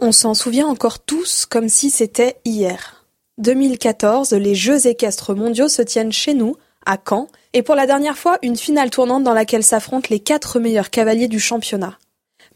On 0.00 0.12
s'en 0.12 0.32
souvient 0.34 0.68
encore 0.68 1.00
tous 1.00 1.44
comme 1.44 1.68
si 1.68 1.90
c'était 1.90 2.36
hier. 2.44 3.04
2014, 3.38 4.32
les 4.32 4.54
Jeux 4.54 4.86
équestres 4.86 5.34
mondiaux 5.34 5.66
se 5.66 5.82
tiennent 5.82 6.12
chez 6.12 6.34
nous, 6.34 6.54
à 6.86 6.98
Caen, 7.04 7.26
et 7.52 7.64
pour 7.64 7.74
la 7.74 7.84
dernière 7.84 8.16
fois, 8.16 8.38
une 8.42 8.56
finale 8.56 8.90
tournante 8.90 9.24
dans 9.24 9.34
laquelle 9.34 9.64
s'affrontent 9.64 10.06
les 10.08 10.20
quatre 10.20 10.60
meilleurs 10.60 10.90
cavaliers 10.90 11.26
du 11.26 11.40
championnat. 11.40 11.98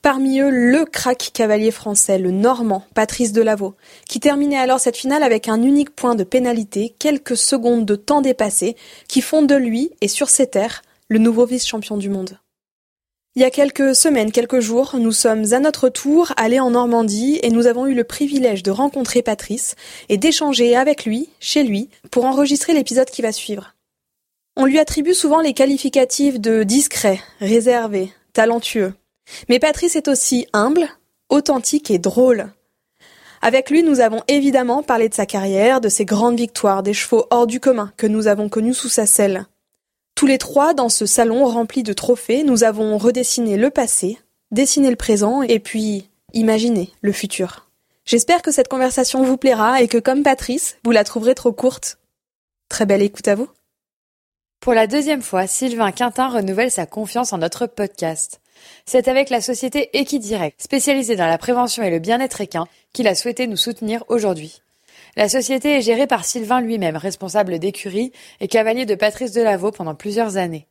Parmi 0.02 0.38
eux, 0.38 0.50
le 0.50 0.84
crack 0.84 1.30
cavalier 1.32 1.72
français, 1.72 2.18
le 2.18 2.30
Normand, 2.30 2.84
Patrice 2.94 3.32
Delaveau, 3.32 3.74
qui 4.08 4.20
terminait 4.20 4.56
alors 4.56 4.78
cette 4.78 4.96
finale 4.96 5.24
avec 5.24 5.48
un 5.48 5.62
unique 5.62 5.96
point 5.96 6.14
de 6.14 6.24
pénalité, 6.24 6.94
quelques 7.00 7.36
secondes 7.36 7.84
de 7.84 7.96
temps 7.96 8.20
dépassé, 8.20 8.76
qui 9.08 9.20
font 9.20 9.42
de 9.42 9.56
lui, 9.56 9.90
et 10.00 10.08
sur 10.08 10.28
ses 10.28 10.46
terres, 10.46 10.82
le 11.08 11.18
nouveau 11.18 11.44
vice-champion 11.44 11.96
du 11.96 12.08
monde. 12.08 12.38
Il 13.34 13.40
y 13.40 13.46
a 13.46 13.50
quelques 13.50 13.94
semaines, 13.94 14.30
quelques 14.30 14.60
jours, 14.60 14.96
nous 14.98 15.10
sommes 15.10 15.54
à 15.54 15.58
notre 15.58 15.88
tour 15.88 16.34
allés 16.36 16.60
en 16.60 16.72
Normandie 16.72 17.40
et 17.42 17.48
nous 17.48 17.66
avons 17.66 17.86
eu 17.86 17.94
le 17.94 18.04
privilège 18.04 18.62
de 18.62 18.70
rencontrer 18.70 19.22
Patrice 19.22 19.74
et 20.10 20.18
d'échanger 20.18 20.76
avec 20.76 21.06
lui, 21.06 21.30
chez 21.40 21.62
lui, 21.62 21.88
pour 22.10 22.26
enregistrer 22.26 22.74
l'épisode 22.74 23.08
qui 23.08 23.22
va 23.22 23.32
suivre. 23.32 23.74
On 24.54 24.66
lui 24.66 24.78
attribue 24.78 25.14
souvent 25.14 25.40
les 25.40 25.54
qualificatifs 25.54 26.40
de 26.40 26.62
discret, 26.62 27.20
réservé, 27.40 28.12
talentueux. 28.34 28.92
Mais 29.48 29.58
Patrice 29.58 29.96
est 29.96 30.08
aussi 30.08 30.46
humble, 30.52 30.86
authentique 31.30 31.90
et 31.90 31.98
drôle. 31.98 32.52
Avec 33.40 33.70
lui, 33.70 33.82
nous 33.82 34.00
avons 34.00 34.22
évidemment 34.28 34.82
parlé 34.82 35.08
de 35.08 35.14
sa 35.14 35.24
carrière, 35.24 35.80
de 35.80 35.88
ses 35.88 36.04
grandes 36.04 36.36
victoires, 36.36 36.82
des 36.82 36.92
chevaux 36.92 37.24
hors 37.30 37.46
du 37.46 37.60
commun 37.60 37.92
que 37.96 38.06
nous 38.06 38.26
avons 38.26 38.50
connus 38.50 38.74
sous 38.74 38.90
sa 38.90 39.06
selle. 39.06 39.46
Tous 40.14 40.26
les 40.26 40.38
trois, 40.38 40.74
dans 40.74 40.88
ce 40.88 41.06
salon 41.06 41.46
rempli 41.46 41.82
de 41.82 41.92
trophées, 41.92 42.44
nous 42.44 42.64
avons 42.64 42.98
redessiné 42.98 43.56
le 43.56 43.70
passé, 43.70 44.18
dessiné 44.50 44.90
le 44.90 44.96
présent 44.96 45.42
et 45.42 45.58
puis 45.58 46.08
imaginé 46.32 46.90
le 47.00 47.12
futur. 47.12 47.68
J'espère 48.04 48.42
que 48.42 48.50
cette 48.50 48.68
conversation 48.68 49.22
vous 49.22 49.36
plaira 49.36 49.80
et 49.80 49.88
que, 49.88 49.98
comme 49.98 50.22
Patrice, 50.22 50.76
vous 50.84 50.90
la 50.90 51.04
trouverez 51.04 51.34
trop 51.34 51.52
courte. 51.52 51.98
Très 52.68 52.86
belle 52.86 53.02
écoute 53.02 53.28
à 53.28 53.34
vous. 53.34 53.48
Pour 54.60 54.74
la 54.74 54.86
deuxième 54.86 55.22
fois, 55.22 55.46
Sylvain 55.46 55.92
Quintin 55.92 56.28
renouvelle 56.28 56.70
sa 56.70 56.86
confiance 56.86 57.32
en 57.32 57.38
notre 57.38 57.66
podcast. 57.66 58.40
C'est 58.86 59.08
avec 59.08 59.28
la 59.28 59.40
société 59.40 59.90
Equidirect, 59.98 60.62
spécialisée 60.62 61.16
dans 61.16 61.26
la 61.26 61.38
prévention 61.38 61.82
et 61.82 61.90
le 61.90 61.98
bien-être 61.98 62.40
équin, 62.40 62.66
qu'il 62.92 63.08
a 63.08 63.14
souhaité 63.14 63.46
nous 63.46 63.56
soutenir 63.56 64.04
aujourd'hui. 64.08 64.61
La 65.14 65.28
société 65.28 65.76
est 65.76 65.82
gérée 65.82 66.06
par 66.06 66.24
Sylvain 66.24 66.62
lui-même, 66.62 66.96
responsable 66.96 67.58
d'écurie 67.58 68.12
et 68.40 68.48
cavalier 68.48 68.86
de 68.86 68.94
Patrice 68.94 69.32
Delaveau 69.32 69.70
pendant 69.70 69.94
plusieurs 69.94 70.38
années. 70.38 70.66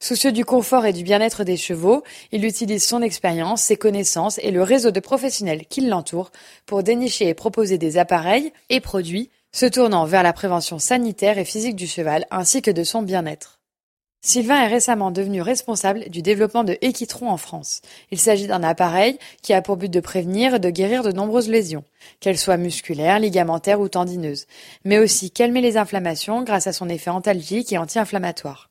Soucieux 0.00 0.32
du 0.32 0.46
confort 0.46 0.86
et 0.86 0.94
du 0.94 1.02
bien-être 1.02 1.44
des 1.44 1.58
chevaux, 1.58 2.02
il 2.32 2.46
utilise 2.46 2.82
son 2.82 3.02
expérience, 3.02 3.62
ses 3.62 3.76
connaissances 3.76 4.38
et 4.38 4.50
le 4.50 4.62
réseau 4.62 4.90
de 4.90 4.98
professionnels 4.98 5.66
qui 5.66 5.82
l'entourent 5.82 6.32
pour 6.64 6.82
dénicher 6.82 7.28
et 7.28 7.34
proposer 7.34 7.76
des 7.76 7.98
appareils 7.98 8.52
et 8.70 8.80
produits 8.80 9.30
se 9.52 9.66
tournant 9.66 10.06
vers 10.06 10.22
la 10.22 10.32
prévention 10.32 10.78
sanitaire 10.78 11.36
et 11.36 11.44
physique 11.44 11.76
du 11.76 11.86
cheval 11.86 12.26
ainsi 12.30 12.62
que 12.62 12.70
de 12.70 12.84
son 12.84 13.02
bien-être. 13.02 13.61
Sylvain 14.24 14.62
est 14.62 14.68
récemment 14.68 15.10
devenu 15.10 15.42
responsable 15.42 16.08
du 16.08 16.22
développement 16.22 16.62
de 16.62 16.78
Equitron 16.80 17.28
en 17.28 17.36
France. 17.36 17.80
Il 18.12 18.20
s'agit 18.20 18.46
d'un 18.46 18.62
appareil 18.62 19.18
qui 19.42 19.52
a 19.52 19.62
pour 19.62 19.76
but 19.76 19.90
de 19.90 19.98
prévenir 19.98 20.54
et 20.54 20.58
de 20.60 20.70
guérir 20.70 21.02
de 21.02 21.10
nombreuses 21.10 21.48
lésions, 21.48 21.82
qu'elles 22.20 22.38
soient 22.38 22.56
musculaires, 22.56 23.18
ligamentaires 23.18 23.80
ou 23.80 23.88
tendineuses, 23.88 24.46
mais 24.84 25.00
aussi 25.00 25.32
calmer 25.32 25.60
les 25.60 25.76
inflammations 25.76 26.44
grâce 26.44 26.68
à 26.68 26.72
son 26.72 26.88
effet 26.88 27.10
antalgique 27.10 27.72
et 27.72 27.78
anti-inflammatoire. 27.78 28.70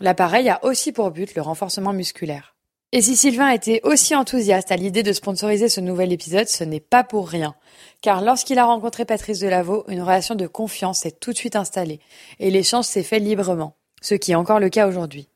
L'appareil 0.00 0.48
a 0.48 0.64
aussi 0.64 0.90
pour 0.90 1.12
but 1.12 1.36
le 1.36 1.42
renforcement 1.42 1.92
musculaire. 1.92 2.56
Et 2.90 3.02
si 3.02 3.14
Sylvain 3.14 3.50
était 3.50 3.80
aussi 3.84 4.16
enthousiaste 4.16 4.72
à 4.72 4.76
l'idée 4.76 5.04
de 5.04 5.12
sponsoriser 5.12 5.68
ce 5.68 5.80
nouvel 5.80 6.12
épisode, 6.12 6.48
ce 6.48 6.64
n'est 6.64 6.80
pas 6.80 7.04
pour 7.04 7.28
rien. 7.28 7.54
Car 8.00 8.20
lorsqu'il 8.20 8.58
a 8.58 8.64
rencontré 8.64 9.04
Patrice 9.04 9.38
Delaveau, 9.38 9.84
une 9.86 10.02
relation 10.02 10.34
de 10.34 10.48
confiance 10.48 10.98
s'est 10.98 11.12
tout 11.12 11.30
de 11.30 11.38
suite 11.38 11.54
installée, 11.54 12.00
et 12.40 12.50
l'échange 12.50 12.86
s'est 12.86 13.04
fait 13.04 13.20
librement 13.20 13.76
ce 14.02 14.14
qui 14.14 14.32
est 14.32 14.36
encore 14.36 14.60
le 14.60 14.68
cas 14.68 14.86
aujourd'hui. 14.86 15.28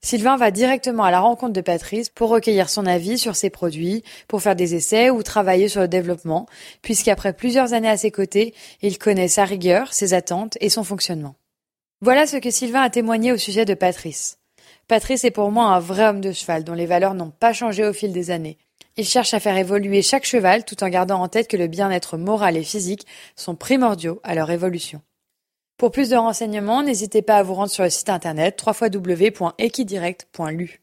Sylvain 0.00 0.36
va 0.36 0.52
directement 0.52 1.02
à 1.02 1.10
la 1.10 1.20
rencontre 1.20 1.52
de 1.52 1.60
Patrice 1.60 2.08
pour 2.08 2.30
recueillir 2.30 2.70
son 2.70 2.86
avis 2.86 3.18
sur 3.18 3.34
ses 3.34 3.50
produits, 3.50 4.04
pour 4.28 4.40
faire 4.40 4.54
des 4.54 4.76
essais 4.76 5.10
ou 5.10 5.22
travailler 5.22 5.68
sur 5.68 5.80
le 5.80 5.88
développement, 5.88 6.46
puisqu'après 6.82 7.32
plusieurs 7.32 7.72
années 7.72 7.88
à 7.88 7.96
ses 7.96 8.12
côtés, 8.12 8.54
il 8.80 8.98
connaît 8.98 9.28
sa 9.28 9.44
rigueur, 9.44 9.92
ses 9.92 10.14
attentes 10.14 10.56
et 10.60 10.68
son 10.68 10.84
fonctionnement. 10.84 11.34
Voilà 12.00 12.28
ce 12.28 12.36
que 12.36 12.50
Sylvain 12.50 12.82
a 12.82 12.90
témoigné 12.90 13.32
au 13.32 13.36
sujet 13.36 13.64
de 13.64 13.74
Patrice. 13.74 14.38
Patrice 14.86 15.24
est 15.24 15.32
pour 15.32 15.50
moi 15.50 15.64
un 15.64 15.80
vrai 15.80 16.06
homme 16.06 16.20
de 16.20 16.32
cheval 16.32 16.62
dont 16.62 16.74
les 16.74 16.86
valeurs 16.86 17.14
n'ont 17.14 17.30
pas 17.30 17.52
changé 17.52 17.84
au 17.84 17.92
fil 17.92 18.12
des 18.12 18.30
années. 18.30 18.56
Il 18.96 19.04
cherche 19.04 19.34
à 19.34 19.40
faire 19.40 19.56
évoluer 19.56 20.02
chaque 20.02 20.24
cheval 20.24 20.64
tout 20.64 20.82
en 20.84 20.88
gardant 20.88 21.20
en 21.20 21.28
tête 21.28 21.48
que 21.48 21.56
le 21.56 21.66
bien-être 21.66 22.16
moral 22.16 22.56
et 22.56 22.62
physique 22.62 23.06
sont 23.34 23.56
primordiaux 23.56 24.20
à 24.22 24.34
leur 24.34 24.50
évolution. 24.50 25.02
Pour 25.78 25.90
plus 25.92 26.10
de 26.10 26.16
renseignements, 26.16 26.82
n'hésitez 26.82 27.22
pas 27.22 27.36
à 27.36 27.44
vous 27.44 27.54
rendre 27.54 27.70
sur 27.70 27.84
le 27.84 27.90
site 27.90 28.08
internet 28.08 28.60
www.equidirect.lu. 28.66 30.80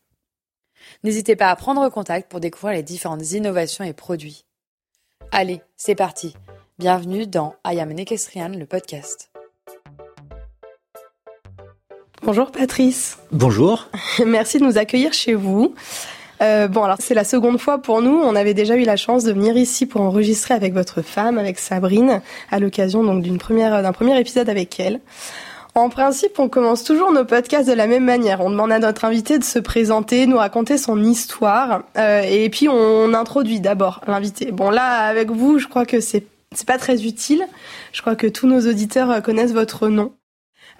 N'hésitez 1.03 1.35
pas 1.35 1.49
à 1.49 1.55
prendre 1.57 1.89
contact 1.89 2.31
pour 2.31 2.39
découvrir 2.39 2.77
les 2.77 2.83
différentes 2.83 3.33
innovations 3.33 3.83
et 3.83 3.91
produits. 3.91 4.45
Allez, 5.33 5.61
c'est 5.75 5.95
parti. 5.95 6.33
Bienvenue 6.79 7.27
dans 7.27 7.55
I 7.67 7.77
Am 7.81 7.91
an 7.91 7.97
Equestrian, 7.97 8.53
le 8.57 8.65
podcast. 8.65 9.31
Bonjour 12.23 12.53
Patrice. 12.53 13.17
Bonjour. 13.33 13.89
Merci 14.25 14.59
de 14.59 14.63
nous 14.63 14.77
accueillir 14.77 15.11
chez 15.11 15.33
vous. 15.33 15.75
Euh, 16.41 16.67
bon, 16.67 16.83
alors 16.83 16.97
c'est 16.99 17.13
la 17.13 17.23
seconde 17.23 17.59
fois 17.59 17.77
pour 17.77 18.01
nous. 18.01 18.15
On 18.15 18.35
avait 18.35 18.53
déjà 18.53 18.75
eu 18.75 18.83
la 18.83 18.97
chance 18.97 19.23
de 19.23 19.33
venir 19.33 19.57
ici 19.57 19.85
pour 19.85 20.01
enregistrer 20.01 20.53
avec 20.53 20.73
votre 20.73 21.01
femme, 21.01 21.37
avec 21.37 21.59
Sabrine, 21.59 22.21
à 22.51 22.59
l'occasion 22.59 23.03
donc 23.03 23.21
d'une 23.21 23.37
première 23.37 23.81
d'un 23.81 23.91
premier 23.91 24.19
épisode 24.19 24.49
avec 24.49 24.79
elle. 24.79 24.99
En 25.73 25.89
principe, 25.89 26.39
on 26.39 26.47
commence 26.47 26.85
toujours 26.85 27.11
nos 27.11 27.25
podcasts 27.25 27.67
de 27.67 27.73
la 27.73 27.85
même 27.85 28.05
manière. 28.05 28.39
On 28.39 28.49
demande 28.49 28.71
à 28.71 28.79
notre 28.79 29.03
invité 29.03 29.37
de 29.37 29.43
se 29.43 29.59
présenter, 29.59 30.25
nous 30.25 30.37
raconter 30.37 30.77
son 30.77 31.03
histoire, 31.03 31.83
euh, 31.97 32.21
et 32.21 32.49
puis 32.49 32.69
on 32.69 33.13
introduit 33.13 33.59
d'abord 33.59 33.99
l'invité. 34.07 34.53
Bon, 34.53 34.69
là, 34.69 35.05
avec 35.05 35.31
vous, 35.31 35.59
je 35.59 35.67
crois 35.67 35.85
que 35.85 35.99
c'est 35.99 36.25
c'est 36.53 36.67
pas 36.67 36.77
très 36.77 37.03
utile. 37.03 37.45
Je 37.91 37.99
crois 37.99 38.15
que 38.15 38.27
tous 38.27 38.47
nos 38.47 38.61
auditeurs 38.61 39.21
connaissent 39.21 39.51
votre 39.51 39.89
nom. 39.89 40.13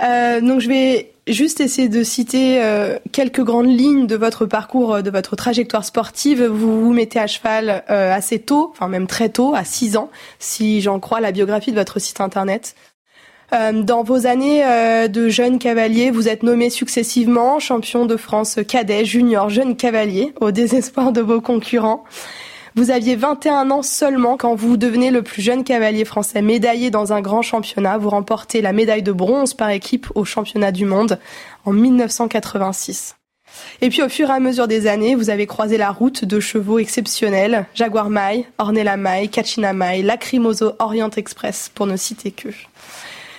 Euh, 0.02 0.42
donc 0.42 0.62
je 0.62 0.70
vais 0.70 1.12
juste 1.28 1.60
essayer 1.60 1.90
de 1.90 2.04
citer 2.04 2.62
euh, 2.62 2.98
quelques 3.12 3.42
grandes 3.42 3.70
lignes 3.70 4.08
de 4.08 4.16
votre 4.16 4.46
parcours, 4.46 4.96
euh, 4.96 5.02
de 5.02 5.10
votre 5.10 5.36
trajectoire 5.36 5.84
sportive. 5.84 6.44
Vous 6.44 6.82
vous 6.82 6.94
mettez 6.94 7.20
à 7.20 7.28
cheval 7.28 7.84
euh, 7.90 8.14
assez 8.14 8.40
tôt, 8.40 8.70
enfin 8.72 8.88
même 8.88 9.08
très 9.08 9.30
tôt, 9.30 9.56
à 9.56 9.64
6 9.64 9.98
ans, 9.98 10.10
si 10.40 10.82
j'en 10.82 11.00
crois 11.00 11.22
la 11.22 11.32
biographie 11.32 11.72
de 11.72 11.78
votre 11.78 12.00
site 12.00 12.22
internet. 12.22 12.76
Dans 13.52 14.04
vos 14.04 14.26
années 14.26 14.66
de 15.08 15.30
jeune 15.30 15.60
cavalier, 15.60 16.12
vous 16.12 16.28
êtes 16.28 16.44
nommé 16.44 16.70
successivement 16.70 17.60
champion 17.60 18.06
de 18.06 18.18
France 18.18 18.60
cadet, 18.68 19.06
junior, 19.06 19.50
jeune 19.50 19.78
cavalier, 19.78 20.34
au 20.42 20.52
désespoir 20.52 21.14
de 21.14 21.22
vos 21.22 21.40
concurrents. 21.40 22.04
Vous 22.78 22.92
aviez 22.92 23.16
21 23.16 23.72
ans 23.72 23.82
seulement 23.82 24.36
quand 24.36 24.54
vous 24.54 24.76
devenez 24.76 25.10
le 25.10 25.22
plus 25.22 25.42
jeune 25.42 25.64
cavalier 25.64 26.04
français 26.04 26.42
médaillé 26.42 26.92
dans 26.92 27.14
un 27.14 27.22
grand 27.22 27.42
championnat. 27.42 27.98
Vous 27.98 28.10
remportez 28.10 28.62
la 28.62 28.74
médaille 28.74 29.02
de 29.02 29.14
bronze 29.14 29.54
par 29.54 29.70
équipe 29.70 30.08
au 30.14 30.26
championnat 30.26 30.74
du 30.74 30.84
monde 30.84 31.18
en 31.64 31.72
1986. 31.72 33.16
Et 33.80 33.88
puis 33.88 34.04
au 34.04 34.10
fur 34.10 34.30
et 34.30 34.34
à 34.34 34.42
mesure 34.42 34.68
des 34.68 34.88
années, 34.88 35.16
vous 35.16 35.30
avez 35.30 35.48
croisé 35.48 35.78
la 35.78 35.90
route 35.90 36.26
de 36.26 36.42
chevaux 36.42 36.78
exceptionnels, 36.78 37.66
Jaguar 37.74 38.10
Mai, 38.10 38.46
Ornella 38.58 38.98
Mai, 38.98 39.30
Kachina 39.30 39.72
Mai, 39.72 40.02
Lacrimoso 40.02 40.74
Orient 40.80 41.12
Express, 41.12 41.72
pour 41.74 41.88
ne 41.88 41.96
citer 41.96 42.32
que. 42.32 42.50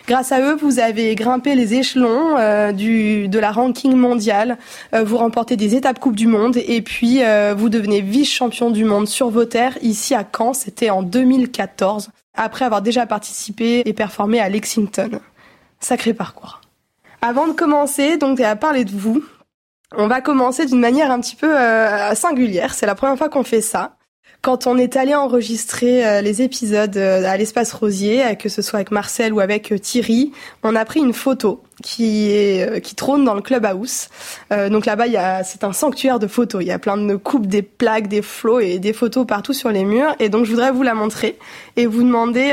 Grâce 0.06 0.30
à 0.30 0.40
eux, 0.40 0.54
vous 0.54 0.78
avez 0.78 1.16
grimpé 1.16 1.56
les 1.56 1.74
échelons 1.74 2.38
euh, 2.38 2.70
du, 2.70 3.26
de 3.26 3.38
la 3.40 3.50
ranking 3.50 3.96
mondiale. 3.96 4.56
Euh, 4.94 5.02
vous 5.02 5.16
remportez 5.16 5.56
des 5.56 5.74
étapes 5.74 5.98
Coupe 5.98 6.14
du 6.14 6.28
Monde 6.28 6.58
et 6.58 6.80
puis 6.80 7.24
euh, 7.24 7.54
vous 7.58 7.68
devenez 7.68 8.02
vice-champion 8.02 8.70
du 8.70 8.84
monde 8.84 9.08
sur 9.08 9.30
vos 9.30 9.46
terres 9.46 9.76
ici 9.82 10.14
à 10.14 10.24
Caen. 10.24 10.52
C'était 10.52 10.90
en 10.90 11.02
2014, 11.02 12.10
après 12.34 12.64
avoir 12.64 12.82
déjà 12.82 13.04
participé 13.04 13.82
et 13.84 13.92
performé 13.92 14.38
à 14.38 14.48
Lexington. 14.48 15.10
Sacré 15.80 16.14
parcours. 16.14 16.60
Avant 17.20 17.48
de 17.48 17.52
commencer, 17.52 18.16
donc 18.16 18.40
à 18.40 18.54
parler 18.54 18.84
de 18.84 18.92
vous, 18.92 19.24
on 19.96 20.06
va 20.06 20.20
commencer 20.20 20.66
d'une 20.66 20.78
manière 20.78 21.10
un 21.10 21.20
petit 21.20 21.34
peu 21.34 21.52
singulière. 22.14 22.74
C'est 22.74 22.86
la 22.86 22.94
première 22.94 23.18
fois 23.18 23.28
qu'on 23.28 23.42
fait 23.42 23.60
ça. 23.60 23.96
Quand 24.42 24.66
on 24.66 24.78
est 24.78 24.96
allé 24.96 25.14
enregistrer 25.14 26.06
euh, 26.06 26.20
les 26.20 26.40
épisodes 26.40 26.96
euh, 26.96 27.24
à 27.24 27.36
l'espace 27.36 27.72
Rosier, 27.72 28.24
euh, 28.24 28.34
que 28.34 28.48
ce 28.48 28.62
soit 28.62 28.78
avec 28.78 28.90
Marcel 28.90 29.32
ou 29.32 29.40
avec 29.40 29.74
Thierry, 29.80 30.32
on 30.62 30.76
a 30.76 30.84
pris 30.84 31.00
une 31.00 31.12
photo 31.12 31.62
qui 31.82 32.30
est 32.30 32.80
qui 32.80 32.94
trône 32.94 33.24
dans 33.24 33.34
le 33.34 33.42
clubhouse. 33.42 34.08
Euh, 34.52 34.68
donc 34.68 34.86
là-bas, 34.86 35.06
a 35.16 35.42
c'est 35.42 35.64
un 35.64 35.72
sanctuaire 35.72 36.18
de 36.18 36.26
photos. 36.26 36.62
Il 36.62 36.68
y 36.68 36.72
a 36.72 36.78
plein 36.78 36.96
de 36.96 37.16
coupes, 37.16 37.46
des 37.46 37.62
plaques, 37.62 38.08
des 38.08 38.22
flots 38.22 38.60
et 38.60 38.78
des 38.78 38.92
photos 38.92 39.26
partout 39.26 39.52
sur 39.52 39.70
les 39.70 39.84
murs. 39.84 40.14
Et 40.20 40.28
donc 40.28 40.44
je 40.44 40.50
voudrais 40.50 40.70
vous 40.70 40.82
la 40.82 40.94
montrer 40.94 41.38
et 41.76 41.86
vous 41.86 42.02
demander 42.02 42.52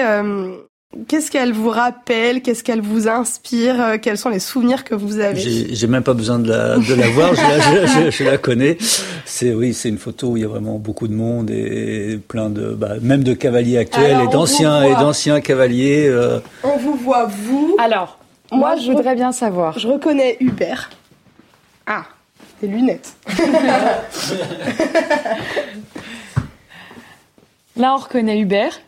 Qu'est-ce 1.08 1.32
qu'elle 1.32 1.54
vous 1.54 1.70
rappelle? 1.70 2.42
Qu'est-ce 2.42 2.64
qu'elle 2.64 2.82
vous 2.82 3.08
inspire? 3.08 3.82
Euh, 3.82 3.98
Quels 4.02 4.18
sont 4.18 4.30
les 4.30 4.40
souvenirs 4.40 4.84
que 4.84 4.94
vous 4.94 5.20
avez? 5.20 5.40
J'ai 5.74 5.88
même 5.88 6.04
pas 6.04 6.14
besoin 6.14 6.40
de 6.40 6.50
la, 6.50 6.78
de 6.78 6.94
la 6.94 7.08
voir, 7.10 7.34
je 7.34 7.42
la, 7.42 7.60
je, 7.88 8.12
je, 8.12 8.24
la 8.24 8.38
connais. 8.38 8.78
C'est 9.26 9.54
oui, 9.54 9.74
c'est 9.74 9.90
une 9.90 9.98
photo 9.98 10.30
où 10.30 10.38
il 10.38 10.44
y 10.44 10.46
a 10.46 10.48
vraiment 10.50 10.78
beaucoup 10.80 11.08
de 11.08 11.14
monde 11.14 11.50
et 11.50 12.20
plein 12.28 12.50
de, 12.50 12.74
bah, 12.74 12.96
même 13.02 13.24
de 13.24 13.34
cavaliers 13.34 13.78
actuels 13.78 14.20
et 14.24 14.28
d'anciens 14.28 14.84
et 14.84 14.94
d'anciens 14.94 15.42
cavaliers. 15.42 16.08
Euh... 16.08 16.40
On 16.64 16.78
vous 16.78 16.96
voit 16.96 17.26
vous. 17.26 17.76
Alors, 17.80 18.20
moi, 18.52 18.76
je 18.76 18.92
voudrais 18.92 19.16
bien 19.16 19.32
savoir. 19.32 19.80
Je 19.80 19.88
reconnais 19.88 20.38
Hubert. 20.40 20.92
Ah, 21.88 22.04
des 22.62 22.68
lunettes. 22.68 23.14
Là, 27.76 27.96
on 27.96 27.98
reconnaît 27.98 28.40
Hubert. 28.40 28.80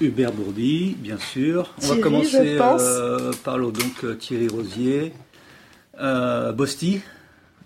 Hubert 0.00 0.32
Bourdi, 0.32 0.96
bien 0.98 1.18
sûr. 1.18 1.74
On 1.82 1.94
va 1.94 1.96
commencer 1.98 2.58
euh, 2.60 3.32
par 3.44 3.58
donc 3.58 4.04
euh, 4.04 4.14
Thierry 4.14 4.48
Rosier, 4.48 5.12
euh, 5.98 6.52
Bosti. 6.52 7.00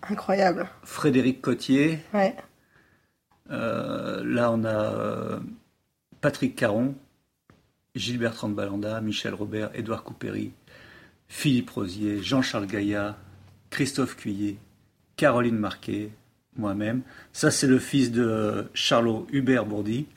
Incroyable. 0.08 0.68
Frédéric 0.84 1.40
Cotier. 1.40 1.98
Ouais. 2.12 2.36
Euh, 3.50 4.22
là, 4.24 4.50
on 4.52 4.64
a 4.64 5.40
Patrick 6.20 6.54
Caron, 6.54 6.94
Gilbert 7.94 8.46
Balanda, 8.48 9.00
Michel 9.00 9.34
Robert, 9.34 9.70
Édouard 9.74 10.02
Coupéry, 10.02 10.52
Philippe 11.28 11.70
Rosier, 11.70 12.22
Jean-Charles 12.22 12.66
Gaillat, 12.66 13.16
Christophe 13.70 14.16
Cuillet, 14.16 14.56
Caroline 15.16 15.58
Marquet, 15.58 16.10
moi-même. 16.56 17.02
Ça, 17.32 17.50
c'est 17.50 17.66
le 17.66 17.78
fils 17.78 18.12
de 18.12 18.68
Charlot 18.74 19.26
Hubert 19.32 19.64
Bourdi. 19.64 20.06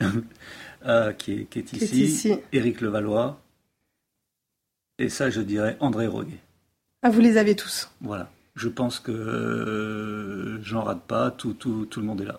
Euh, 0.86 1.12
qui, 1.12 1.32
est, 1.32 1.44
qui, 1.44 1.60
est, 1.60 1.72
ici, 1.72 2.34
Éric 2.52 2.80
Levallois, 2.80 3.40
et 4.98 5.08
ça, 5.08 5.30
je 5.30 5.40
dirais 5.40 5.76
André 5.80 6.06
Roguet. 6.06 6.38
Ah, 7.02 7.10
vous 7.10 7.20
les 7.20 7.36
avez 7.36 7.54
tous 7.54 7.90
Voilà. 8.00 8.28
Je 8.54 8.68
pense 8.68 8.98
que 8.98 9.12
euh, 9.12 10.62
j'en 10.62 10.82
rate 10.82 11.02
pas, 11.02 11.30
tout, 11.30 11.54
tout, 11.54 11.86
tout 11.86 12.00
le 12.00 12.06
monde 12.06 12.20
est 12.20 12.26
là. 12.26 12.38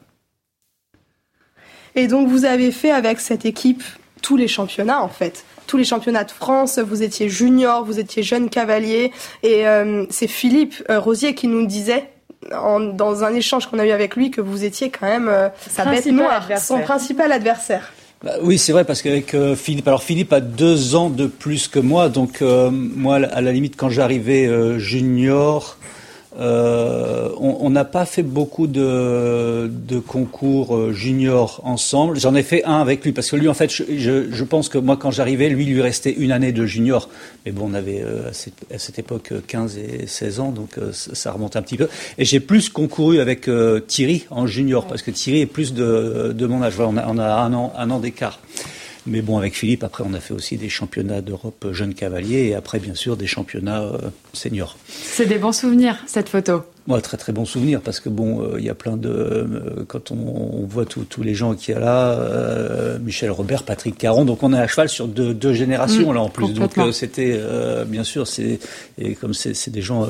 Et 1.96 2.08
donc, 2.08 2.28
vous 2.28 2.46
avez 2.46 2.72
fait 2.72 2.92
avec 2.92 3.20
cette 3.20 3.46
équipe 3.46 3.84
tous 4.22 4.38
les 4.38 4.48
championnats, 4.48 5.02
en 5.02 5.10
fait 5.10 5.46
tous 5.68 5.78
les 5.78 5.84
championnats 5.84 6.24
de 6.24 6.32
France, 6.32 6.80
vous 6.80 7.04
étiez 7.04 7.30
junior, 7.30 7.84
vous 7.84 8.00
étiez 8.00 8.24
jeune 8.24 8.50
cavalier, 8.50 9.12
et 9.44 9.68
euh, 9.68 10.06
c'est 10.10 10.28
Philippe 10.28 10.76
euh, 10.90 11.00
Rosier 11.00 11.36
qui 11.36 11.48
nous 11.48 11.66
disait 11.66 12.10
en, 12.52 12.80
dans 12.80 13.24
un 13.24 13.34
échange 13.34 13.68
qu'on 13.68 13.80
a 13.80 13.86
eu 13.86 13.92
avec 13.92 14.16
lui 14.16 14.32
que 14.32 14.42
vous 14.42 14.66
étiez 14.66 14.90
quand 14.90 15.08
même 15.08 15.30
euh, 15.30 15.50
sa 15.58 15.86
bête 15.86 16.06
noire, 16.08 16.48
son 16.58 16.82
principal 16.82 17.32
adversaire. 17.32 17.94
Bah, 18.24 18.36
oui, 18.42 18.58
c'est 18.58 18.72
vrai 18.72 18.86
parce 18.86 19.02
qu'avec 19.02 19.34
euh, 19.34 19.54
Philippe, 19.54 19.86
alors 19.86 20.02
Philippe 20.02 20.32
a 20.32 20.40
deux 20.40 20.96
ans 20.96 21.10
de 21.10 21.28
plus 21.28 21.68
que 21.68 21.80
moi, 21.80 22.08
donc 22.08 22.42
euh, 22.42 22.72
moi 22.72 23.16
à 23.18 23.42
la 23.42 23.52
limite 23.52 23.76
quand 23.76 23.90
j'arrivais 23.90 24.46
euh, 24.46 24.80
junior, 24.80 25.78
euh, 26.40 27.30
on 27.40 27.70
n'a 27.70 27.86
pas 27.86 28.06
fait 28.06 28.24
beaucoup 28.24 28.68
de, 28.68 29.70
de 29.70 30.00
concours 30.00 30.76
euh, 30.76 30.92
juniors 30.92 31.62
ensemble. 31.64 32.20
J'en 32.20 32.34
ai 32.34 32.44
fait 32.44 32.64
un 32.64 32.82
avec 32.82 33.04
lui 33.04 33.12
parce 33.12 33.30
que 33.30 33.36
lui, 33.36 33.48
en 33.48 33.54
fait, 33.54 33.72
je, 33.72 33.84
je, 34.32 34.44
pense 34.44 34.70
que 34.70 34.78
moi, 34.78 34.98
quand 34.98 35.12
j'arrivais, 35.12 35.50
lui, 35.50 35.66
lui 35.66 35.82
restait 35.82 36.12
une 36.12 36.32
année 36.32 36.52
de 36.52 36.66
junior. 36.66 37.10
Mais 37.46 37.52
bon, 37.52 37.70
on 37.70 37.74
avait 37.74 38.02
euh, 38.02 38.30
à, 38.30 38.34
cette, 38.34 38.66
à, 38.74 38.80
cette, 38.80 39.00
époque 39.00 39.34
15 39.48 39.78
et 39.78 40.08
16 40.08 40.40
ans, 40.40 40.52
donc 40.52 40.78
euh, 40.78 40.92
ça 40.94 41.32
remonte 41.32 41.56
un 41.56 41.62
petit 41.62 41.78
peu. 41.78 41.88
Et 42.18 42.26
j'ai 42.26 42.40
plus 42.40 42.70
concouru 42.70 43.20
avec 43.20 43.48
euh, 43.48 43.80
Thierry 43.80 44.26
en 44.30 44.48
junior 44.48 44.88
parce 44.88 45.02
que 45.02 45.12
Thierry 45.12 45.42
est 45.42 45.46
plus 45.46 45.74
de, 45.74 46.34
de 46.36 46.46
mon 46.48 46.62
âge. 46.64 46.74
Voilà, 46.76 46.92
on 46.92 46.98
a, 46.98 47.08
on 47.08 47.18
a 47.20 47.28
un 47.28 47.54
an, 47.54 47.74
un 47.78 47.90
an 47.92 48.00
d'écart. 48.00 48.40
Mais 49.06 49.22
bon, 49.22 49.38
avec 49.38 49.56
Philippe, 49.56 49.84
après, 49.84 50.04
on 50.08 50.14
a 50.14 50.20
fait 50.20 50.34
aussi 50.34 50.58
des 50.58 50.70
championnats 50.70 51.22
d'Europe 51.22 51.68
jeunes 51.72 51.94
cavaliers 51.94 52.48
et 52.48 52.56
après, 52.56 52.80
bien 52.80 52.96
sûr, 52.96 53.18
des 53.18 53.28
championnats 53.28 53.84
euh, 53.84 53.98
seniors. 54.32 54.78
C'est 54.88 55.26
des 55.26 55.38
bons 55.38 55.52
souvenirs, 55.52 55.98
cette 56.08 56.30
photo. 56.30 56.64
Moi, 56.86 57.00
très 57.00 57.16
très 57.16 57.32
bon 57.32 57.46
souvenir 57.46 57.80
parce 57.80 58.02
que 58.02 58.10
bon, 58.10 58.46
il 58.52 58.56
euh, 58.58 58.62
y 58.62 58.70
a 58.70 58.76
plein 58.76 58.98
de 58.98 59.08
euh, 59.08 59.86
quand 59.88 60.12
on, 60.12 60.18
on 60.18 60.66
voit 60.66 60.84
tous 60.86 61.24
les 61.24 61.34
gens 61.34 61.54
qui 61.54 61.72
y 61.72 61.74
a 61.74 61.80
là, 61.80 62.12
euh, 62.12 63.00
Michel 63.00 63.32
Robert, 63.32 63.64
Patrick 63.64 63.98
Caron, 63.98 64.26
donc 64.26 64.44
on 64.44 64.52
est 64.52 64.60
à 64.60 64.68
cheval 64.68 64.90
sur 64.90 65.08
deux, 65.08 65.34
deux 65.34 65.54
générations 65.54 66.12
mmh, 66.12 66.16
là 66.16 66.22
en 66.22 66.28
plus. 66.28 66.54
Donc 66.54 66.78
euh, 66.78 66.92
c'était 66.92 67.38
euh, 67.40 67.86
bien 67.86 68.04
sûr 68.04 68.28
c'est 68.28 68.60
et 68.98 69.16
comme 69.16 69.34
c'est 69.34 69.70
des 69.70 69.82
gens, 69.82 70.06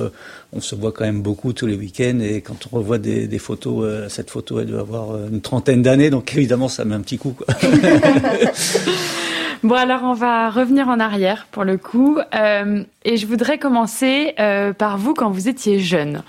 on 0.51 0.61
se 0.61 0.73
voit 0.73 0.91
quand 0.91 1.05
même 1.05 1.21
beaucoup 1.21 1.53
tous 1.53 1.67
les 1.67 1.75
week-ends 1.75 2.19
et 2.21 2.41
quand 2.41 2.67
on 2.71 2.77
revoit 2.77 2.97
des, 2.97 3.27
des 3.27 3.39
photos, 3.39 4.09
cette 4.09 4.31
photo 4.31 4.59
elle 4.59 4.67
doit 4.67 4.81
avoir 4.81 5.27
une 5.27 5.41
trentaine 5.41 5.83
d'années, 5.83 6.09
donc 6.09 6.33
évidemment 6.35 6.69
ça 6.69 6.85
met 6.85 6.95
un 6.95 7.01
petit 7.01 7.19
coup. 7.19 7.35
Quoi. 7.37 7.45
Bon, 9.63 9.75
alors 9.75 10.04
on 10.04 10.13
va 10.13 10.50
revenir 10.50 10.89
en 10.89 11.00
arrière 11.00 11.48
pour 11.50 11.63
le 11.63 11.77
coup. 11.77 12.19
Euh, 12.36 12.83
et 13.06 13.15
je 13.15 13.25
voudrais 13.25 13.57
commencer 13.57 14.33
euh, 14.38 14.74
par 14.74 14.98
vous 14.98 15.13
quand 15.13 15.31
vous 15.31 15.48
étiez 15.48 15.80
jeune, 15.80 16.24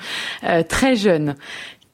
euh, 0.44 0.62
très 0.62 0.94
jeune. 0.94 1.34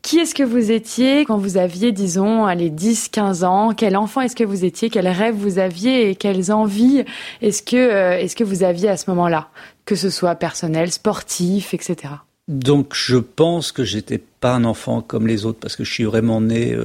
Qui 0.02 0.18
est-ce 0.18 0.34
que 0.34 0.42
vous 0.42 0.70
étiez 0.70 1.24
quand 1.24 1.38
vous 1.38 1.56
aviez, 1.56 1.92
disons, 1.92 2.46
les 2.48 2.68
10, 2.68 3.08
15 3.08 3.44
ans? 3.44 3.72
Quel 3.74 3.96
enfant 3.96 4.20
est-ce 4.20 4.36
que 4.36 4.44
vous 4.44 4.66
étiez? 4.66 4.90
Quels 4.90 5.08
rêves 5.08 5.34
vous 5.34 5.58
aviez? 5.58 6.10
Et 6.10 6.14
quelles 6.14 6.52
envies 6.52 7.04
est-ce 7.40 7.62
que, 7.62 8.18
est-ce 8.18 8.36
que 8.36 8.44
vous 8.44 8.62
aviez 8.62 8.90
à 8.90 8.98
ce 8.98 9.08
moment-là? 9.08 9.48
Que 9.86 9.94
ce 9.94 10.10
soit 10.10 10.34
personnel, 10.34 10.90
sportif, 10.90 11.72
etc. 11.72 12.14
Donc 12.48 12.94
je 12.94 13.16
pense 13.16 13.72
que 13.72 13.84
j'étais 13.84 14.18
pas 14.18 14.54
un 14.54 14.64
enfant 14.64 15.00
comme 15.00 15.26
les 15.26 15.46
autres 15.46 15.58
parce 15.60 15.76
que 15.76 15.84
je 15.84 15.92
suis 15.92 16.04
vraiment 16.04 16.40
né 16.40 16.76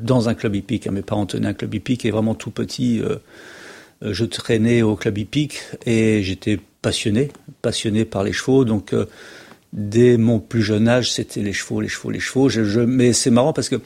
dans 0.00 0.28
un 0.28 0.34
club 0.34 0.54
hippique. 0.54 0.86
Mes 0.88 1.02
parents 1.02 1.26
tenaient 1.26 1.48
un 1.48 1.54
club 1.54 1.74
hippique 1.74 2.04
et 2.04 2.10
vraiment 2.10 2.34
tout 2.34 2.50
petit. 2.50 3.02
Je 4.10 4.24
traînais 4.24 4.82
au 4.82 4.96
club 4.96 5.18
hippique 5.18 5.60
et 5.86 6.22
j'étais 6.22 6.58
passionné, 6.82 7.30
passionné 7.62 8.04
par 8.04 8.24
les 8.24 8.32
chevaux. 8.32 8.64
Donc, 8.64 8.92
euh, 8.92 9.06
dès 9.72 10.18
mon 10.18 10.38
plus 10.38 10.62
jeune 10.62 10.86
âge, 10.88 11.12
c'était 11.12 11.40
les 11.40 11.52
chevaux, 11.52 11.80
les 11.80 11.88
chevaux, 11.88 12.10
les 12.10 12.20
chevaux. 12.20 12.48
Je, 12.48 12.64
je, 12.64 12.80
mais 12.80 13.12
c'est 13.12 13.30
marrant 13.30 13.52
parce 13.52 13.68
que 13.68 13.76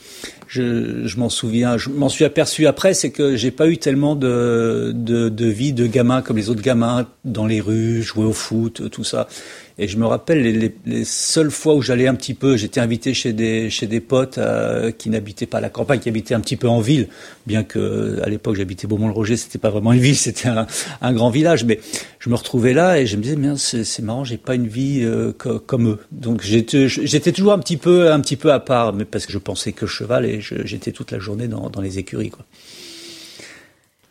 je, 0.48 1.06
je 1.06 1.16
m'en 1.18 1.28
souviens, 1.28 1.76
je 1.76 1.90
m'en 1.90 2.08
suis 2.08 2.24
aperçu 2.24 2.66
après, 2.66 2.94
c'est 2.94 3.10
que 3.10 3.36
j'ai 3.36 3.50
pas 3.50 3.68
eu 3.68 3.78
tellement 3.78 4.16
de, 4.16 4.92
de, 4.94 5.28
de 5.28 5.46
vie 5.46 5.72
de 5.72 5.86
gamin 5.86 6.22
comme 6.22 6.36
les 6.36 6.50
autres 6.50 6.62
gamins 6.62 7.06
dans 7.24 7.46
les 7.46 7.60
rues, 7.60 8.02
jouer 8.02 8.24
au 8.24 8.32
foot, 8.32 8.90
tout 8.90 9.04
ça. 9.04 9.28
Et 9.78 9.88
je 9.88 9.98
me 9.98 10.06
rappelle 10.06 10.42
les, 10.42 10.52
les, 10.52 10.74
les 10.86 11.04
seules 11.04 11.50
fois 11.50 11.74
où 11.74 11.82
j'allais 11.82 12.06
un 12.06 12.14
petit 12.14 12.32
peu, 12.32 12.56
j'étais 12.56 12.80
invité 12.80 13.12
chez 13.12 13.34
des 13.34 13.68
chez 13.68 13.86
des 13.86 14.00
potes 14.00 14.38
euh, 14.38 14.90
qui 14.90 15.10
n'habitaient 15.10 15.44
pas 15.44 15.58
à 15.58 15.60
la 15.60 15.68
campagne, 15.68 16.00
qui 16.00 16.08
habitaient 16.08 16.34
un 16.34 16.40
petit 16.40 16.56
peu 16.56 16.66
en 16.66 16.80
ville, 16.80 17.08
bien 17.46 17.62
que 17.62 18.18
à 18.22 18.28
l'époque 18.30 18.56
j'habitais 18.56 18.86
Beaumont-le-Roger, 18.86 19.36
c'était 19.36 19.58
pas 19.58 19.68
vraiment 19.68 19.92
une 19.92 20.00
ville, 20.00 20.16
c'était 20.16 20.48
un, 20.48 20.66
un, 21.02 21.12
grand 21.12 21.28
village, 21.28 21.64
mais 21.64 21.78
je 22.20 22.30
me 22.30 22.36
retrouvais 22.36 22.72
là 22.72 22.98
et 22.98 23.06
je 23.06 23.18
me 23.18 23.22
disais 23.22 23.36
bien 23.36 23.56
c'est 23.56 24.00
marrant, 24.00 24.24
j'ai 24.24 24.38
pas 24.38 24.54
une 24.54 24.66
vie 24.66 25.02
euh, 25.02 25.32
co 25.36 25.58
comme 25.58 25.88
eux. 25.88 25.98
Donc 26.10 26.40
j'étais 26.40 26.88
j'étais 26.88 27.32
toujours 27.32 27.52
un 27.52 27.58
petit 27.58 27.76
peu 27.76 28.10
un 28.10 28.20
petit 28.20 28.36
peu 28.36 28.52
à 28.52 28.60
part, 28.60 28.94
mais 28.94 29.04
parce 29.04 29.26
que 29.26 29.32
je 29.32 29.38
pensais 29.38 29.72
que 29.72 29.86
cheval 29.86 30.24
et 30.24 30.40
j'étais 30.40 30.92
toute 30.92 31.10
la 31.10 31.18
journée 31.18 31.48
dans, 31.48 31.68
dans 31.68 31.82
les 31.82 31.98
écuries 31.98 32.30
quoi. 32.30 32.46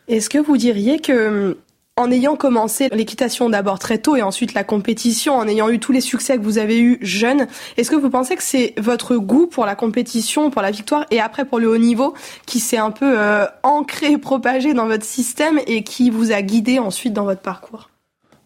Est-ce 0.08 0.30
que 0.30 0.38
vous 0.38 0.58
diriez 0.58 1.00
que 1.00 1.58
en 1.98 2.12
ayant 2.12 2.36
commencé 2.36 2.90
l'équitation 2.92 3.50
d'abord 3.50 3.80
très 3.80 3.98
tôt 4.00 4.18
et 4.18 4.22
ensuite 4.22 4.54
la 4.54 4.66
compétition, 4.66 5.36
en 5.36 5.48
ayant 5.48 5.70
eu 5.70 5.80
tous 5.80 5.94
les 5.94 6.02
succès 6.02 6.38
que 6.38 6.44
vous 6.44 6.58
avez 6.58 6.78
eus 6.78 6.98
jeune, 7.02 7.48
est-ce 7.78 7.90
que 7.90 7.96
vous 7.96 8.10
pensez 8.10 8.36
que 8.36 8.44
c'est 8.44 8.74
votre 8.78 9.16
goût 9.16 9.48
pour 9.48 9.66
la 9.66 9.76
compétition, 9.76 10.50
pour 10.50 10.62
la 10.62 10.72
victoire 10.72 11.06
et 11.10 11.22
après 11.22 11.46
pour 11.46 11.58
le 11.58 11.70
haut 11.70 11.78
niveau 11.78 12.14
qui 12.46 12.60
s'est 12.60 12.78
un 12.78 12.92
peu 12.92 13.18
euh, 13.18 13.46
ancré, 13.64 14.18
propagé 14.18 14.74
dans 14.74 14.88
votre 14.88 15.06
système 15.06 15.58
et 15.68 15.84
qui 15.84 16.10
vous 16.10 16.34
a 16.34 16.42
guidé 16.42 16.80
ensuite 16.80 17.14
dans 17.14 17.24
votre 17.24 17.42
parcours? 17.42 17.90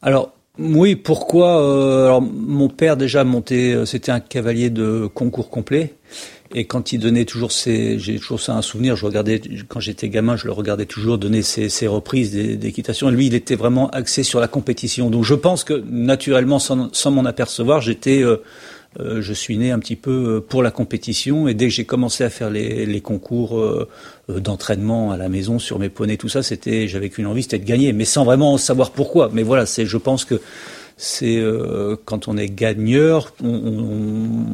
Alors, 0.04 0.32
oui, 0.60 0.96
pourquoi 0.96 1.60
euh, 1.60 2.06
Alors, 2.06 2.22
mon 2.22 2.70
père 2.70 2.98
déjà 2.98 3.24
monté, 3.24 3.74
euh, 3.74 3.86
c'était 3.86 4.12
un 4.12 4.20
cavalier 4.20 4.70
de 4.70 5.10
concours 5.12 5.50
complet. 5.50 5.96
Et 6.56 6.66
quand 6.66 6.94
il 6.94 7.00
donnait 7.00 7.26
toujours 7.26 7.52
ses, 7.52 8.00
j'ai 8.00 8.18
toujours 8.18 8.40
ça 8.40 8.56
un 8.56 8.64
souvenir. 8.64 8.96
Je 8.96 9.06
regardais 9.06 9.40
quand 9.68 9.80
j'étais 9.80 10.10
gamin, 10.10 10.36
je 10.36 10.48
le 10.48 10.52
regardais 10.52 10.88
toujours 10.88 11.20
donner 11.20 11.44
ses, 11.44 11.70
ses 11.70 11.86
reprises 11.86 12.32
d'équitation. 12.32 13.10
Lui, 13.12 13.28
il 13.28 13.36
était 13.36 13.56
vraiment 13.56 13.90
axé 13.92 14.24
sur 14.24 14.40
la 14.40 14.48
compétition. 14.48 15.12
Donc, 15.12 15.24
je 15.24 15.36
pense 15.36 15.64
que 15.64 15.84
naturellement, 15.90 16.58
sans, 16.58 16.92
sans 16.92 17.12
m'en 17.12 17.26
apercevoir, 17.26 17.82
j'étais, 17.82 18.24
euh, 18.24 18.38
euh, 19.00 19.22
je 19.22 19.34
suis 19.34 19.58
né 19.58 19.70
un 19.70 19.78
petit 19.78 19.96
peu 19.96 20.38
euh, 20.38 20.40
pour 20.42 20.64
la 20.64 20.72
compétition. 20.72 21.48
Et 21.48 21.54
dès 21.54 21.68
que 21.68 21.74
j'ai 21.74 21.86
commencé 21.86 22.24
à 22.24 22.32
faire 22.32 22.50
les, 22.50 22.88
les 22.88 23.02
concours 23.02 23.60
euh, 23.60 23.88
d'entraînement 24.28 25.12
à 25.12 25.18
la 25.18 25.30
maison 25.30 25.60
sur 25.60 25.78
mes 25.78 25.90
poneys, 25.90 26.18
tout 26.18 26.30
ça, 26.30 26.42
c'était, 26.42 26.88
j'avais 26.88 27.10
qu'une 27.10 27.28
envie, 27.28 27.44
c'était 27.44 27.60
de 27.60 27.66
gagner, 27.66 27.94
mais 27.94 28.06
sans 28.06 28.26
vraiment 28.26 28.58
savoir 28.58 28.90
pourquoi. 28.90 29.30
Mais 29.32 29.44
voilà, 29.44 29.68
c'est, 29.68 29.86
je 29.86 29.98
pense 29.98 30.26
que 30.26 30.42
c'est 31.02 31.38
euh, 31.38 31.96
quand 32.04 32.28
on 32.28 32.36
est 32.36 32.50
gagneur, 32.50 33.32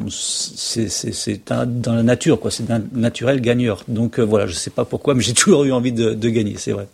c'est 0.08 1.52
dans 1.52 1.94
la 1.94 2.04
nature, 2.04 2.38
quoi. 2.38 2.52
C'est 2.52 2.68
naturel 2.92 3.40
gagneur. 3.40 3.82
Donc 3.88 4.20
euh, 4.20 4.22
voilà, 4.22 4.46
je 4.46 4.52
sais 4.52 4.70
pas 4.70 4.84
pourquoi, 4.84 5.14
mais 5.14 5.22
j'ai 5.24 5.34
toujours 5.34 5.64
eu 5.64 5.72
envie 5.72 5.90
de, 5.90 6.14
de 6.14 6.28
gagner, 6.28 6.54
c'est 6.56 6.70
vrai. 6.70 6.86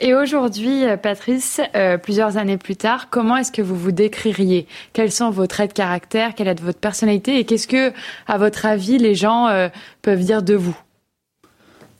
Et 0.00 0.14
aujourd'hui, 0.14 0.86
euh, 0.86 0.96
Patrice, 0.96 1.60
plusieurs 2.02 2.38
années 2.38 2.56
plus 2.56 2.76
tard, 2.76 3.10
comment 3.10 3.36
est-ce 3.36 3.52
que 3.52 3.60
vous 3.60 3.76
vous 3.76 3.92
décririez? 3.92 4.66
Quels 4.94 5.12
sont 5.12 5.28
vos 5.28 5.46
traits 5.46 5.72
de 5.72 5.74
caractère? 5.74 6.34
Quelle 6.34 6.48
est 6.48 6.60
votre 6.62 6.80
personnalité? 6.80 7.38
Et 7.38 7.44
qu'est-ce 7.44 7.68
que, 7.68 7.92
à 8.26 8.38
votre 8.38 8.64
avis, 8.64 8.96
les 8.96 9.14
gens 9.14 9.68
peuvent 10.00 10.24
dire 10.24 10.42
de 10.42 10.54
vous? 10.54 10.76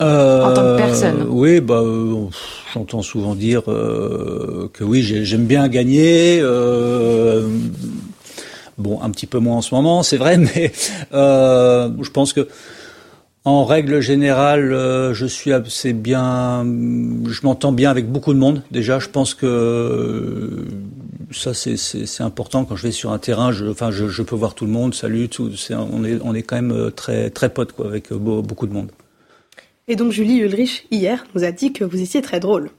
En 0.00 0.52
tant 0.54 0.62
que 0.62 0.76
personne 0.76 1.26
Oui, 1.28 1.60
bah, 1.60 1.82
j'entends 2.72 3.02
souvent 3.02 3.34
dire 3.34 3.62
euh, 3.68 4.68
que 4.72 4.84
oui, 4.84 5.02
j'aime 5.02 5.46
bien 5.46 5.68
gagner. 5.68 6.40
Euh, 6.40 7.48
bon, 8.78 9.00
un 9.02 9.10
petit 9.10 9.26
peu 9.26 9.38
moins 9.38 9.58
en 9.58 9.62
ce 9.62 9.74
moment, 9.74 10.02
c'est 10.02 10.16
vrai, 10.16 10.36
mais 10.54 10.72
euh, 11.12 11.88
je 12.00 12.10
pense 12.10 12.32
que 12.32 12.48
en 13.44 13.64
règle 13.64 14.00
générale, 14.00 14.70
je 15.12 15.26
suis 15.26 15.52
assez 15.52 15.92
bien, 15.92 16.64
je 16.64 17.40
m'entends 17.42 17.72
bien 17.72 17.90
avec 17.90 18.10
beaucoup 18.10 18.32
de 18.32 18.38
monde. 18.38 18.62
Déjà, 18.70 18.98
je 18.98 19.10
pense 19.10 19.34
que 19.34 20.64
ça 21.30 21.52
c'est 21.52 22.22
important 22.22 22.64
quand 22.64 22.74
je 22.74 22.84
vais 22.84 22.90
sur 22.90 23.12
un 23.12 23.18
terrain. 23.18 23.52
Je, 23.52 23.66
enfin, 23.66 23.90
je, 23.90 24.22
peux 24.22 24.34
voir 24.34 24.54
tout 24.54 24.64
le 24.64 24.72
monde, 24.72 24.94
salut, 24.94 25.28
tout, 25.28 25.50
on 25.70 26.04
est 26.04 26.18
on 26.24 26.34
est 26.34 26.42
quand 26.42 26.56
même 26.56 26.90
très 26.96 27.28
très 27.28 27.50
potes 27.50 27.72
quoi 27.72 27.86
avec 27.86 28.14
beaucoup 28.14 28.66
de 28.66 28.72
monde. 28.72 28.88
Et 29.86 29.96
donc 29.96 30.12
Julie 30.12 30.38
Ulrich, 30.38 30.86
hier, 30.90 31.26
nous 31.34 31.44
a 31.44 31.52
dit 31.52 31.72
que 31.72 31.84
vous 31.84 32.00
étiez 32.00 32.22
très 32.22 32.40
drôle. 32.40 32.70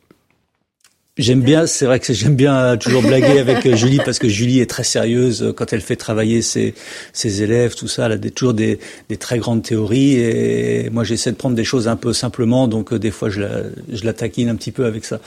J'aime 1.17 1.41
bien, 1.41 1.65
c'est 1.65 1.85
vrai 1.85 2.01
que 2.01 2.11
j'aime 2.11 2.35
bien 2.35 2.75
toujours 2.75 3.01
blaguer 3.01 3.39
avec 3.39 3.65
euh, 3.65 3.75
Julie 3.77 4.01
parce 4.03 4.19
que 4.19 4.27
Julie 4.27 4.59
est 4.59 4.69
très 4.69 4.83
sérieuse 4.83 5.43
euh, 5.43 5.53
quand 5.53 5.71
elle 5.71 5.79
fait 5.79 5.95
travailler 5.95 6.41
ses, 6.41 6.73
ses 7.13 7.41
élèves, 7.41 7.73
tout 7.73 7.87
ça. 7.87 8.07
Elle 8.07 8.11
a 8.13 8.17
des, 8.17 8.31
toujours 8.31 8.53
des, 8.53 8.79
des, 9.07 9.15
très 9.15 9.37
grandes 9.37 9.63
théories 9.63 10.15
et 10.15 10.89
moi 10.89 11.05
j'essaie 11.05 11.31
de 11.31 11.37
prendre 11.37 11.55
des 11.55 11.63
choses 11.63 11.87
un 11.87 11.95
peu 11.95 12.11
simplement, 12.11 12.67
donc 12.67 12.91
euh, 12.91 12.99
des 12.99 13.11
fois 13.11 13.29
je 13.29 13.39
la, 13.39 13.61
je 13.93 14.03
la 14.03 14.11
taquine 14.11 14.49
un 14.49 14.55
petit 14.55 14.73
peu 14.73 14.83
avec 14.83 15.05
ça. 15.05 15.21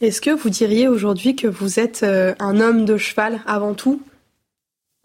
Est-ce 0.00 0.20
que 0.20 0.30
vous 0.30 0.50
diriez 0.50 0.88
aujourd'hui 0.88 1.36
que 1.36 1.46
vous 1.46 1.78
êtes 1.78 2.02
un 2.02 2.60
homme 2.60 2.84
de 2.84 2.96
cheval 2.96 3.40
avant 3.46 3.72
tout? 3.72 4.02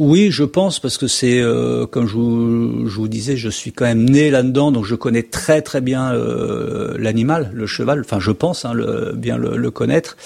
Oui, 0.02 0.32
je 0.32 0.44
pense 0.44 0.80
parce 0.80 0.98
que 0.98 1.06
c'est 1.06 1.40
euh, 1.40 1.86
comme 1.86 2.08
je 2.08 2.16
vous, 2.16 3.08
disais, 3.08 3.38
je 3.38 3.50
suis 3.50 3.72
quand 3.72 3.86
même 3.86 4.10
né 4.10 4.32
là-dedans, 4.32 4.72
donc 4.72 4.84
je 4.84 4.96
connais 4.96 5.22
très 5.22 5.62
très 5.62 5.80
bien 5.80 6.12
euh, 6.12 6.96
l'animal, 6.98 7.52
le 7.54 7.68
cheval. 7.68 8.00
Enfin, 8.00 8.20
je 8.20 8.32
pense 8.32 8.66
hein, 8.66 8.74
bien 9.14 9.38
le, 9.38 9.70
connaître. 9.70 10.18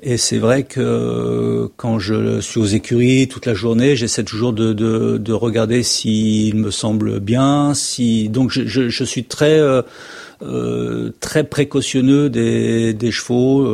Et 0.00 0.16
c'est 0.16 0.38
vrai 0.38 0.62
que 0.62 1.68
quand 1.76 1.98
je 1.98 2.40
suis 2.40 2.60
aux 2.60 2.66
écuries 2.66 3.26
toute 3.26 3.46
la 3.46 3.54
journée, 3.54 3.96
j'essaie 3.96 4.22
toujours 4.22 4.52
de, 4.52 4.72
de, 4.72 5.18
de 5.18 5.32
regarder 5.32 5.82
s'il 5.82 6.54
me 6.54 6.70
semble 6.70 7.18
bien. 7.18 7.74
Si 7.74 8.28
donc 8.28 8.52
je, 8.52 8.62
je, 8.64 9.04
suis 9.04 9.24
très 9.24 9.58
euh, 9.58 11.10
très 11.18 11.42
précautionneux 11.42 12.30
des, 12.30 13.10
chevaux. 13.10 13.66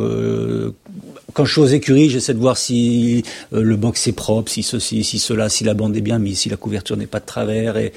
Quand 1.33 1.45
je 1.45 1.51
suis 1.51 1.61
aux 1.61 1.65
écuries, 1.65 2.09
j'essaie 2.09 2.33
de 2.33 2.39
voir 2.39 2.57
si 2.57 3.23
euh, 3.53 3.61
le 3.61 3.75
box 3.75 4.07
est 4.07 4.13
propre, 4.13 4.51
si 4.51 4.63
ceci, 4.63 5.03
si 5.03 5.19
cela, 5.19 5.49
si 5.49 5.63
la 5.63 5.73
bande 5.73 5.95
est 5.95 6.01
bien 6.01 6.19
mise, 6.19 6.39
si 6.39 6.49
la 6.49 6.57
couverture 6.57 6.97
n'est 6.97 7.07
pas 7.07 7.19
de 7.19 7.25
travers. 7.25 7.77
Et, 7.77 7.91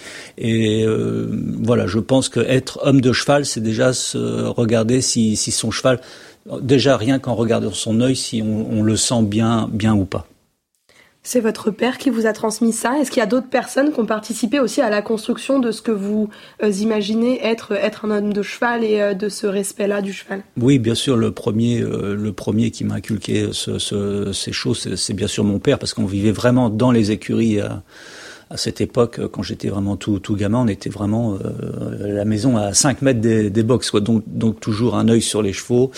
euh, 0.85 1.29
voilà, 1.63 1.87
je 1.87 1.99
pense 1.99 2.29
que 2.29 2.41
être 2.41 2.81
homme 2.83 3.01
de 3.01 3.13
cheval, 3.13 3.47
c'est 3.47 3.61
déjà 3.61 3.93
se 3.93 4.45
regarder 4.47 5.01
si, 5.01 5.37
si 5.37 5.53
son 5.53 5.71
cheval, 5.71 6.01
déjà 6.61 6.97
rien 6.97 7.19
qu'en 7.19 7.35
regardant 7.35 7.73
son 7.73 8.01
œil, 8.01 8.17
si 8.17 8.43
on, 8.43 8.67
on 8.71 8.83
le 8.83 8.97
sent 8.97 9.23
bien, 9.23 9.69
bien 9.73 9.95
ou 9.95 10.05
pas. 10.05 10.27
C'est 11.23 11.41
votre 11.41 11.71
père 11.71 11.99
qui 11.99 12.09
vous 12.09 12.25
a 12.25 12.33
transmis 12.33 12.73
ça. 12.73 12.99
Est-ce 12.99 13.11
qu'il 13.11 13.21
y 13.21 13.23
a 13.23 13.27
d'autres 13.27 13.51
personnes 13.51 13.93
qui 13.93 14.01
ont 14.01 14.07
participé 14.07 14.59
aussi 14.59 14.81
à 14.81 14.89
la 14.89 15.03
construction 15.03 15.59
de 15.59 15.71
ce 15.71 15.83
que 15.83 15.91
vous 15.91 16.31
euh, 16.63 16.71
imaginez 16.71 17.45
être, 17.45 17.73
être 17.73 18.07
un 18.07 18.11
homme 18.11 18.33
de 18.33 18.41
cheval 18.41 18.85
et 18.85 19.01
euh, 19.01 19.13
de 19.13 19.29
ce 19.29 19.47
respect-là 19.47 20.01
du 20.01 20.15
cheval? 20.15 20.43
Oui, 20.59 20.79
bien 20.79 20.95
sûr, 20.95 21.19
le 21.19 21.31
premier, 21.31 21.83
euh, 21.83 22.15
le 22.15 22.33
premier 22.33 22.71
qui 22.71 22.85
m'a 22.85 22.95
inculqué 22.95 23.49
ce, 23.53 23.79
ce, 23.79 24.33
ces 24.33 24.53
choses, 24.53 24.95
c'est 24.97 25.13
bien 25.13 25.27
sûr 25.27 25.45
mon 25.45 25.59
père, 25.59 25.79
parce 25.79 25.93
qu'on 25.93 26.07
vivait 26.07 26.33
vraiment 26.33 26.71
dans 26.71 26.91
les 26.91 27.11
écuries 27.11 27.61
cette 28.57 28.81
époque, 28.81 29.21
quand 29.29 29.43
j'étais 29.43 29.69
vraiment 29.69 29.97
tout, 29.97 30.19
tout 30.19 30.35
gamin, 30.35 30.63
on 30.63 30.67
était 30.67 30.91
vraiment 30.91 31.35
euh, 31.35 32.15
la 32.15 32.25
maison 32.25 32.57
à 32.57 32.75
5 32.75 33.03
mètres 33.03 33.21
des, 33.21 33.49
des 33.49 33.63
box, 33.63 33.91
quoi. 33.91 34.01
Donc, 34.01 34.25
donc 34.27 34.59
toujours 34.59 34.97
un 34.97 35.09
œil 35.09 35.23
sur 35.23 35.41
les 35.41 35.53
chevaux. 35.53 35.93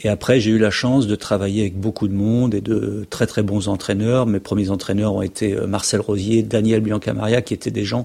Et 0.00 0.08
après, 0.08 0.40
j'ai 0.40 0.50
eu 0.50 0.58
la 0.58 0.70
chance 0.70 1.06
de 1.06 1.14
travailler 1.14 1.62
avec 1.62 1.78
beaucoup 1.78 2.08
de 2.08 2.14
monde 2.14 2.54
et 2.54 2.60
de 2.60 3.06
très 3.08 3.26
très 3.26 3.42
bons 3.42 3.68
entraîneurs. 3.68 4.26
Mes 4.26 4.40
premiers 4.40 4.70
entraîneurs 4.70 5.14
ont 5.14 5.22
été 5.22 5.54
euh, 5.54 5.66
Marcel 5.66 6.00
Rosier, 6.00 6.42
Daniel 6.42 6.80
Biancamaria, 6.80 7.40
qui 7.40 7.54
étaient 7.54 7.70
des 7.70 7.84
gens 7.84 8.04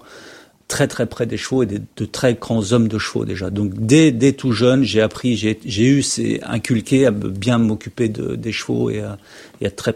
très 0.68 0.88
très 0.88 1.06
près 1.06 1.26
des 1.26 1.38
chevaux 1.38 1.64
et 1.64 1.66
de 1.66 2.06
très 2.06 2.34
grands 2.36 2.74
hommes 2.74 2.90
de 2.90 2.98
chevaux 2.98 3.26
déjà. 3.26 3.50
Donc 3.50 3.74
dès, 3.74 4.12
dès 4.12 4.34
tout 4.34 4.52
jeune, 4.52 4.84
j'ai 4.84 5.02
appris, 5.02 5.38
j'ai 5.38 5.86
eu, 5.86 6.04
c'est 6.04 6.42
inculqué 6.44 7.06
à 7.06 7.12
bien 7.12 7.58
m'occuper 7.58 8.10
de, 8.10 8.36
des 8.36 8.52
chevaux 8.52 8.90
et 8.90 9.02
à, 9.02 9.18
et 9.62 9.66
à 9.66 9.68
être 9.70 9.78
très 9.78 9.94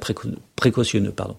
précautionneux, 0.56 1.12
pardon. 1.12 1.36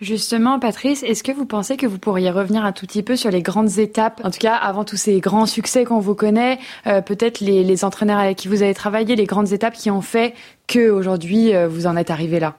Justement, 0.00 0.58
Patrice, 0.58 1.02
est-ce 1.02 1.22
que 1.22 1.32
vous 1.32 1.46
pensez 1.46 1.78
que 1.78 1.86
vous 1.86 1.98
pourriez 1.98 2.30
revenir 2.30 2.66
un 2.66 2.72
tout 2.72 2.86
petit 2.86 3.02
peu 3.02 3.16
sur 3.16 3.30
les 3.30 3.40
grandes 3.40 3.78
étapes, 3.78 4.20
en 4.24 4.30
tout 4.30 4.38
cas 4.38 4.54
avant 4.54 4.84
tous 4.84 4.98
ces 4.98 5.20
grands 5.20 5.46
succès 5.46 5.84
qu'on 5.84 6.00
vous 6.00 6.14
connaît, 6.14 6.58
euh, 6.86 7.00
peut-être 7.00 7.40
les, 7.40 7.82
entraîneurs 7.82 8.18
avec 8.18 8.36
qui 8.36 8.48
vous 8.48 8.62
avez 8.62 8.74
travaillé, 8.74 9.16
les 9.16 9.24
grandes 9.24 9.52
étapes 9.52 9.74
qui 9.74 9.90
ont 9.90 10.02
fait 10.02 10.34
que 10.66 10.90
aujourd'hui 10.90 11.54
euh, 11.54 11.66
vous 11.66 11.86
en 11.86 11.96
êtes 11.96 12.10
arrivé 12.10 12.40
là? 12.40 12.56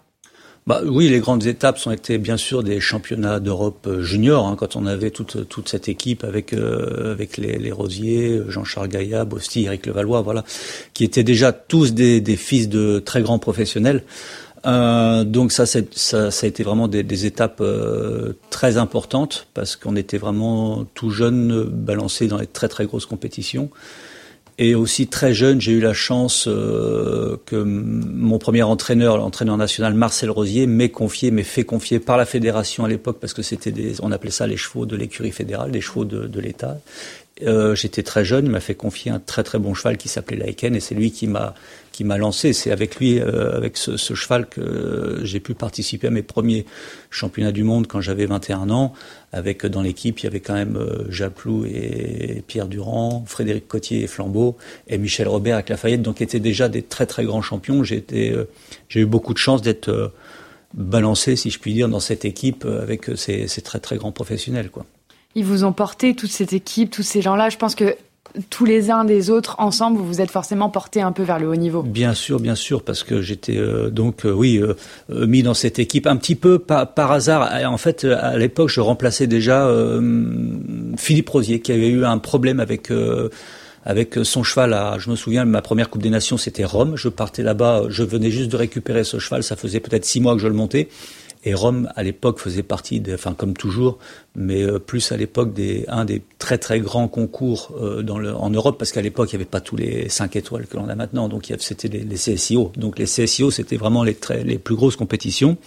Bah, 0.67 0.82
oui, 0.86 1.08
les 1.08 1.22
grandes 1.22 1.46
étapes 1.46 1.79
ont 1.86 1.91
été 1.91 2.17
bien 2.17 2.36
sûr 2.36 2.62
des 2.62 2.82
championnats 2.82 3.39
d'Europe 3.39 3.88
euh, 3.88 4.01
junior, 4.01 4.46
hein, 4.46 4.58
quand 4.60 4.75
on 4.75 4.86
avait 4.86 5.12
toute, 5.12 5.48
toute 5.48 5.70
cette 5.70 5.88
équipe 5.88 6.25
avec, 6.25 6.51
euh, 6.51 7.13
avec 7.13 7.38
les, 7.38 7.58
les 7.58 7.72
Rosiers, 7.72 8.41
Jean-Charles 8.50 8.89
Gaillat, 8.89 9.24
Bosti, 9.24 9.63
Eric 9.63 9.86
Levallois, 9.86 10.22
voilà, 10.24 10.44
qui 10.94 11.06
étaient 11.06 11.24
déjà 11.24 11.53
tous 11.53 11.94
des, 11.94 12.20
des 12.20 12.36
fils 12.36 12.67
de 12.67 13.00
très 13.00 13.22
grands 13.22 13.39
professionnels. 13.39 14.03
Euh, 14.66 15.24
donc 15.24 15.52
ça, 15.52 15.66
ça, 15.66 16.28
a 16.28 16.46
été 16.46 16.64
vraiment 16.64 16.88
des, 16.88 17.26
étapes 17.26 17.62
euh, 17.62 18.34
très 18.50 18.78
importantes 18.78 19.48
parce 19.54 19.76
qu'on 19.76 19.96
était 19.96 20.18
vraiment 20.18 20.86
tout 20.94 21.10
jeune, 21.10 21.64
balancé 21.64 22.28
dans 22.28 22.38
les 22.38 22.48
très 22.48 22.68
très 22.68 22.86
grosses 22.86 23.06
compétitions. 23.06 23.70
Et 24.60 24.74
aussi 24.74 25.06
très 25.06 25.36
jeune, 25.36 25.62
j'ai 25.62 25.74
eu 25.74 25.80
la 25.80 25.94
chance 25.94 26.48
euh, 26.48 27.38
que 27.46 27.56
mon 27.56 28.40
premier 28.40 28.64
entraîneur, 28.64 29.18
l'entraîneur 29.18 29.56
national 29.56 29.94
Marcel 29.94 30.32
Rosier, 30.32 30.66
m'ait 30.66 30.90
confié, 30.90 31.30
m'ait 31.30 31.44
fait 31.44 31.64
confier 31.64 32.00
par 32.00 32.18
la 32.18 32.26
fédération 32.26 32.84
à 32.84 32.90
l'époque 32.90 33.20
parce 33.22 33.34
que 33.34 33.44
c'était 33.44 33.72
des, 33.72 34.02
on 34.02 34.12
appelait 34.12 34.32
ça 34.32 34.48
les 34.48 34.58
chevaux 34.58 34.88
de 34.88 34.96
l'écurie 34.96 35.32
fédérale, 35.32 35.72
les 35.72 35.82
chevaux 35.82 36.06
de, 36.06 36.40
l'État. 36.40 36.80
Euh, 37.44 37.76
J'étais 37.76 38.02
très 38.02 38.26
jeune, 38.26 38.46
il 38.46 38.52
m'a 38.52 38.60
fait 38.60 38.74
confier 38.74 39.12
un 39.12 39.20
très 39.20 39.44
très 39.44 39.60
bon 39.60 39.76
cheval 39.76 39.96
qui 39.96 40.10
s'appelait 40.10 40.38
Laiken 40.38 40.74
et 40.74 40.80
c'est 40.80 40.96
lui 40.96 41.12
qui 41.12 41.28
m'a 41.28 41.54
qui 41.98 42.04
m'a 42.04 42.20
lancé. 42.20 42.54
C'est 42.54 42.70
avec 42.70 42.98
lui, 42.98 43.20
euh, 43.20 43.58
avec 43.58 43.75
ce, 43.75 43.98
cheval 43.98 44.46
que 44.48 45.22
j'ai 45.24 45.39
pu 45.39 45.56
participer 45.56 46.06
à 46.06 46.10
mes 46.12 46.22
premiers 46.22 46.68
championnats 47.10 47.51
du 47.51 47.63
monde 47.63 47.88
quand 47.88 48.01
j'avais 48.01 48.27
21 48.27 48.70
ans. 48.70 48.94
Avec 49.32 49.66
dans 49.66 49.82
l'équipe, 49.82 50.20
il 50.20 50.25
y 50.25 50.27
avait 50.27 50.39
quand 50.39 50.54
même 50.54 50.77
euh, 50.77 51.10
Japlou 51.10 51.66
et 51.66 52.44
Pierre 52.46 52.68
Durand, 52.68 53.24
Frédéric 53.25 53.68
Cotier 53.68 54.04
et 54.04 54.08
Flambeau 54.08 54.58
et 54.88 55.00
Michel 55.00 55.27
Robert 55.27 55.56
avec 55.56 55.70
Lafayette, 55.70 56.04
donc 56.04 56.22
étaient 56.22 56.39
déjà 56.39 56.70
des 56.70 56.84
très 56.84 57.08
très 57.08 57.25
grands 57.25 57.42
champions. 57.42 57.84
J'ai 57.84 58.06
euh, 58.13 58.46
eu 58.94 59.06
beaucoup 59.08 59.34
de 59.34 59.39
chance 59.39 59.63
d'être 59.63 59.89
euh, 59.89 60.10
balancé, 60.75 61.36
si 61.36 61.50
je 61.50 61.58
puis 61.58 61.74
dire, 61.74 61.89
dans 61.89 62.00
cette 62.00 62.25
équipe 62.25 62.63
avec 62.63 63.10
ces, 63.16 63.48
très 63.63 63.80
très 63.80 63.98
grands 63.98 64.12
professionnels, 64.12 64.70
ils 65.34 65.46
vous 65.46 65.63
ont 65.63 65.74
porté 65.74 66.16
toute 66.16 66.32
cette 66.32 66.54
équipe, 66.54 66.89
tous 66.89 67.04
ces 67.04 67.22
gens-là. 67.22 67.50
Je 67.50 67.58
pense 67.58 67.75
que 67.75 67.96
tous 68.50 68.65
les 68.65 68.91
uns 68.91 69.05
des 69.05 69.29
autres 69.29 69.55
ensemble, 69.60 69.98
vous 69.98 70.05
vous 70.05 70.22
êtes 70.22 70.31
forcément 70.31 70.69
portés 70.69 71.01
un 71.01 71.12
peu 71.12 71.24
vers 71.24 71.39
le 71.39 71.48
haut 71.48 71.55
niveau. 71.55 71.84
Bien 71.84 72.13
sûr, 72.13 72.39
bien 72.39 72.55
sûr, 72.55 72.84
parce 72.84 73.03
que 73.03 73.22
j'étais 73.22 73.57
euh, 73.57 73.89
donc 73.89 74.25
euh, 74.25 74.31
oui 74.31 74.57
euh, 74.57 75.27
mis 75.27 75.43
dans 75.43 75.53
cette 75.53 75.79
équipe 75.79 76.07
un 76.07 76.17
petit 76.17 76.36
peu 76.36 76.60
par, 76.60 77.12
hasard. 77.12 77.50
En 77.65 77.77
fait, 77.77 78.05
à 78.05 78.38
l'époque, 78.38 78.69
je 78.69 78.81
remplaçais 78.81 79.27
déjà 79.27 79.69
Philippe 80.98 81.29
Rosier 81.29 81.60
qui 81.62 81.72
avait 81.72 81.89
eu 81.89 82.05
un 82.05 82.17
problème 82.17 82.60
avec 82.60 82.91
avec 83.86 84.19
son 84.24 84.43
cheval. 84.43 84.98
Je 85.00 85.10
me 85.10 85.15
souviens, 85.15 85.46
ma 85.46 85.62
première 85.62 85.89
Coupe 85.89 86.03
des 86.03 86.10
Nations, 86.10 86.38
c'était 86.38 86.65
Rome. 86.65 86.96
Je 86.96 87.10
partais 87.10 87.43
là-bas, 87.43 87.84
je 87.89 88.03
venais 88.03 88.31
juste 88.31 88.51
de 88.51 88.57
récupérer 88.57 89.03
ce 89.03 89.19
cheval. 89.19 89.43
Ça 89.43 89.55
faisait 89.55 89.79
peut-être 89.79 90.05
six 90.05 90.19
mois 90.19 90.36
que 90.36 90.41
je 90.41 90.48
le 90.48 90.53
montais. 90.53 90.89
Et 91.43 91.53
Rome, 91.53 91.89
à 91.96 92.03
l'époque, 92.03 92.39
faisait 92.39 92.63
partie, 92.63 93.01
enfin 93.13 93.34
comme 93.34 93.53
toujours, 93.53 94.00
mais 94.38 94.65
plus 94.79 95.12
à 95.12 95.17
l'époque 95.17 95.53
des 95.53 95.86
un 95.88 96.06
des 96.06 96.22
très 96.39 96.58
très 96.58 96.79
grands 96.79 97.08
concours 97.08 97.74
euh, 97.82 98.03
dans 98.03 98.20
le, 98.20 98.34
en 98.34 98.50
Europe, 98.50 98.77
parce 98.77 98.91
qu'à 98.91 99.01
l'époque, 99.01 99.32
il 99.32 99.36
n'y 99.36 99.41
avait 99.41 99.50
pas 99.50 99.62
tous 99.62 99.75
les 99.75 100.10
5 100.10 100.36
étoiles 100.36 100.67
que 100.67 100.77
l'on 100.77 100.88
a 100.88 100.96
maintenant, 100.96 101.27
donc 101.27 101.51
c'était 101.60 101.88
les, 101.88 102.00
les, 102.00 102.15
CSIO. 102.15 102.72
Donc 102.77 103.00
les 103.00 103.06
CSIO, 103.06 103.51
c'était 103.51 103.77
vraiment 103.77 104.03
les, 104.03 104.13
très, 104.13 104.44
les 104.44 104.58
plus 104.58 104.75
grosses 104.75 104.96
compétitions. 104.96 105.58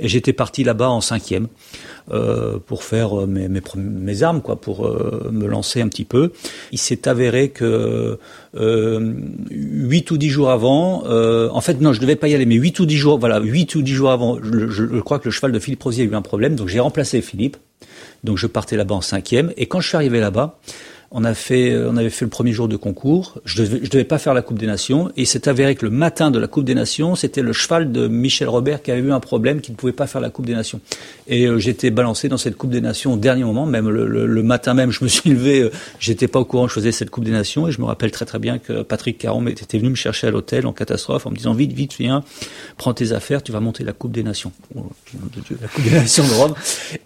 Et 0.00 0.08
j'étais 0.08 0.32
parti 0.32 0.64
là-bas 0.64 0.88
en 0.88 1.00
cinquième 1.00 1.48
euh, 2.12 2.58
pour 2.64 2.84
faire 2.84 3.20
euh, 3.20 3.26
mes, 3.26 3.48
mes, 3.48 3.60
mes, 3.76 4.22
armes, 4.22 4.42
quoi, 4.42 4.60
pour 4.60 4.86
euh, 4.86 5.28
me 5.32 5.46
lancer 5.46 5.80
un 5.80 5.88
petit 5.88 6.04
peu. 6.04 6.32
Il 6.70 6.78
s'est 6.78 7.08
avéré 7.08 7.50
que 7.50 8.18
euh, 8.56 9.14
8 9.50 10.10
ou 10.10 10.18
10 10.18 10.28
jours 10.28 10.50
avant, 10.50 11.04
euh, 11.06 11.48
en 11.50 11.60
fait 11.60 11.80
non, 11.80 11.92
je 11.92 12.00
devais 12.00 12.16
pas 12.16 12.28
y 12.28 12.34
aller, 12.34 12.46
mais 12.46 12.56
8 12.56 12.78
ou 12.80 12.86
10 12.86 12.96
jours, 12.96 13.18
voilà, 13.18 13.40
8 13.40 13.74
ou 13.74 13.82
10 13.82 13.92
jours 13.92 14.10
avant, 14.10 14.38
je, 14.42 14.68
je, 14.68 14.84
je 14.86 15.00
crois 15.00 15.18
que 15.18 15.26
le 15.26 15.30
cheval 15.30 15.52
de 15.52 15.58
Philippe 15.58 15.82
Rosier 15.82 16.04
a 16.04 16.06
eu 16.06 16.14
un 16.14 16.22
problème, 16.22 16.54
donc 16.54 16.68
j'ai 16.68 16.80
remplacé 16.80 17.20
Philippe. 17.22 17.56
Donc 18.24 18.38
je 18.38 18.46
partais 18.46 18.76
là-bas 18.76 18.94
en 18.94 19.00
cinquième. 19.00 19.52
Et 19.56 19.66
quand 19.66 19.80
je 19.80 19.88
suis 19.88 19.96
arrivé 19.96 20.20
là-bas, 20.20 20.58
on 21.14 21.24
a 21.24 21.34
fait, 21.34 21.76
on 21.76 21.96
avait 21.96 22.10
fait 22.10 22.24
le 22.24 22.30
premier 22.30 22.52
jour 22.52 22.68
de 22.68 22.76
concours. 22.76 23.38
Je 23.44 23.62
devais, 23.62 23.80
je 23.82 23.90
devais 23.90 24.04
pas 24.04 24.18
faire 24.18 24.32
la 24.32 24.40
Coupe 24.40 24.58
des 24.58 24.66
Nations. 24.66 25.12
Et 25.16 25.26
c'est 25.26 25.46
avéré 25.46 25.74
que 25.74 25.84
le 25.84 25.90
matin 25.90 26.30
de 26.30 26.38
la 26.38 26.46
Coupe 26.46 26.64
des 26.64 26.74
Nations, 26.74 27.14
c'était 27.16 27.42
le 27.42 27.52
cheval 27.52 27.92
de 27.92 28.08
Michel 28.08 28.48
Robert 28.48 28.82
qui 28.82 28.90
avait 28.90 29.00
eu 29.00 29.12
un 29.12 29.20
problème, 29.20 29.60
qui 29.60 29.72
ne 29.72 29.76
pouvait 29.76 29.92
pas 29.92 30.06
faire 30.06 30.22
la 30.22 30.30
Coupe 30.30 30.46
des 30.46 30.54
Nations. 30.54 30.80
Et 31.28 31.46
euh, 31.46 31.58
j'étais 31.58 31.90
balancé 31.90 32.28
dans 32.28 32.38
cette 32.38 32.56
Coupe 32.56 32.70
des 32.70 32.80
Nations 32.80 33.12
au 33.12 33.16
dernier 33.16 33.44
moment. 33.44 33.66
Même 33.66 33.90
le, 33.90 34.06
le, 34.06 34.26
le 34.26 34.42
matin 34.42 34.72
même, 34.72 34.90
je 34.92 35.04
me 35.04 35.08
suis 35.08 35.30
levé. 35.30 35.60
Euh, 35.60 35.70
j'étais 35.98 36.28
pas 36.28 36.40
au 36.40 36.44
courant 36.44 36.66
je 36.66 36.74
faisais 36.74 36.92
cette 36.92 37.10
Coupe 37.10 37.24
des 37.24 37.30
Nations. 37.30 37.68
Et 37.68 37.72
je 37.72 37.80
me 37.80 37.86
rappelle 37.86 38.10
très 38.10 38.24
très 38.24 38.38
bien 38.38 38.58
que 38.58 38.82
Patrick 38.82 39.18
Caron 39.18 39.46
était 39.46 39.78
venu 39.78 39.90
me 39.90 39.94
chercher 39.94 40.28
à 40.28 40.30
l'hôtel 40.30 40.66
en 40.66 40.72
catastrophe 40.72 41.26
en 41.26 41.30
me 41.30 41.36
disant 41.36 41.52
vite, 41.52 41.72
vite, 41.72 41.94
viens, 41.98 42.24
prends 42.78 42.94
tes 42.94 43.12
affaires, 43.12 43.42
tu 43.42 43.52
vas 43.52 43.60
monter 43.60 43.84
la 43.84 43.92
Coupe 43.92 44.12
des 44.12 44.22
Nations. 44.22 44.52
Oh, 44.74 44.86
la 45.60 45.68
Coupe 45.68 45.84
des 45.84 45.90
Nations 45.90 46.26
de 46.26 46.32
Rome. 46.32 46.54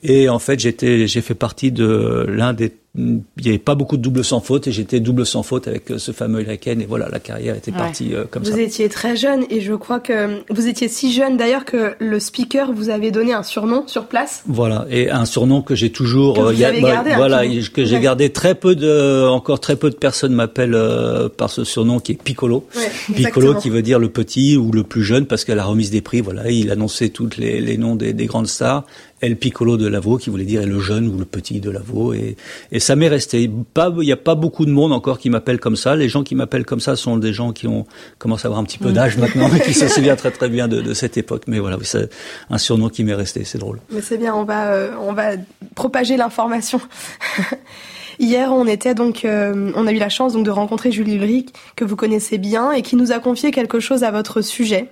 Et 0.04 0.28
en 0.28 0.38
fait, 0.38 0.60
j'ai 0.60 1.08
fait 1.20 1.34
partie 1.34 1.72
de 1.72 2.24
l'un 2.28 2.52
des 2.52 2.72
il 2.96 3.22
n'y 3.42 3.48
avait 3.48 3.58
pas 3.58 3.74
beaucoup 3.74 3.96
de 3.96 4.02
double 4.02 4.24
sans 4.24 4.40
faute 4.40 4.66
et 4.66 4.72
j'étais 4.72 5.00
double 5.00 5.26
sans 5.26 5.42
faute 5.42 5.68
avec 5.68 5.90
euh, 5.90 5.98
ce 5.98 6.12
fameux 6.12 6.42
Iraken 6.42 6.80
et 6.80 6.86
voilà 6.86 7.08
la 7.10 7.18
carrière 7.20 7.54
était 7.56 7.70
Ouais. 7.70 7.76
partie 7.78 8.14
euh, 8.14 8.24
comme 8.30 8.42
vous 8.42 8.50
ça. 8.50 8.54
Vous 8.56 8.62
étiez 8.62 8.88
très 8.88 9.16
jeune 9.16 9.44
et 9.50 9.60
je 9.60 9.74
crois 9.74 10.00
que 10.00 10.40
vous 10.50 10.66
étiez 10.66 10.88
si 10.88 11.12
jeune 11.12 11.36
d'ailleurs 11.36 11.64
que 11.64 11.94
le 11.98 12.18
speaker 12.20 12.72
vous 12.72 12.88
avait 12.90 13.10
donné 13.10 13.32
un 13.32 13.42
surnom 13.42 13.84
sur 13.86 14.06
place. 14.06 14.42
Voilà 14.46 14.86
et 14.90 15.10
un 15.10 15.24
surnom 15.24 15.62
que 15.62 15.74
j'ai 15.74 15.90
toujours 15.90 16.34
Que 16.36 16.40
vous 16.40 16.62
euh, 16.62 16.66
avez 16.66 16.80
bah, 16.80 16.88
gardé, 16.92 17.10
hein, 17.10 17.16
voilà 17.16 17.42
que 17.46 17.84
j'ai 17.84 17.96
Ouais. 17.96 18.00
gardé 18.02 18.30
très 18.30 18.54
peu 18.54 18.74
de 18.74 19.26
encore 19.26 19.60
très 19.60 19.76
peu 19.76 19.90
de 19.90 19.96
personnes 19.96 20.32
m'appellent 20.32 20.74
euh, 20.74 21.28
par 21.28 21.50
ce 21.50 21.64
surnom 21.64 21.98
qui 22.00 22.12
est 22.12 22.22
Piccolo. 22.22 22.66
Ouais, 22.76 22.90
Piccolo 23.14 23.54
qui 23.54 23.68
veut 23.70 23.82
dire 23.82 23.98
le 23.98 24.08
petit 24.08 24.56
ou 24.56 24.72
le 24.72 24.82
plus 24.84 25.02
jeune 25.04 25.26
parce 25.26 25.44
qu'à 25.44 25.54
la 25.54 25.64
remise 25.64 25.90
des 25.90 26.00
prix 26.00 26.20
voilà 26.20 26.50
il 26.50 26.70
annonçait 26.70 27.08
toutes 27.10 27.36
les, 27.36 27.60
les 27.60 27.76
noms 27.78 27.96
des, 27.96 28.12
des 28.12 28.26
grandes 28.26 28.46
stars 28.48 28.84
El 29.26 29.36
Piccolo 29.36 29.76
de 29.76 29.86
Lavaux 29.86 30.18
qui 30.18 30.30
voulait 30.30 30.44
dire 30.44 30.66
le 30.66 30.80
jeune 30.80 31.08
ou 31.08 31.18
le 31.18 31.24
petit 31.24 31.60
de 31.60 31.70
Lavaux. 31.70 32.12
Et, 32.12 32.36
et 32.72 32.80
ça 32.80 32.96
m'est 32.96 33.08
resté. 33.08 33.42
Il 33.42 34.04
y 34.04 34.12
a 34.12 34.16
pas 34.16 34.34
beaucoup 34.34 34.66
de 34.66 34.70
monde 34.70 34.92
encore 34.92 35.18
qui 35.18 35.30
m'appelle 35.30 35.60
comme 35.60 35.76
ça. 35.76 35.96
Les 35.96 36.08
gens 36.08 36.22
qui 36.22 36.34
m'appellent 36.34 36.66
comme 36.66 36.80
ça 36.80 36.96
sont 36.96 37.16
des 37.16 37.32
gens 37.32 37.52
qui 37.52 37.66
ont 37.66 37.86
commencé 38.18 38.46
à 38.46 38.48
avoir 38.48 38.60
un 38.60 38.64
petit 38.64 38.78
peu 38.78 38.92
d'âge 38.92 39.16
maintenant 39.18 39.48
et 39.54 39.60
qui 39.60 39.74
se 39.74 39.88
souviennent 39.96 40.16
très 40.16 40.30
très 40.30 40.48
bien 40.48 40.68
de, 40.68 40.80
de 40.80 40.94
cette 40.94 41.16
époque. 41.16 41.44
Mais 41.46 41.58
voilà 41.58 41.76
c'est 41.82 42.10
un 42.50 42.58
surnom 42.58 42.88
qui 42.88 43.04
m'est 43.04 43.14
resté 43.14 43.44
c'est 43.44 43.58
drôle. 43.58 43.80
Mais 43.90 44.00
c'est 44.00 44.18
bien, 44.18 44.34
on 44.34 44.44
va, 44.44 44.72
euh, 44.72 44.90
on 45.00 45.12
va 45.12 45.32
propager 45.74 46.16
l'information. 46.16 46.80
Hier, 48.18 48.50
on 48.50 48.66
était 48.66 48.94
donc, 48.94 49.26
euh, 49.26 49.70
on 49.74 49.86
a 49.86 49.92
eu 49.92 49.98
la 49.98 50.08
chance 50.08 50.32
donc 50.32 50.44
de 50.44 50.50
rencontrer 50.50 50.90
Julie 50.90 51.16
Ulrich, 51.16 51.50
que 51.76 51.84
vous 51.84 51.96
connaissez 51.96 52.38
bien, 52.38 52.72
et 52.72 52.80
qui 52.80 52.96
nous 52.96 53.12
a 53.12 53.18
confié 53.18 53.50
quelque 53.50 53.78
chose 53.78 54.04
à 54.04 54.10
votre 54.10 54.40
sujet. 54.40 54.88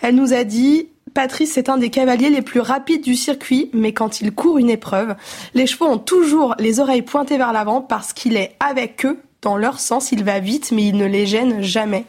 Elle 0.00 0.14
nous 0.14 0.32
a 0.32 0.44
dit, 0.44 0.88
Patrice 1.14 1.56
est 1.58 1.68
un 1.68 1.78
des 1.78 1.90
cavaliers 1.90 2.30
les 2.30 2.42
plus 2.42 2.60
rapides 2.60 3.02
du 3.02 3.14
circuit, 3.14 3.70
mais 3.72 3.92
quand 3.92 4.20
il 4.20 4.32
court 4.32 4.58
une 4.58 4.70
épreuve, 4.70 5.14
les 5.54 5.66
chevaux 5.66 5.86
ont 5.86 5.98
toujours 5.98 6.54
les 6.58 6.80
oreilles 6.80 7.02
pointées 7.02 7.38
vers 7.38 7.52
l'avant 7.52 7.80
parce 7.80 8.12
qu'il 8.12 8.36
est 8.36 8.56
avec 8.60 9.04
eux, 9.06 9.18
dans 9.42 9.56
leur 9.56 9.78
sens, 9.78 10.12
il 10.12 10.24
va 10.24 10.40
vite, 10.40 10.72
mais 10.72 10.86
il 10.86 10.96
ne 10.96 11.06
les 11.06 11.26
gêne 11.26 11.62
jamais. 11.62 12.04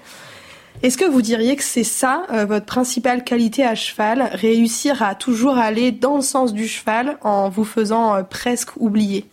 Est-ce 0.81 0.97
que 0.97 1.05
vous 1.05 1.21
diriez 1.21 1.55
que 1.55 1.63
c'est 1.63 1.83
ça 1.83 2.25
euh, 2.31 2.45
votre 2.45 2.65
principale 2.65 3.23
qualité 3.23 3.63
à 3.63 3.75
cheval, 3.75 4.29
réussir 4.33 5.03
à 5.03 5.13
toujours 5.13 5.57
aller 5.57 5.91
dans 5.91 6.15
le 6.15 6.21
sens 6.21 6.53
du 6.53 6.67
cheval 6.67 7.17
en 7.21 7.49
vous 7.49 7.65
faisant 7.65 8.15
euh, 8.15 8.23
presque 8.23 8.77
oublier? 8.77 9.25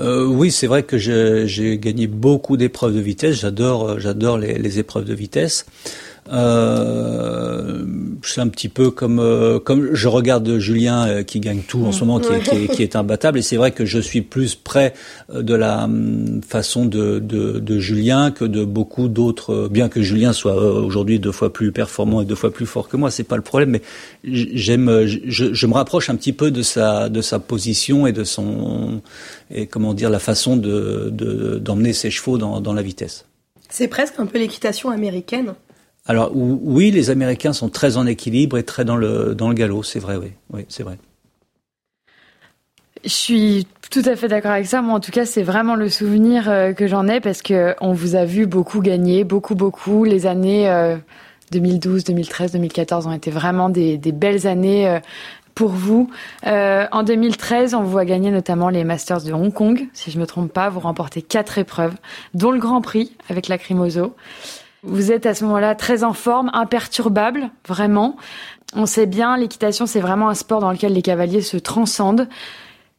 Euh, 0.00 0.26
oui, 0.26 0.50
c'est 0.50 0.66
vrai 0.66 0.82
que 0.82 0.98
j'ai 0.98 1.78
gagné 1.78 2.08
beaucoup 2.08 2.56
d'épreuves 2.56 2.94
de 2.94 3.00
vitesse. 3.00 3.36
J'adore, 3.36 4.38
les 4.38 4.78
épreuves 4.80 5.04
de 5.04 5.14
vitesse. 5.14 5.66
Euh, 6.32 7.84
c'est 8.26 8.40
un 8.40 8.48
petit 8.48 8.68
peu 8.68 8.90
comme 8.90 9.18
euh, 9.18 9.58
comme 9.58 9.94
je 9.94 10.08
regarde 10.08 10.58
Julien 10.58 11.06
euh, 11.06 11.22
qui 11.22 11.40
gagne 11.40 11.60
tout 11.66 11.84
en 11.84 11.92
ce 11.92 12.00
moment, 12.00 12.20
qui 12.20 12.82
est, 12.82 12.96
imbattable. 12.96 13.38
Et 13.38 13.42
c'est 13.42 13.56
vrai 13.56 13.72
que 13.72 13.84
je 13.84 13.98
suis 13.98 14.22
plus 14.22 14.54
près 14.54 14.94
euh, 15.30 15.42
de 15.42 15.54
la 15.54 15.88
façon 16.46 16.84
de, 16.86 17.78
Julien 17.78 18.30
que 18.30 18.44
de 18.44 18.64
beaucoup 18.64 19.08
d'autres. 19.08 19.68
Bien 19.68 19.88
que 19.88 20.02
Julien 20.02 20.32
soit 20.32 20.54
aujourd'hui 20.54 21.18
deux 21.18 21.32
fois 21.32 21.52
plus 21.52 21.72
performant 21.72 22.22
et 22.22 22.24
deux 22.24 22.34
fois 22.34 22.52
plus 22.52 22.66
fort 22.66 22.88
que 22.88 22.96
moi, 22.96 23.10
c'est 23.10 23.24
pas 23.24 23.36
le 23.36 23.42
problème. 23.42 23.70
Mais 23.70 23.82
j'aime, 24.24 25.06
je, 25.06 25.66
me 25.66 25.74
rapproche 25.74 26.10
un 26.10 26.16
petit 26.16 26.32
peu 26.32 26.50
de 26.50 26.62
sa 26.62 27.08
de 27.08 27.20
sa 27.20 27.38
position 27.38 28.06
et 28.06 28.12
de 28.12 28.24
son 28.24 29.02
et 29.50 29.66
comment 29.66 29.94
dire 29.94 30.10
la 30.10 30.18
façon 30.18 30.56
de 30.56 31.10
de- 31.10 31.58
d'emmener 31.58 31.92
ses 31.92 32.10
chevaux 32.10 32.38
dans 32.38 32.72
la 32.72 32.82
vitesse. 32.82 33.26
C'est 33.70 33.88
presque 33.88 34.14
un 34.18 34.26
peu 34.26 34.38
l'équitation 34.38 34.90
américaine. 34.90 35.54
Alors 36.06 36.36
ou- 36.36 36.60
oui, 36.62 36.90
les 36.90 37.10
Américains 37.10 37.52
sont 37.52 37.68
très 37.68 37.96
en 37.96 38.06
équilibre 38.06 38.58
et 38.58 38.62
très 38.62 38.84
dans 38.84 38.96
le 38.96 39.34
dans 39.34 39.48
le 39.48 39.54
galop, 39.54 39.82
c'est 39.82 40.00
vrai, 40.00 40.16
oui, 40.16 40.32
oui, 40.52 40.66
c'est 40.68 40.82
vrai. 40.82 40.98
Je 43.04 43.08
suis 43.10 43.66
tout 43.90 44.02
à 44.06 44.16
fait 44.16 44.28
d'accord 44.28 44.52
avec 44.52 44.66
ça. 44.66 44.80
Moi, 44.80 44.94
en 44.94 45.00
tout 45.00 45.12
cas, 45.12 45.26
c'est 45.26 45.42
vraiment 45.42 45.74
le 45.76 45.88
souvenir 45.90 46.48
euh, 46.48 46.72
que 46.72 46.86
j'en 46.86 47.06
ai 47.06 47.20
parce 47.20 47.42
que 47.42 47.74
on 47.80 47.92
vous 47.92 48.14
a 48.16 48.24
vu 48.24 48.46
beaucoup 48.46 48.80
gagner, 48.80 49.24
beaucoup, 49.24 49.54
beaucoup. 49.54 50.04
Les 50.04 50.26
années 50.26 50.70
euh, 50.70 50.96
2012, 51.52 52.04
2013, 52.04 52.52
2014 52.52 53.06
ont 53.06 53.12
été 53.12 53.30
vraiment 53.30 53.68
des, 53.68 53.98
des 53.98 54.12
belles 54.12 54.46
années 54.46 54.88
euh, 54.88 55.00
pour 55.54 55.70
vous. 55.70 56.10
Euh, 56.46 56.86
en 56.92 57.02
2013, 57.02 57.74
on 57.74 57.82
vous 57.82 57.90
voit 57.90 58.06
gagner 58.06 58.30
notamment 58.30 58.70
les 58.70 58.84
Masters 58.84 59.22
de 59.22 59.32
Hong 59.32 59.52
Kong, 59.52 59.86
si 59.92 60.10
je 60.10 60.18
me 60.18 60.26
trompe 60.26 60.52
pas. 60.52 60.70
Vous 60.70 60.80
remportez 60.80 61.20
quatre 61.20 61.58
épreuves, 61.58 61.94
dont 62.32 62.50
le 62.52 62.58
Grand 62.58 62.80
Prix 62.80 63.12
avec 63.28 63.48
la 63.48 63.58
Crimoso. 63.58 64.14
Vous 64.86 65.12
êtes 65.12 65.24
à 65.24 65.34
ce 65.34 65.44
moment-là 65.44 65.74
très 65.74 66.04
en 66.04 66.12
forme, 66.12 66.50
imperturbable, 66.52 67.50
vraiment. 67.66 68.16
On 68.76 68.84
sait 68.84 69.06
bien, 69.06 69.36
l'équitation, 69.36 69.86
c'est 69.86 70.00
vraiment 70.00 70.28
un 70.28 70.34
sport 70.34 70.60
dans 70.60 70.70
lequel 70.70 70.92
les 70.92 71.02
cavaliers 71.02 71.40
se 71.40 71.56
transcendent. 71.56 72.28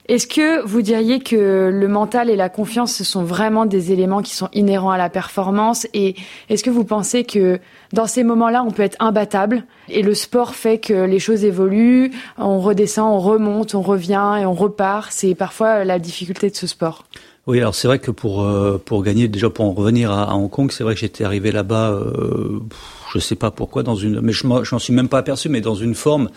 Est-ce 0.08 0.28
que 0.28 0.64
vous 0.66 0.82
diriez 0.82 1.20
que 1.20 1.70
le 1.72 1.88
mental 1.88 2.30
et 2.30 2.36
la 2.36 2.50
confiance, 2.50 2.94
ce 2.94 3.04
sont 3.04 3.24
vraiment 3.24 3.66
des 3.66 3.92
éléments 3.92 4.22
qui 4.22 4.36
sont 4.36 4.50
inhérents 4.54 4.92
à 4.92 4.98
la 4.98 5.10
performance? 5.10 5.88
Et 5.94 6.16
est-ce 6.50 6.64
que 6.64 6.70
vous 6.70 6.86
pensez 6.86 7.24
que 7.24 7.60
dans 7.94 8.08
ces 8.08 8.24
moments-là, 8.24 8.64
on 8.64 8.72
peut 8.72 8.84
être 8.84 8.98
imbattable 9.00 9.64
et 9.90 10.02
le 10.02 10.14
sport 10.14 10.56
fait 10.56 10.80
que 10.80 11.06
les 11.06 11.20
choses 11.20 11.44
évoluent, 11.44 12.12
on 12.38 12.60
redescend, 12.60 13.12
on 13.14 13.20
remonte, 13.20 13.76
on 13.76 13.82
revient 13.82 14.38
et 14.40 14.46
on 14.46 14.54
repart? 14.54 15.12
C'est 15.12 15.36
parfois 15.36 15.84
la 15.84 16.00
difficulté 16.00 16.50
de 16.50 16.56
ce 16.56 16.68
sport. 16.68 17.04
Oui, 17.48 17.60
alors 17.60 17.76
c'est 17.76 17.88
vrai 17.88 18.00
que 18.00 18.10
pour 18.10 18.44
euh, 18.44 18.82
pour 18.84 19.04
gagner 19.04 19.28
déjà 19.28 19.50
pour 19.52 19.66
en 19.66 19.74
revenir 19.74 20.12
à, 20.12 20.32
à 20.32 20.34
Hong 20.36 20.50
Kong, 20.50 20.72
c'est 20.72 20.84
vrai 20.84 20.96
que 20.96 21.00
j'étais 21.00 21.24
arrivé 21.24 21.52
là-bas, 21.52 21.92
euh, 21.92 22.60
je 23.14 23.20
sais 23.20 23.36
pas 23.36 23.52
pourquoi 23.52 23.84
dans 23.84 23.96
une, 23.96 24.20
mais 24.22 24.32
je 24.34 24.48
m'en 24.48 24.64
suis 24.80 24.94
même 24.94 25.10
pas 25.10 25.20
aperçu, 25.20 25.48
mais 25.48 25.62
dans 25.62 25.76
une 25.76 25.94
forme 25.94 26.30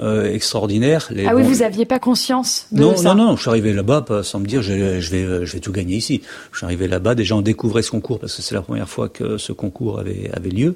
euh, 0.00 0.32
extraordinaire. 0.34 1.06
Les- 1.12 1.26
ah 1.26 1.36
oui, 1.36 1.42
bon, 1.42 1.48
vous 1.50 1.62
aviez 1.62 1.84
pas 1.84 2.00
conscience 2.00 2.66
de 2.72 2.80
non, 2.82 2.96
ça 2.96 3.14
non, 3.14 3.26
non, 3.26 3.36
je 3.36 3.42
suis 3.42 3.50
arrivé 3.50 3.72
là-bas 3.72 4.04
sans 4.24 4.40
me 4.40 4.46
dire 4.46 4.60
je, 4.62 4.98
je 4.98 5.10
vais, 5.10 5.22
euh, 5.22 5.44
je 5.44 5.52
vais 5.52 5.60
tout 5.60 5.70
gagner 5.72 5.94
ici. 5.96 6.20
Je 6.50 6.56
suis 6.58 6.64
arrivé 6.66 6.88
là-bas, 6.88 7.14
déjà 7.14 7.36
on 7.36 7.42
découvrait 7.42 7.82
ce 7.82 7.92
concours 7.92 8.18
parce 8.18 8.34
que 8.34 8.42
c'est 8.42 8.54
la 8.56 8.62
première 8.62 8.88
fois 8.88 9.08
que 9.08 9.36
ce 9.38 9.52
concours 9.52 10.00
avait, 10.00 10.30
avait 10.32 10.50
lieu. 10.50 10.74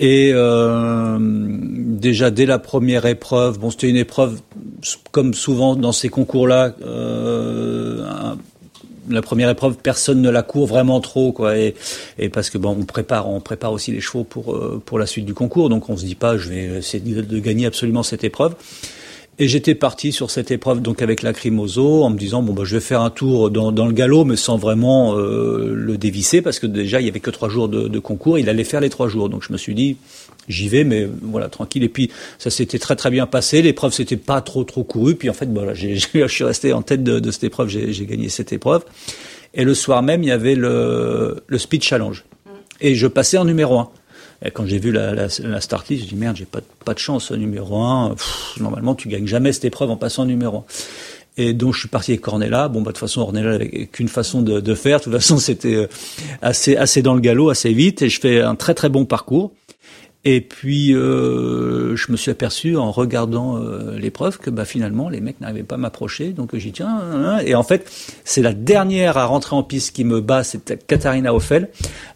Et 0.00 0.32
euh, 0.34 1.16
déjà 1.20 2.30
dès 2.32 2.46
la 2.46 2.58
première 2.58 3.06
épreuve, 3.06 3.58
bon 3.60 3.70
c'était 3.70 3.88
une 3.88 3.96
épreuve 3.96 4.40
comme 5.12 5.32
souvent 5.32 5.76
dans 5.76 5.92
ces 5.92 6.08
concours-là, 6.08 6.74
euh, 6.84 8.04
un- 8.04 8.36
la 9.08 9.22
première 9.22 9.50
épreuve, 9.50 9.76
personne 9.82 10.20
ne 10.22 10.30
la 10.30 10.42
court 10.42 10.66
vraiment 10.66 11.00
trop, 11.00 11.32
quoi. 11.32 11.58
Et, 11.58 11.74
et 12.18 12.28
parce 12.28 12.50
que 12.50 12.58
bon, 12.58 12.76
on 12.80 12.84
prépare, 12.84 13.28
on 13.28 13.40
prépare 13.40 13.72
aussi 13.72 13.92
les 13.92 14.00
chevaux 14.00 14.24
pour 14.24 14.54
euh, 14.54 14.82
pour 14.84 14.98
la 14.98 15.06
suite 15.06 15.24
du 15.24 15.34
concours, 15.34 15.68
donc 15.68 15.88
on 15.88 15.96
se 15.96 16.04
dit 16.04 16.14
pas, 16.14 16.36
je 16.36 16.48
vais 16.48 16.64
essayer 16.78 17.00
de, 17.22 17.38
gagner 17.38 17.66
absolument 17.66 18.02
cette 18.02 18.24
épreuve. 18.24 18.54
Et 19.38 19.48
j'étais 19.48 19.74
parti 19.74 20.12
sur 20.12 20.30
cette 20.30 20.50
épreuve 20.50 20.80
donc 20.80 21.02
avec 21.02 21.20
la 21.22 21.34
Crimoso 21.34 22.04
en 22.04 22.08
me 22.08 22.16
disant 22.16 22.42
bon 22.42 22.54
bah 22.54 22.62
je 22.64 22.76
vais 22.76 22.80
faire 22.80 23.02
un 23.02 23.10
tour 23.10 23.50
dans, 23.50 23.70
dans 23.70 23.84
le 23.84 23.92
galop 23.92 24.24
mais 24.24 24.36
sans 24.36 24.56
vraiment 24.56 25.14
euh, 25.14 25.74
le 25.74 25.98
dévisser 25.98 26.40
parce 26.40 26.58
que 26.58 26.66
déjà 26.66 27.02
il 27.02 27.06
y 27.06 27.10
avait 27.10 27.20
que 27.20 27.28
trois 27.28 27.50
jours 27.50 27.68
de, 27.68 27.86
de 27.86 27.98
concours 27.98 28.38
il 28.38 28.48
allait 28.48 28.64
faire 28.64 28.80
les 28.80 28.88
trois 28.88 29.08
jours 29.08 29.28
donc 29.28 29.42
je 29.46 29.52
me 29.52 29.58
suis 29.58 29.74
dit 29.74 29.98
j'y 30.48 30.68
vais 30.68 30.84
mais 30.84 31.08
voilà 31.22 31.48
tranquille 31.48 31.82
et 31.82 31.88
puis 31.88 32.10
ça 32.38 32.50
s'était 32.50 32.78
très 32.78 32.96
très 32.96 33.10
bien 33.10 33.26
passé 33.26 33.62
l'épreuve 33.62 33.92
s'était 33.92 34.16
pas 34.16 34.40
trop 34.40 34.64
trop 34.64 34.84
courue 34.84 35.14
puis 35.14 35.30
en 35.30 35.34
fait 35.34 35.48
voilà 35.52 35.74
j'ai, 35.74 35.96
je 36.14 36.26
suis 36.26 36.44
resté 36.44 36.72
en 36.72 36.82
tête 36.82 37.02
de, 37.02 37.30
cette 37.30 37.44
épreuve 37.44 37.68
j'ai, 37.68 37.92
j'ai 37.92 38.06
gagné 38.06 38.28
cette 38.28 38.52
épreuve 38.52 38.84
et 39.54 39.64
le 39.64 39.74
soir 39.74 40.02
même 40.02 40.22
il 40.22 40.28
y 40.28 40.32
avait 40.32 40.54
le, 40.54 41.42
le 41.46 41.58
speed 41.58 41.82
challenge 41.82 42.24
et 42.80 42.94
je 42.94 43.06
passais 43.06 43.38
en 43.38 43.44
numéro 43.44 43.78
un 43.78 43.90
et 44.44 44.50
quand 44.50 44.66
j'ai 44.66 44.78
vu 44.78 44.92
la, 44.92 45.14
la, 45.14 45.28
la 45.44 45.60
start 45.62 45.88
list, 45.88 46.02
j'ai 46.02 46.08
dit 46.10 46.14
merde, 46.14 46.36
j'ai 46.36 46.44
pas, 46.44 46.60
pas 46.84 46.92
de 46.92 46.98
chance, 46.98 47.30
numéro 47.32 47.80
un. 47.80 48.10
Pff, 48.10 48.58
normalement, 48.60 48.94
tu 48.94 49.08
gagnes 49.08 49.26
jamais 49.26 49.50
cette 49.50 49.64
épreuve 49.64 49.90
en 49.90 49.96
passant 49.96 50.26
numéro 50.26 50.58
un. 50.58 50.64
Et 51.38 51.52
donc 51.52 51.74
je 51.74 51.80
suis 51.80 51.88
parti 51.88 52.12
avec 52.12 52.26
Ornella. 52.26 52.68
Bon 52.68 52.80
bah 52.80 52.92
de 52.92 52.92
toute 52.92 52.98
façon 52.98 53.20
Ornella 53.20 53.54
avait 53.54 53.86
qu'une 53.86 54.08
façon 54.08 54.40
de, 54.40 54.60
de, 54.60 54.74
faire. 54.74 54.98
De 54.98 55.04
toute 55.04 55.12
façon 55.12 55.36
c'était 55.36 55.86
assez 56.40 56.76
assez 56.76 57.02
dans 57.02 57.14
le 57.14 57.20
galop, 57.20 57.50
assez 57.50 57.72
vite. 57.72 58.02
Et 58.02 58.08
je 58.08 58.20
fais 58.20 58.40
un 58.40 58.54
très 58.54 58.74
très 58.74 58.88
bon 58.88 59.04
parcours. 59.04 59.52
Et 60.28 60.40
puis, 60.40 60.92
euh, 60.92 61.94
je 61.94 62.10
me 62.10 62.16
suis 62.16 62.32
aperçu 62.32 62.76
en 62.76 62.90
regardant 62.90 63.58
euh, 63.58 63.96
l'épreuve 63.96 64.38
que 64.38 64.50
bah, 64.50 64.64
finalement, 64.64 65.08
les 65.08 65.20
mecs 65.20 65.40
n'arrivaient 65.40 65.62
pas 65.62 65.76
à 65.76 65.78
m'approcher. 65.78 66.30
Donc, 66.30 66.52
dit, 66.56 66.72
tiens, 66.72 66.88
hein, 66.88 67.24
hein. 67.24 67.38
et 67.46 67.54
en 67.54 67.62
fait, 67.62 67.88
c'est 68.24 68.42
la 68.42 68.52
dernière 68.52 69.18
à 69.18 69.24
rentrer 69.26 69.54
en 69.54 69.62
piste 69.62 69.94
qui 69.94 70.02
me 70.02 70.20
bat, 70.20 70.42
c'est 70.42 70.84
Katharina 70.88 71.32
Hoffel. 71.32 71.68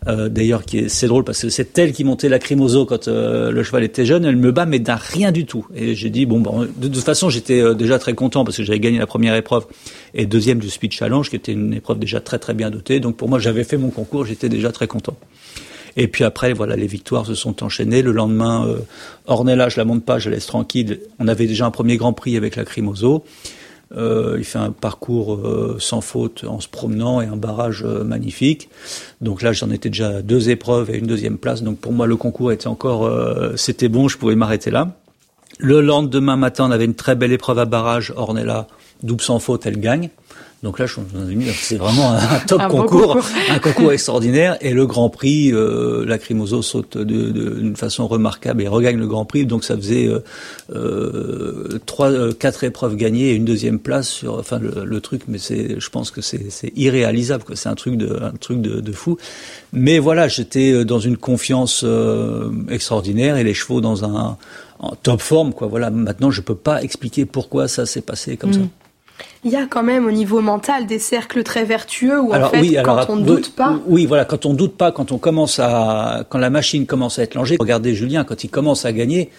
Euh, 0.09 0.29
D'ailleurs, 0.29 0.65
qui 0.65 0.79
est, 0.79 0.89
c'est 0.89 1.07
drôle 1.07 1.23
parce 1.23 1.43
que 1.43 1.51
c'est 1.51 1.79
elle 1.79 1.93
qui 1.93 2.03
montait 2.03 2.29
la 2.29 2.41
crimoso 2.41 2.85
quand 2.85 3.07
euh, 3.07 3.53
le 3.53 3.63
cheval 3.63 3.85
était 3.85 4.05
jeune. 4.05 4.25
Elle 4.25 4.37
me 4.37 4.51
bat, 4.51 4.67
mais 4.67 4.81
d'un 4.81 4.97
rien 4.97 5.31
du 5.31 5.47
tout. 5.47 5.69
Et 5.73 5.95
j'ai 5.95 6.11
dit, 6.11 6.27
bon, 6.27 6.41
bon, 6.41 6.67
de 6.77 6.89
toute 6.89 7.05
façon, 7.05 7.31
j'étais 7.31 7.61
euh, 7.61 7.75
déjà 7.75 8.01
très 8.01 8.15
content 8.15 8.45
parce 8.45 8.57
que 8.57 8.65
j'avais 8.65 8.81
gagné 8.81 8.99
la 8.99 9.07
première 9.07 9.37
épreuve 9.37 9.67
et 10.15 10.27
deuxième 10.27 10.59
du 10.59 10.69
Speed 10.69 10.91
Challenge, 10.91 11.31
qui 11.31 11.37
était 11.37 11.53
une 11.53 11.75
épreuve 11.75 12.01
déjà 12.01 12.21
très, 12.21 12.41
très 12.41 12.55
bien 12.55 12.71
dotée. 12.71 12.99
Donc, 12.99 13.17
pour 13.17 13.29
moi, 13.29 13.39
j'avais 13.39 13.63
fait 13.63 13.77
mon 13.77 13.91
concours, 13.91 14.27
j'étais 14.27 14.49
déjà 14.49 14.73
très 14.73 14.89
content. 14.89 15.17
Et 15.97 16.09
puis 16.09 16.25
après, 16.25 16.53
voilà, 16.53 16.77
les 16.77 16.87
victoires 16.87 17.27
se 17.27 17.35
sont 17.35 17.63
enchaînées. 17.63 18.03
Le 18.03 18.13
lendemain, 18.13 18.67
euh, 18.67 18.79
Ornella, 19.27 19.69
je 19.69 19.77
la 19.79 19.85
monte 19.85 20.05
pas, 20.05 20.19
je 20.19 20.31
la 20.31 20.37
laisse 20.37 20.47
tranquille. 20.47 21.01
On 21.19 21.29
avait 21.29 21.47
déjà 21.47 21.67
un 21.67 21.71
premier 21.71 21.97
Grand 21.97 22.13
Prix 22.13 22.37
avec 22.37 22.57
la 22.57 22.65
Crimoso. 22.65 23.25
Euh, 23.97 24.37
il 24.39 24.45
fait 24.45 24.59
un 24.59 24.71
parcours 24.71 25.35
euh, 25.35 25.77
sans 25.81 26.01
faute 26.01 26.45
en 26.47 26.61
se 26.61 26.69
promenant 26.69 27.21
et 27.21 27.27
un 27.27 27.37
barrage 27.37 27.83
euh, 27.85 28.05
magnifique. 28.05 28.69
Donc 29.21 29.43
là, 29.43 29.53
j'en 29.53 29.71
étais 29.71 29.89
déjà 29.89 30.09
à 30.09 30.23
deux 30.23 30.49
épreuves 30.49 30.91
et 30.91 30.99
une 30.99 31.07
deuxième 31.07 31.39
place. 31.39 31.63
Donc 31.63 31.79
pour 31.79 31.93
moi, 31.93 32.07
le 32.07 32.17
concours 32.17 32.53
était 32.53 32.69
encore, 32.69 33.05
euh, 33.05 33.57
c'était 33.57 33.89
bon, 33.89 34.07
je 34.07 34.17
pouvais 34.17 34.37
m'arrêter 34.37 34.71
là. 34.71 34.97
Le 35.59 35.81
lendemain 35.81 36.37
matin, 36.37 36.67
on 36.69 36.71
avait 36.71 36.85
une 36.85 36.95
très 36.95 37.17
belle 37.17 37.33
épreuve 37.33 37.59
à 37.59 37.65
barrage. 37.65 38.13
Ornella, 38.17 38.69
double 39.03 39.23
sans 39.23 39.41
faute, 39.41 39.67
elle 39.67 39.81
gagne. 39.81 40.11
Donc 40.63 40.79
là, 40.79 40.85
c'est 41.55 41.77
vraiment 41.77 42.13
un 42.13 42.39
top 42.47 42.69
concours, 42.69 43.19
un 43.49 43.59
concours 43.61 43.93
extraordinaire. 43.93 44.59
Et 44.61 44.75
le 44.75 44.87
Grand 44.87 45.09
Prix, 45.09 45.53
euh, 45.55 46.05
la 46.05 46.19
Crimoso 46.19 46.61
saute 46.61 46.99
d'une 46.99 47.77
façon 47.77 48.07
remarquable 48.07 48.61
et 48.63 48.69
regagne 48.69 48.99
le 48.99 49.07
Grand 49.07 49.25
Prix. 49.25 49.47
Donc 49.47 49.65
ça 49.65 49.75
faisait 49.75 50.07
euh, 50.07 50.23
euh 50.75 51.79
trois, 51.87 52.11
euh, 52.11 52.33
quatre 52.35 52.63
épreuves 52.65 52.97
gagnées 52.97 53.31
et 53.31 53.35
une 53.37 53.47
deuxième 53.47 53.79
place 53.79 54.09
sur, 54.09 54.39
enfin 54.39 54.59
le, 54.59 54.85
le 54.85 55.01
truc. 55.01 55.23
Mais 55.29 55.39
c'est, 55.39 55.81
je 55.81 55.89
pense 55.89 56.11
que 56.11 56.21
c'est 56.21 56.51
irréalisable. 56.77 57.45
C'est 57.55 57.71
un 57.71 57.75
truc 57.75 57.97
de, 57.97 58.23
un 58.23 58.33
truc 58.33 58.61
de, 58.61 58.81
de 58.81 58.93
fou. 58.93 59.17
Mais 59.73 59.99
voilà, 59.99 60.29
j'étais 60.29 60.85
dans 60.85 61.01
une 61.01 61.17
confiance 61.17 61.85
euh, 61.85 62.51
extraordinaire 62.69 63.39
et 63.39 63.45
les 63.45 63.55
chevaux 63.55 63.81
dans 63.81 64.05
un 64.05 64.37
en 64.79 64.95
top 64.95 65.23
forme. 65.23 65.55
Quoi. 65.55 65.69
Voilà. 65.69 65.89
Maintenant, 65.89 66.31
je 66.31 66.43
peux 66.43 66.55
pas 66.55 66.83
expliquer 66.83 67.25
pourquoi 67.25 67.67
ça 67.67 67.87
s'est 67.87 68.03
passé 68.03 68.37
comme 68.37 68.51
mmh. 68.51 68.55
ça 68.55 68.61
il 69.45 69.51
y 69.51 69.57
a 69.57 69.67
quand 69.67 69.83
même 69.83 70.07
au 70.07 70.11
niveau 70.11 70.41
mental 70.41 70.87
des 70.87 70.99
cercles 70.99 71.43
très 71.43 71.65
vertueux 71.65 72.21
où 72.21 72.33
alors, 72.33 72.49
en 72.49 72.51
fait 72.51 72.61
oui, 72.61 72.77
alors, 72.77 73.07
quand 73.07 73.13
on 73.13 73.17
ne 73.17 73.25
doute 73.25 73.55
pas. 73.55 73.79
Oui, 73.87 74.07
voilà, 74.07 74.25
quand 74.25 74.47
on 74.47 74.55
doute 74.55 74.77
pas, 74.77 74.93
quand 74.93 75.13
on 75.13 75.19
commence 75.19 75.59
à, 75.59 76.25
quand 76.29 76.39
la 76.39 76.51
machine 76.51 76.87
commence 76.87 77.19
à 77.19 77.23
être 77.23 77.35
langée. 77.35 77.57
Regardez 77.59 77.95
Julien, 77.95 78.25
quand 78.25 78.45
il 78.45 78.49
commence 78.49 78.85
à 78.85 78.93
gagner, 78.93 79.31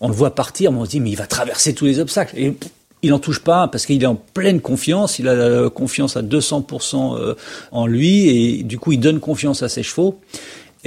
on 0.00 0.08
le 0.08 0.14
voit 0.14 0.34
partir, 0.34 0.72
mais 0.72 0.78
on 0.78 0.84
se 0.84 0.90
dit 0.90 1.00
mais 1.00 1.10
il 1.10 1.16
va 1.16 1.26
traverser 1.26 1.74
tous 1.74 1.86
les 1.86 1.98
obstacles. 1.98 2.38
Et 2.38 2.56
il 3.02 3.10
n'en 3.10 3.18
touche 3.18 3.40
pas 3.40 3.68
parce 3.68 3.86
qu'il 3.86 4.02
est 4.02 4.06
en 4.06 4.16
pleine 4.16 4.60
confiance, 4.60 5.18
il 5.18 5.28
a 5.28 5.70
confiance 5.70 6.16
à 6.16 6.22
200% 6.22 7.16
euh, 7.18 7.34
en 7.70 7.86
lui 7.86 8.28
et 8.28 8.62
du 8.62 8.78
coup 8.78 8.92
il 8.92 9.00
donne 9.00 9.20
confiance 9.20 9.62
à 9.62 9.68
ses 9.68 9.82
chevaux. 9.82 10.18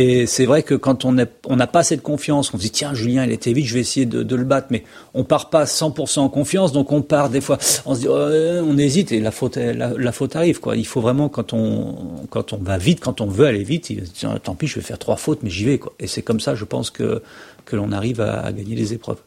Et 0.01 0.27
c'est 0.27 0.45
vrai 0.45 0.63
que 0.63 0.75
quand 0.75 1.03
on 1.03 1.11
n'a 1.11 1.67
pas 1.67 1.83
cette 1.83 2.01
confiance, 2.01 2.53
on 2.53 2.57
se 2.57 2.61
dit 2.61 2.71
tiens 2.71 2.93
Julien 2.93 3.25
il 3.25 3.33
était 3.33 3.51
vite, 3.51 3.65
je 3.65 3.73
vais 3.73 3.81
essayer 3.81 4.05
de, 4.05 4.35
le 4.35 4.43
battre, 4.45 4.67
mais 4.71 4.85
on 5.13 5.25
part 5.25 5.49
pas 5.49 5.65
100% 5.65 6.21
en 6.21 6.29
confiance, 6.29 6.71
donc 6.71 6.93
on 6.93 7.01
part 7.01 7.29
des 7.29 7.41
fois, 7.41 7.57
on 7.85 7.95
se 7.95 7.99
dit 7.99 8.07
oh, 8.07 8.13
on 8.13 8.77
hésite 8.77 9.11
et 9.11 9.19
la 9.19 9.31
faute 9.31 9.57
la, 9.57 10.11
faute 10.13 10.37
arrive 10.37 10.61
quoi. 10.61 10.77
Il 10.77 10.87
faut 10.87 11.01
vraiment 11.01 11.27
quand 11.27 11.51
on 11.51 11.97
quand 12.29 12.53
on 12.53 12.57
va 12.59 12.77
vite, 12.77 13.01
quand 13.01 13.19
on 13.19 13.25
veut 13.25 13.45
aller 13.45 13.65
vite, 13.65 13.89
il, 13.89 14.09
tiens, 14.09 14.39
tant 14.41 14.55
pis 14.55 14.67
je 14.67 14.75
vais 14.75 14.81
faire 14.81 14.99
trois 14.99 15.17
fautes 15.17 15.39
mais 15.43 15.49
j'y 15.49 15.65
vais 15.65 15.79
quoi. 15.79 15.91
Et 15.99 16.07
c'est 16.07 16.21
comme 16.21 16.39
ça 16.39 16.55
je 16.55 16.63
pense 16.63 16.91
que 16.91 17.21
que 17.65 17.75
l'on 17.75 17.91
arrive 17.91 18.21
à, 18.21 18.39
à, 18.39 18.53
gagner 18.53 18.77
les 18.77 18.93
épreuves. 18.93 19.19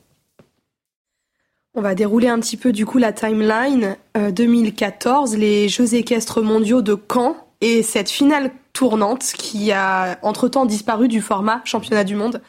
On 1.75 1.83
va 1.83 1.95
dérouler 1.95 2.29
un 2.29 2.41
petit 2.41 2.57
peu 2.57 2.73
du 2.73 2.87
coup 2.87 2.97
la 2.97 3.13
timeline 3.13 3.97
euh, 4.17 4.31
2014, 4.31 5.37
les 5.37 5.69
Jeux 5.69 5.95
équestres 5.95 6.41
mondiaux 6.41 6.81
de 6.81 6.97
Caen 7.13 7.37
et 7.63 7.83
cette 7.83 8.11
finale 8.11 8.51
tournante 8.75 9.23
qui 9.39 9.73
a 9.73 10.19
entre-temps 10.23 10.67
disparu 10.67 11.09
du 11.09 11.23
format 11.23 11.63
championnat 11.65 12.05
du 12.05 12.17
monde, 12.17 12.43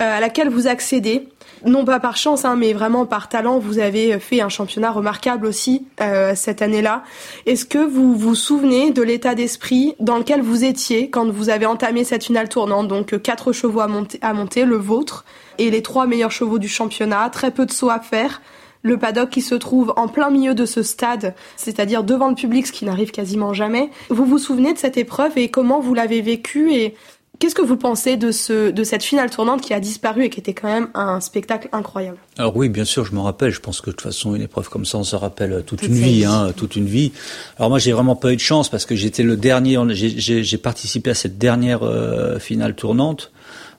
euh, 0.00 0.16
à 0.16 0.20
laquelle 0.20 0.50
vous 0.50 0.68
accédez. 0.68 1.28
Non 1.66 1.84
pas 1.84 1.98
par 2.00 2.16
chance, 2.16 2.44
hein, 2.44 2.56
mais 2.56 2.72
vraiment 2.72 3.06
par 3.06 3.28
talent. 3.28 3.58
Vous 3.58 3.78
avez 3.78 4.18
fait 4.18 4.40
un 4.40 4.48
championnat 4.48 4.90
remarquable 4.90 5.46
aussi 5.46 5.86
euh, 6.00 6.34
cette 6.34 6.62
année-là. 6.62 7.02
Est-ce 7.46 7.64
que 7.64 7.78
vous 7.78 8.14
vous 8.14 8.34
souvenez 8.34 8.92
de 8.92 9.02
l'état 9.02 9.34
d'esprit 9.34 9.94
dans 9.98 10.18
lequel 10.18 10.42
vous 10.42 10.64
étiez 10.64 11.10
quand 11.10 11.30
vous 11.30 11.50
avez 11.50 11.66
entamé 11.66 12.04
cette 12.04 12.24
finale 12.24 12.48
tournante? 12.48 12.88
Donc 12.88 13.20
quatre 13.20 13.52
chevaux 13.52 13.80
à 13.80 13.88
monter, 13.88 14.18
à 14.22 14.32
monter, 14.32 14.64
le 14.64 14.76
vôtre, 14.76 15.24
et 15.58 15.70
les 15.70 15.82
trois 15.82 16.06
meilleurs 16.06 16.32
chevaux 16.32 16.58
du 16.58 16.68
championnat, 16.68 17.28
très 17.30 17.50
peu 17.50 17.66
de 17.66 17.72
sauts 17.72 17.90
à 17.90 18.00
faire 18.00 18.40
le 18.82 18.98
paddock 18.98 19.30
qui 19.30 19.42
se 19.42 19.54
trouve 19.54 19.92
en 19.96 20.08
plein 20.08 20.30
milieu 20.30 20.54
de 20.54 20.66
ce 20.66 20.82
stade, 20.82 21.34
c'est-à-dire 21.56 22.04
devant 22.04 22.28
le 22.28 22.34
public, 22.34 22.66
ce 22.66 22.72
qui 22.72 22.84
n'arrive 22.84 23.10
quasiment 23.10 23.52
jamais. 23.52 23.90
Vous 24.08 24.24
vous 24.24 24.38
souvenez 24.38 24.72
de 24.72 24.78
cette 24.78 24.96
épreuve 24.96 25.36
et 25.36 25.48
comment 25.48 25.80
vous 25.80 25.94
l'avez 25.94 26.20
vécue 26.20 26.72
et 26.72 26.94
Qu'est-ce 27.40 27.54
que 27.54 27.62
vous 27.62 27.78
pensez 27.78 28.18
de, 28.18 28.32
ce, 28.32 28.70
de 28.70 28.84
cette 28.84 29.02
finale 29.02 29.30
tournante 29.30 29.62
qui 29.62 29.72
a 29.72 29.80
disparu 29.80 30.24
et 30.24 30.28
qui 30.28 30.40
était 30.40 30.52
quand 30.52 30.68
même 30.68 30.88
un 30.92 31.20
spectacle 31.20 31.70
incroyable? 31.72 32.18
Alors 32.36 32.54
oui, 32.54 32.68
bien 32.68 32.84
sûr, 32.84 33.06
je 33.06 33.14
me 33.14 33.20
rappelle. 33.20 33.50
Je 33.50 33.60
pense 33.60 33.80
que 33.80 33.86
de 33.86 33.92
toute 33.92 34.02
façon, 34.02 34.34
une 34.34 34.42
épreuve 34.42 34.68
comme 34.68 34.84
ça, 34.84 34.98
on 34.98 35.04
se 35.04 35.16
rappelle 35.16 35.62
toute, 35.66 35.80
toute 35.80 35.88
une 35.88 35.94
vie, 35.94 36.26
hein, 36.26 36.52
toute 36.54 36.76
une 36.76 36.84
vie. 36.84 37.12
Alors 37.56 37.70
moi, 37.70 37.78
j'ai 37.78 37.92
vraiment 37.92 38.14
pas 38.14 38.30
eu 38.30 38.36
de 38.36 38.42
chance 38.42 38.68
parce 38.68 38.84
que 38.84 38.94
j'étais 38.94 39.22
le 39.22 39.38
dernier. 39.38 39.78
J'ai 39.94 40.58
participé 40.58 41.08
à 41.08 41.14
cette 41.14 41.38
dernière 41.38 41.82
euh, 41.82 42.38
finale 42.38 42.74
tournante 42.74 43.32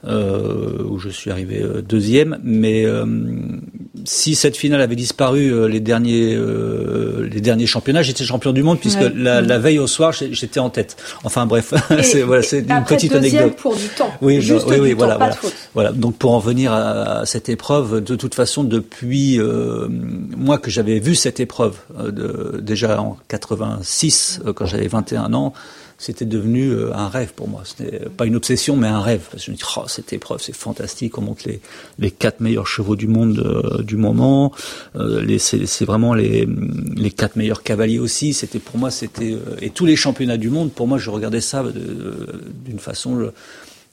où 0.04 0.98
je 1.00 1.10
suis 1.10 1.32
arrivé 1.32 1.62
euh, 1.62 1.82
deuxième. 1.82 2.40
Mais 2.44 2.86
euh, 2.86 3.06
si 4.06 4.36
cette 4.36 4.58
finale 4.58 4.82
avait 4.82 4.96
disparu 4.96 5.54
euh, 5.54 5.68
les 5.68 5.80
derniers 5.80 6.34
euh, 6.36 7.28
les 7.32 7.42
derniers 7.42 7.66
championnats, 7.66 8.02
j'étais 8.02 8.24
champion 8.24 8.52
du 8.52 8.64
monde 8.64 8.80
puisque 8.80 9.00
ouais. 9.00 9.12
la, 9.16 9.42
la, 9.42 9.60
veille 9.60 9.80
au 9.80 9.88
soir 9.88 10.12
j'étais 10.14 10.60
en 10.60 10.70
tête. 10.70 10.98
Enfin 11.24 11.46
bref, 11.46 11.74
c'est 12.02 12.22
voilà, 12.22 12.42
c'est 12.44 12.60
une 12.60 12.84
petite 12.84 13.14
anecdote. 13.14 13.56
pour 13.58 13.76
du 13.76 13.88
temps. 13.90 14.12
Oui, 14.22 14.42
Juste 14.42 14.66
oui, 14.68 14.76
du 14.76 14.82
oui, 14.82 14.92
temps, 14.92 14.98
voilà, 14.98 15.14
pas 15.14 15.18
voilà, 15.20 15.34
de 15.34 15.40
faute. 15.40 15.56
voilà. 15.74 15.92
Donc 15.92 16.18
pour 16.18 16.34
en 16.34 16.40
venir 16.40 16.72
à, 16.72 17.20
à, 17.20 17.26
cette 17.26 17.50
épreuve, 17.50 18.04
de 18.04 18.16
toute 18.16 18.36
façon 18.36 18.64
depuis 18.64 19.40
euh, 19.40 19.88
moi 19.90 20.58
que 20.58 20.72
j'avais 20.72 21.00
vu 21.00 21.16
cette 21.16 21.40
épreuve 21.40 21.78
de, 22.00 22.60
déjà 22.62 23.02
en 23.02 23.18
86 23.28 24.42
quand 24.56 24.66
j'avais 24.66 24.88
21 24.88 25.34
ans 25.34 25.54
c'était 26.02 26.26
devenu 26.26 26.72
euh, 26.72 26.96
un 26.96 27.10
rêve 27.10 27.32
pour 27.36 27.48
moi. 27.48 27.62
C'était 27.64 28.10
pas 28.10 28.26
une 28.26 28.36
obsession, 28.36 28.76
mais 28.76 28.88
un 28.88 29.02
rêve. 29.02 29.28
Parce 29.30 29.44
que 29.44 29.46
je 29.46 29.52
me 29.52 29.56
dis, 29.56 29.64
oh, 29.78 29.84
cette 29.86 30.12
épreuve, 30.14 30.42
c'est 30.42 30.56
fantastique. 30.56 31.20
On 31.20 31.22
monte 31.22 31.44
les, 31.44 31.62
les 32.00 32.10
quatre 32.10 32.40
meilleurs 32.40 32.66
chevaux 32.66 32.96
du 32.96 33.06
monde 33.06 33.38
euh, 33.38 33.84
du 33.84 33.98
moment. 33.98 34.52
Euh, 34.96 35.38
c'est 35.38 35.86
vraiment 35.86 36.16
les, 36.16 36.48
les 36.96 37.12
quatre 37.12 37.36
meilleurs 37.36 37.62
cavaliers 37.62 38.00
aussi. 38.00 38.34
C'était 38.34 38.58
pour 38.58 38.80
moi, 38.80 38.90
c'était 38.90 39.34
euh, 39.34 39.58
et 39.62 39.70
tous 39.70 39.86
les 39.86 39.96
championnats 39.96 40.38
du 40.38 40.50
monde. 40.50 40.72
Pour 40.72 40.88
moi, 40.88 40.98
je 40.98 41.12
regardais 41.12 41.40
ça 41.40 41.64
d'une 42.66 42.80
façon 42.80 43.32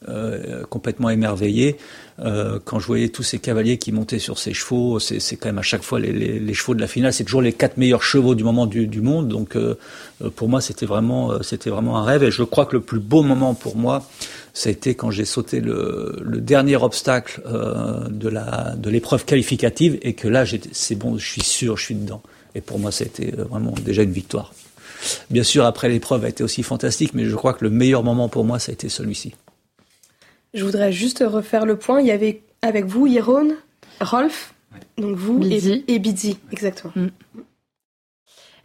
euh, 0.06 0.62
complètement 0.64 1.10
émerveillé 1.10 1.76
euh, 2.20 2.60
quand 2.64 2.78
je 2.78 2.86
voyais 2.86 3.08
tous 3.08 3.24
ces 3.24 3.38
cavaliers 3.38 3.78
qui 3.78 3.90
montaient 3.90 4.18
sur 4.18 4.38
ces 4.38 4.54
chevaux. 4.54 4.98
C'est 5.00 5.36
quand 5.36 5.48
même 5.48 5.58
à 5.58 5.62
chaque 5.62 5.82
fois 5.82 5.98
les, 5.98 6.12
les, 6.12 6.38
les 6.38 6.54
chevaux 6.54 6.74
de 6.74 6.80
la 6.80 6.86
finale. 6.86 7.12
C'est 7.12 7.24
toujours 7.24 7.42
les 7.42 7.52
quatre 7.52 7.76
meilleurs 7.76 8.02
chevaux 8.02 8.34
du 8.34 8.44
moment 8.44 8.66
du, 8.66 8.86
du 8.86 9.00
monde. 9.00 9.28
Donc 9.28 9.56
euh, 9.56 10.30
pour 10.36 10.48
moi, 10.48 10.60
c'était 10.60 10.86
vraiment, 10.86 11.32
euh, 11.32 11.42
c'était 11.42 11.70
vraiment 11.70 11.98
un 11.98 12.04
rêve. 12.04 12.22
Et 12.22 12.30
je 12.30 12.42
crois 12.42 12.66
que 12.66 12.76
le 12.76 12.82
plus 12.82 13.00
beau 13.00 13.22
moment 13.22 13.54
pour 13.54 13.76
moi, 13.76 14.04
ça 14.54 14.68
a 14.68 14.72
été 14.72 14.94
quand 14.94 15.10
j'ai 15.10 15.24
sauté 15.24 15.60
le, 15.60 16.16
le, 16.22 16.40
dernier 16.40 16.76
obstacle 16.76 17.42
euh, 17.46 18.08
de 18.08 18.28
la 18.28 18.74
de 18.76 18.90
l'épreuve 18.90 19.24
qualificative 19.24 19.98
et 20.02 20.14
que 20.14 20.26
là, 20.26 20.44
c'est 20.72 20.96
bon, 20.96 21.16
je 21.18 21.26
suis 21.26 21.42
sûr, 21.42 21.76
je 21.76 21.84
suis 21.84 21.94
dedans. 21.94 22.22
Et 22.54 22.60
pour 22.60 22.78
moi, 22.78 22.90
ça 22.90 23.04
a 23.04 23.06
été 23.06 23.32
vraiment 23.36 23.74
déjà 23.84 24.02
une 24.02 24.12
victoire. 24.12 24.52
Bien 25.30 25.44
sûr, 25.44 25.64
après 25.64 25.88
l'épreuve 25.88 26.24
a 26.24 26.28
été 26.28 26.42
aussi 26.42 26.64
fantastique, 26.64 27.14
mais 27.14 27.26
je 27.26 27.36
crois 27.36 27.52
que 27.52 27.64
le 27.64 27.70
meilleur 27.70 28.02
moment 28.02 28.28
pour 28.28 28.44
moi, 28.44 28.58
ça 28.58 28.70
a 28.70 28.72
été 28.72 28.88
celui-ci. 28.88 29.34
Je 30.54 30.64
voudrais 30.64 30.92
juste 30.92 31.24
refaire 31.26 31.66
le 31.66 31.76
point. 31.76 32.00
Il 32.00 32.06
y 32.06 32.10
avait 32.10 32.42
avec 32.62 32.86
vous 32.86 33.06
Yaron, 33.06 33.54
Rolf, 34.00 34.54
donc 34.96 35.16
vous 35.16 35.38
Bidzi. 35.38 35.84
et, 35.86 35.94
et 35.94 35.98
Bidzi, 35.98 36.38
exactement. 36.52 36.92
Mm. 36.96 37.08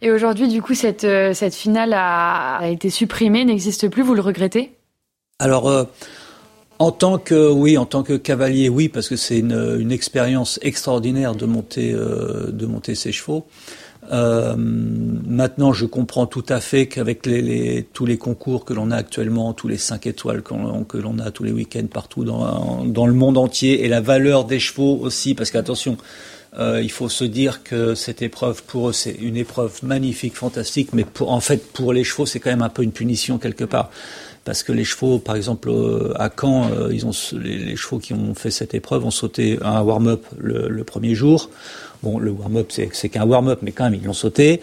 Et 0.02 0.10
aujourd'hui, 0.10 0.48
du 0.48 0.60
coup, 0.60 0.74
cette, 0.74 1.04
euh, 1.04 1.32
cette 1.32 1.54
finale 1.54 1.92
a, 1.94 2.56
a 2.56 2.68
été 2.68 2.90
supprimée, 2.90 3.44
n'existe 3.44 3.88
plus. 3.88 4.02
Vous 4.02 4.14
le 4.14 4.20
regrettez? 4.20 4.72
Alors, 5.38 5.68
euh, 5.68 5.84
en 6.78 6.90
tant 6.90 7.18
que 7.18 7.50
oui, 7.50 7.78
en 7.78 7.86
tant 7.86 8.02
que 8.02 8.14
cavalier, 8.14 8.68
oui, 8.68 8.88
parce 8.88 9.08
que 9.08 9.16
c'est 9.16 9.38
une, 9.38 9.78
une 9.80 9.92
expérience 9.92 10.58
extraordinaire 10.62 11.34
de 11.34 11.46
monter 11.46 11.92
euh, 11.92 12.50
de 12.50 12.66
monter 12.66 12.94
ses 12.94 13.12
chevaux. 13.12 13.46
Euh, 14.12 14.54
maintenant, 14.56 15.72
je 15.72 15.86
comprends 15.86 16.26
tout 16.26 16.44
à 16.48 16.60
fait 16.60 16.86
qu'avec 16.86 17.22
tous 17.92 18.06
les 18.06 18.18
concours 18.18 18.64
que 18.64 18.74
l'on 18.74 18.90
a 18.90 18.96
actuellement, 18.96 19.52
tous 19.52 19.68
les 19.68 19.78
5 19.78 20.06
étoiles 20.06 20.42
que 20.42 20.98
l'on 20.98 21.18
a 21.18 21.30
tous 21.30 21.44
les 21.44 21.52
week-ends 21.52 21.86
partout 21.92 22.24
dans, 22.24 23.06
le 23.06 23.14
monde 23.14 23.38
entier, 23.38 23.84
et 23.84 23.88
la 23.88 24.00
valeur 24.00 24.44
des 24.44 24.60
chevaux 24.60 24.98
aussi, 25.00 25.34
parce 25.34 25.50
qu'attention, 25.50 25.96
euh, 26.58 26.80
il 26.82 26.90
faut 26.90 27.08
se 27.08 27.24
dire 27.24 27.62
que 27.64 27.94
cette 27.94 28.22
épreuve, 28.22 28.62
pour 28.62 28.90
eux, 28.90 28.92
c'est 28.92 29.14
une 29.14 29.36
épreuve 29.36 29.80
magnifique, 29.82 30.34
fantastique, 30.34 30.90
mais 30.92 31.04
en 31.20 31.40
fait, 31.40 31.72
pour 31.72 31.92
les 31.92 32.04
chevaux, 32.04 32.26
c'est 32.26 32.40
quand 32.40 32.50
même 32.50 32.62
un 32.62 32.68
peu 32.68 32.82
une 32.82 32.92
punition 32.92 33.38
quelque 33.38 33.64
part. 33.64 33.90
Parce 34.44 34.62
que 34.62 34.72
les 34.72 34.84
chevaux, 34.84 35.18
par 35.18 35.36
exemple, 35.36 35.70
euh, 35.70 36.12
à 36.16 36.28
Caen, 36.28 36.70
euh, 36.70 36.90
ils 36.92 37.06
ont, 37.06 37.12
les, 37.32 37.76
chevaux 37.76 37.98
qui 37.98 38.12
ont 38.12 38.34
fait 38.34 38.50
cette 38.50 38.74
épreuve 38.74 39.06
ont 39.06 39.10
sauté 39.10 39.58
un 39.62 39.80
warm-up 39.80 40.26
le 40.38 40.84
premier 40.84 41.14
jour. 41.14 41.48
Bon, 42.04 42.18
le 42.18 42.32
warm-up, 42.32 42.70
c'est 42.70 43.08
qu'un 43.08 43.24
warm-up, 43.24 43.60
mais 43.62 43.72
quand 43.72 43.84
même, 43.84 43.94
ils 43.94 44.04
l'ont 44.04 44.12
sauté. 44.12 44.60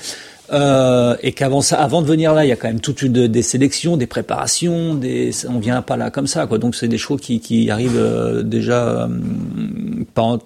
Euh, 0.54 1.16
et 1.24 1.32
qu'avant 1.32 1.62
ça, 1.62 1.82
avant 1.82 2.04
de 2.04 2.08
venir 2.08 2.36
là, 2.36 2.46
il 2.46 2.50
y 2.50 2.52
a 2.52 2.56
quand 2.56 2.68
même 2.68 2.82
toute 2.82 3.02
une 3.02 3.28
des 3.28 3.42
sélections, 3.42 3.98
des 3.98 4.06
préparations, 4.06 4.94
des, 4.94 5.32
on 5.48 5.58
vient 5.58 5.82
pas 5.82 5.98
là 5.98 6.12
comme 6.12 6.28
ça. 6.28 6.46
Donc 6.46 6.76
c'est 6.76 6.88
des 6.88 7.00
chevaux 7.00 7.18
qui, 7.18 7.72
arrivent 7.72 7.98
euh, 7.98 8.44
déjà 8.44 9.08
euh, 9.08 10.38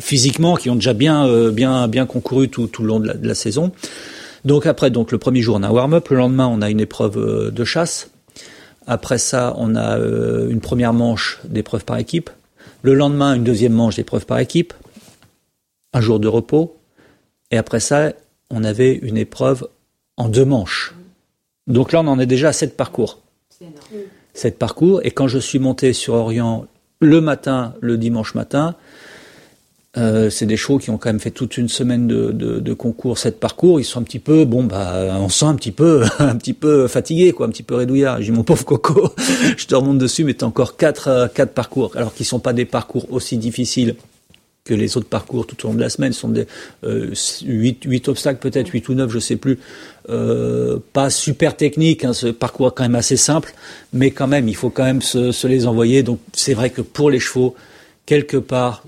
physiquement, 0.00 0.54
qui 0.54 0.70
ont 0.70 0.76
déjà 0.76 0.92
bien, 0.92 1.50
bien, 1.50 1.88
bien 1.88 2.06
concouru 2.06 2.48
tout, 2.48 2.68
tout 2.68 2.82
le 2.82 2.88
long 2.88 3.00
de 3.00 3.18
la, 3.20 3.34
saison. 3.34 3.72
Donc 4.44 4.66
après, 4.66 4.90
donc 4.90 5.10
le 5.10 5.18
premier 5.18 5.40
jour 5.40 5.56
on 5.58 5.62
a 5.64 5.68
un 5.68 5.72
warm-up, 5.72 6.08
le 6.10 6.18
lendemain 6.18 6.46
on 6.46 6.62
a 6.62 6.70
une 6.70 6.80
épreuve 6.80 7.50
de 7.50 7.64
chasse. 7.64 8.10
Après 8.86 9.18
ça, 9.18 9.54
on 9.56 9.74
a 9.74 9.96
une 9.98 10.60
première 10.60 10.92
manche 10.92 11.40
d'épreuve 11.48 11.84
par 11.84 11.96
équipe. 11.96 12.30
Le 12.82 12.94
lendemain, 12.94 13.34
une 13.34 13.44
deuxième 13.44 13.72
manche 13.72 13.96
d'épreuve 13.96 14.26
par 14.26 14.38
équipe 14.38 14.74
un 15.94 16.00
jour 16.00 16.20
de 16.20 16.28
repos, 16.28 16.76
et 17.50 17.56
après 17.56 17.80
ça, 17.80 18.12
on 18.50 18.64
avait 18.64 18.94
une 18.94 19.16
épreuve 19.16 19.68
en 20.16 20.28
deux 20.28 20.44
manches. 20.44 20.94
Donc 21.66 21.92
là, 21.92 22.00
on 22.00 22.06
en 22.08 22.18
est 22.18 22.26
déjà 22.26 22.48
à 22.48 22.52
sept 22.52 22.76
parcours. 22.76 23.20
Sept 24.34 24.58
parcours, 24.58 25.00
et 25.04 25.12
quand 25.12 25.28
je 25.28 25.38
suis 25.38 25.58
monté 25.58 25.92
sur 25.92 26.14
Orient 26.14 26.66
le 27.00 27.20
matin, 27.20 27.74
le 27.80 27.96
dimanche 27.96 28.34
matin, 28.34 28.74
euh, 29.96 30.28
c'est 30.28 30.46
des 30.46 30.56
chevaux 30.56 30.78
qui 30.78 30.90
ont 30.90 30.98
quand 30.98 31.08
même 31.08 31.20
fait 31.20 31.30
toute 31.30 31.56
une 31.56 31.68
semaine 31.68 32.08
de, 32.08 32.32
de, 32.32 32.58
de, 32.58 32.74
concours, 32.74 33.16
sept 33.16 33.38
parcours. 33.38 33.78
Ils 33.78 33.84
sont 33.84 34.00
un 34.00 34.02
petit 34.02 34.18
peu, 34.18 34.44
bon 34.44 34.64
bah, 34.64 35.16
on 35.20 35.28
sent 35.28 35.44
un 35.44 35.54
petit 35.54 35.70
peu, 35.70 36.02
un 36.18 36.34
petit 36.34 36.52
peu 36.52 36.88
fatigué, 36.88 37.32
quoi, 37.32 37.46
un 37.46 37.50
petit 37.50 37.62
peu 37.62 37.76
rédouillard. 37.76 38.20
J'ai 38.20 38.32
mon 38.32 38.42
pauvre 38.42 38.64
coco, 38.64 39.14
je 39.56 39.66
te 39.66 39.74
remonte 39.74 39.98
dessus, 39.98 40.24
mais 40.24 40.34
t'as 40.34 40.46
encore 40.46 40.76
quatre, 40.76 41.08
euh, 41.08 41.28
quatre 41.28 41.52
parcours, 41.52 41.92
alors 41.96 42.12
qu'ils 42.12 42.26
sont 42.26 42.40
pas 42.40 42.52
des 42.52 42.64
parcours 42.64 43.06
aussi 43.12 43.36
difficiles 43.36 43.94
que 44.64 44.72
les 44.72 44.96
autres 44.96 45.08
parcours 45.08 45.46
tout 45.46 45.66
au 45.66 45.68
long 45.68 45.74
de 45.74 45.80
la 45.80 45.90
semaine 45.90 46.14
sont 46.14 46.30
des 46.30 46.46
euh, 46.84 47.12
8, 47.44 47.84
8 47.84 48.08
obstacles 48.08 48.40
peut-être, 48.40 48.68
8 48.68 48.88
ou 48.88 48.94
9, 48.94 49.10
je 49.10 49.18
sais 49.18 49.36
plus. 49.36 49.58
Euh, 50.08 50.78
pas 50.94 51.10
super 51.10 51.54
technique, 51.54 52.02
hein, 52.02 52.14
ce 52.14 52.28
parcours 52.28 52.74
quand 52.74 52.84
même 52.84 52.94
assez 52.94 53.18
simple, 53.18 53.52
mais 53.92 54.10
quand 54.10 54.26
même, 54.26 54.48
il 54.48 54.56
faut 54.56 54.70
quand 54.70 54.84
même 54.84 55.02
se, 55.02 55.32
se 55.32 55.46
les 55.46 55.66
envoyer. 55.66 56.02
Donc 56.02 56.18
c'est 56.32 56.54
vrai 56.54 56.70
que 56.70 56.80
pour 56.80 57.10
les 57.10 57.20
chevaux, 57.20 57.54
quelque 58.06 58.38
part, 58.38 58.84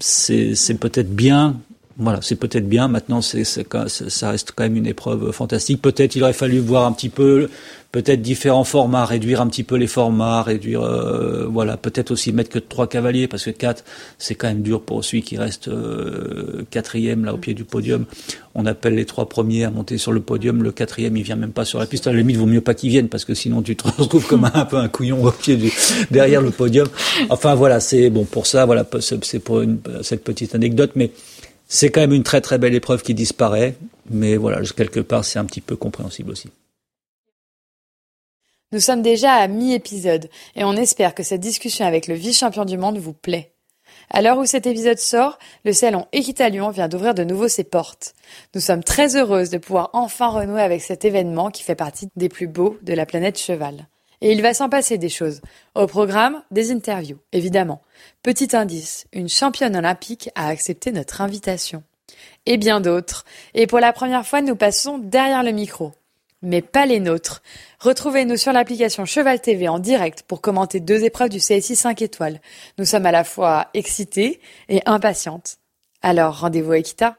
c'est 0.00 0.54
peut-être 0.80 1.14
bien. 1.14 1.60
Voilà, 1.96 2.18
c'est 2.20 2.34
peut-être 2.34 2.68
bien. 2.68 2.88
Maintenant, 2.88 3.22
c'est 3.22 3.44
ça 3.44 4.30
reste 4.30 4.50
quand 4.50 4.64
même 4.64 4.76
une 4.76 4.88
épreuve 4.88 5.30
fantastique. 5.30 5.80
Peut-être 5.80 6.16
il 6.16 6.24
aurait 6.24 6.32
fallu 6.32 6.58
voir 6.58 6.86
un 6.86 6.92
petit 6.92 7.08
peu 7.08 7.48
peut-être 7.94 8.22
différents 8.22 8.64
formats, 8.64 9.04
réduire 9.04 9.40
un 9.40 9.46
petit 9.46 9.62
peu 9.62 9.76
les 9.76 9.86
formats, 9.86 10.42
réduire, 10.42 10.82
euh, 10.82 11.46
voilà, 11.46 11.76
peut-être 11.76 12.10
aussi 12.10 12.32
mettre 12.32 12.50
que 12.50 12.58
trois 12.58 12.88
cavaliers 12.88 13.28
parce 13.28 13.44
que 13.44 13.50
quatre, 13.50 13.84
c'est 14.18 14.34
quand 14.34 14.48
même 14.48 14.62
dur 14.62 14.82
pour 14.82 15.04
celui 15.04 15.22
qui 15.22 15.36
reste 15.36 15.68
euh, 15.68 16.64
quatrième 16.72 17.24
là 17.24 17.34
au 17.34 17.36
pied 17.36 17.54
du 17.54 17.62
podium. 17.62 18.04
On 18.56 18.66
appelle 18.66 18.96
les 18.96 19.04
trois 19.04 19.28
premiers 19.28 19.62
à 19.62 19.70
monter 19.70 19.96
sur 19.96 20.10
le 20.10 20.18
podium, 20.18 20.64
le 20.64 20.72
quatrième 20.72 21.16
il 21.16 21.22
vient 21.22 21.36
même 21.36 21.52
pas 21.52 21.64
sur 21.64 21.78
la 21.78 21.86
piste. 21.86 22.08
À 22.08 22.12
la 22.12 22.18
limite, 22.18 22.36
vaut 22.36 22.46
mieux 22.46 22.60
pas 22.60 22.74
qu'il 22.74 22.90
vienne 22.90 23.08
parce 23.08 23.24
que 23.24 23.32
sinon 23.32 23.62
tu 23.62 23.76
te 23.76 23.86
retrouves 23.96 24.26
comme 24.26 24.44
un, 24.44 24.50
un 24.54 24.64
peu 24.64 24.76
un 24.76 24.88
couillon 24.88 25.24
au 25.24 25.30
pied 25.30 25.54
du 25.54 25.72
derrière 26.10 26.42
le 26.42 26.50
podium. 26.50 26.88
Enfin 27.28 27.54
voilà, 27.54 27.78
c'est 27.78 28.10
bon 28.10 28.24
pour 28.24 28.48
ça, 28.48 28.66
voilà, 28.66 28.84
c'est 28.98 29.38
pour 29.38 29.60
une, 29.60 29.78
cette 30.02 30.24
petite 30.24 30.56
anecdote, 30.56 30.90
mais 30.96 31.12
c'est 31.68 31.90
quand 31.90 32.00
même 32.00 32.12
une 32.12 32.24
très 32.24 32.40
très 32.40 32.58
belle 32.58 32.74
épreuve 32.74 33.04
qui 33.04 33.14
disparaît, 33.14 33.76
mais 34.10 34.36
voilà, 34.36 34.62
quelque 34.76 34.98
part 34.98 35.24
c'est 35.24 35.38
un 35.38 35.44
petit 35.44 35.60
peu 35.60 35.76
compréhensible 35.76 36.32
aussi. 36.32 36.48
Nous 38.74 38.80
sommes 38.80 39.02
déjà 39.02 39.34
à 39.34 39.46
mi-épisode 39.46 40.28
et 40.56 40.64
on 40.64 40.72
espère 40.72 41.14
que 41.14 41.22
cette 41.22 41.40
discussion 41.40 41.86
avec 41.86 42.08
le 42.08 42.16
vice-champion 42.16 42.64
du 42.64 42.76
monde 42.76 42.98
vous 42.98 43.12
plaît. 43.12 43.52
À 44.10 44.20
l'heure 44.20 44.36
où 44.36 44.46
cet 44.46 44.66
épisode 44.66 44.98
sort, 44.98 45.38
le 45.64 45.72
salon 45.72 46.08
Equitalion 46.12 46.70
vient 46.70 46.88
d'ouvrir 46.88 47.14
de 47.14 47.22
nouveau 47.22 47.46
ses 47.46 47.62
portes. 47.62 48.14
Nous 48.52 48.60
sommes 48.60 48.82
très 48.82 49.14
heureuses 49.14 49.50
de 49.50 49.58
pouvoir 49.58 49.90
enfin 49.92 50.26
renouer 50.26 50.60
avec 50.60 50.82
cet 50.82 51.04
événement 51.04 51.52
qui 51.52 51.62
fait 51.62 51.76
partie 51.76 52.08
des 52.16 52.28
plus 52.28 52.48
beaux 52.48 52.76
de 52.82 52.94
la 52.94 53.06
planète 53.06 53.38
cheval. 53.38 53.86
Et 54.20 54.32
il 54.32 54.42
va 54.42 54.54
s'en 54.54 54.68
passer 54.68 54.98
des 54.98 55.08
choses. 55.08 55.40
Au 55.76 55.86
programme, 55.86 56.42
des 56.50 56.72
interviews, 56.72 57.20
évidemment. 57.30 57.80
Petit 58.24 58.56
indice, 58.56 59.06
une 59.12 59.28
championne 59.28 59.76
olympique 59.76 60.30
a 60.34 60.48
accepté 60.48 60.90
notre 60.90 61.20
invitation. 61.20 61.84
Et 62.44 62.56
bien 62.56 62.80
d'autres. 62.80 63.24
Et 63.54 63.68
pour 63.68 63.78
la 63.78 63.92
première 63.92 64.26
fois, 64.26 64.40
nous 64.40 64.56
passons 64.56 64.98
derrière 64.98 65.44
le 65.44 65.52
micro 65.52 65.92
mais 66.44 66.62
pas 66.62 66.86
les 66.86 67.00
nôtres. 67.00 67.42
Retrouvez-nous 67.80 68.36
sur 68.36 68.52
l'application 68.52 69.04
Cheval 69.04 69.40
TV 69.40 69.68
en 69.68 69.78
direct 69.78 70.22
pour 70.22 70.40
commenter 70.40 70.80
deux 70.80 71.04
épreuves 71.04 71.30
du 71.30 71.38
CSI 71.38 71.74
5 71.74 72.02
étoiles. 72.02 72.40
Nous 72.78 72.84
sommes 72.84 73.06
à 73.06 73.12
la 73.12 73.24
fois 73.24 73.68
excités 73.74 74.40
et 74.68 74.82
impatientes. 74.86 75.56
Alors, 76.02 76.40
rendez-vous 76.40 76.72
à 76.72 76.78
Equita. 76.78 77.16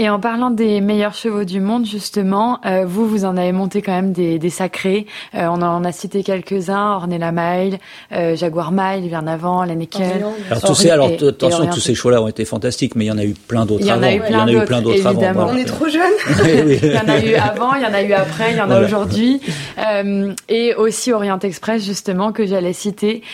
Et 0.00 0.08
en 0.08 0.20
parlant 0.20 0.52
des 0.52 0.80
meilleurs 0.80 1.14
chevaux 1.14 1.42
du 1.42 1.60
monde, 1.60 1.84
justement, 1.84 2.60
euh, 2.64 2.84
vous, 2.86 3.08
vous 3.08 3.24
en 3.24 3.36
avez 3.36 3.50
monté 3.50 3.82
quand 3.82 3.90
même 3.90 4.12
des, 4.12 4.38
des 4.38 4.48
sacrés. 4.48 5.06
Euh, 5.34 5.48
on 5.48 5.60
en 5.60 5.84
a 5.84 5.90
cité 5.90 6.22
quelques-uns, 6.22 6.92
Ornella 6.92 7.32
Mile, 7.32 7.78
euh, 8.12 8.36
Jaguar 8.36 8.70
Mile, 8.70 9.08
bien 9.08 9.26
avant, 9.26 9.64
Lenneken. 9.64 10.22
Alors, 10.50 10.62
tous 10.62 10.74
ces, 10.76 10.90
alors, 10.90 11.10
attention, 11.10 11.66
tous 11.66 11.80
ces 11.80 11.96
chevaux-là 11.96 12.22
ont 12.22 12.28
été 12.28 12.44
fantastiques, 12.44 12.94
mais 12.94 13.06
il 13.06 13.08
y 13.08 13.10
en 13.10 13.18
a 13.18 13.24
eu 13.24 13.34
plein 13.34 13.66
d'autres 13.66 13.90
avant. 13.90 14.00
Il 14.06 14.14
y 14.14 14.36
en 14.36 14.46
a 14.46 14.52
eu 14.52 14.64
plein 14.64 14.82
d'autres 14.82 15.04
avant. 15.04 15.32
Voilà. 15.32 15.52
On 15.52 15.56
est 15.56 15.64
trop 15.64 15.88
jeunes. 15.88 16.02
il 16.44 16.92
y 16.92 16.96
en 16.96 17.08
a 17.08 17.20
eu 17.20 17.34
avant, 17.34 17.74
il 17.74 17.82
y 17.82 17.86
en 17.86 17.92
a 17.92 18.02
eu 18.02 18.12
après, 18.12 18.52
il 18.52 18.56
y 18.56 18.60
en 18.60 18.64
a 18.64 18.66
voilà. 18.66 18.86
aujourd'hui. 18.86 19.40
Euh, 19.78 20.32
et 20.48 20.76
aussi 20.76 21.12
Orient 21.12 21.40
Express, 21.40 21.84
justement, 21.84 22.30
que 22.30 22.46
j'allais 22.46 22.72
citer. 22.72 23.24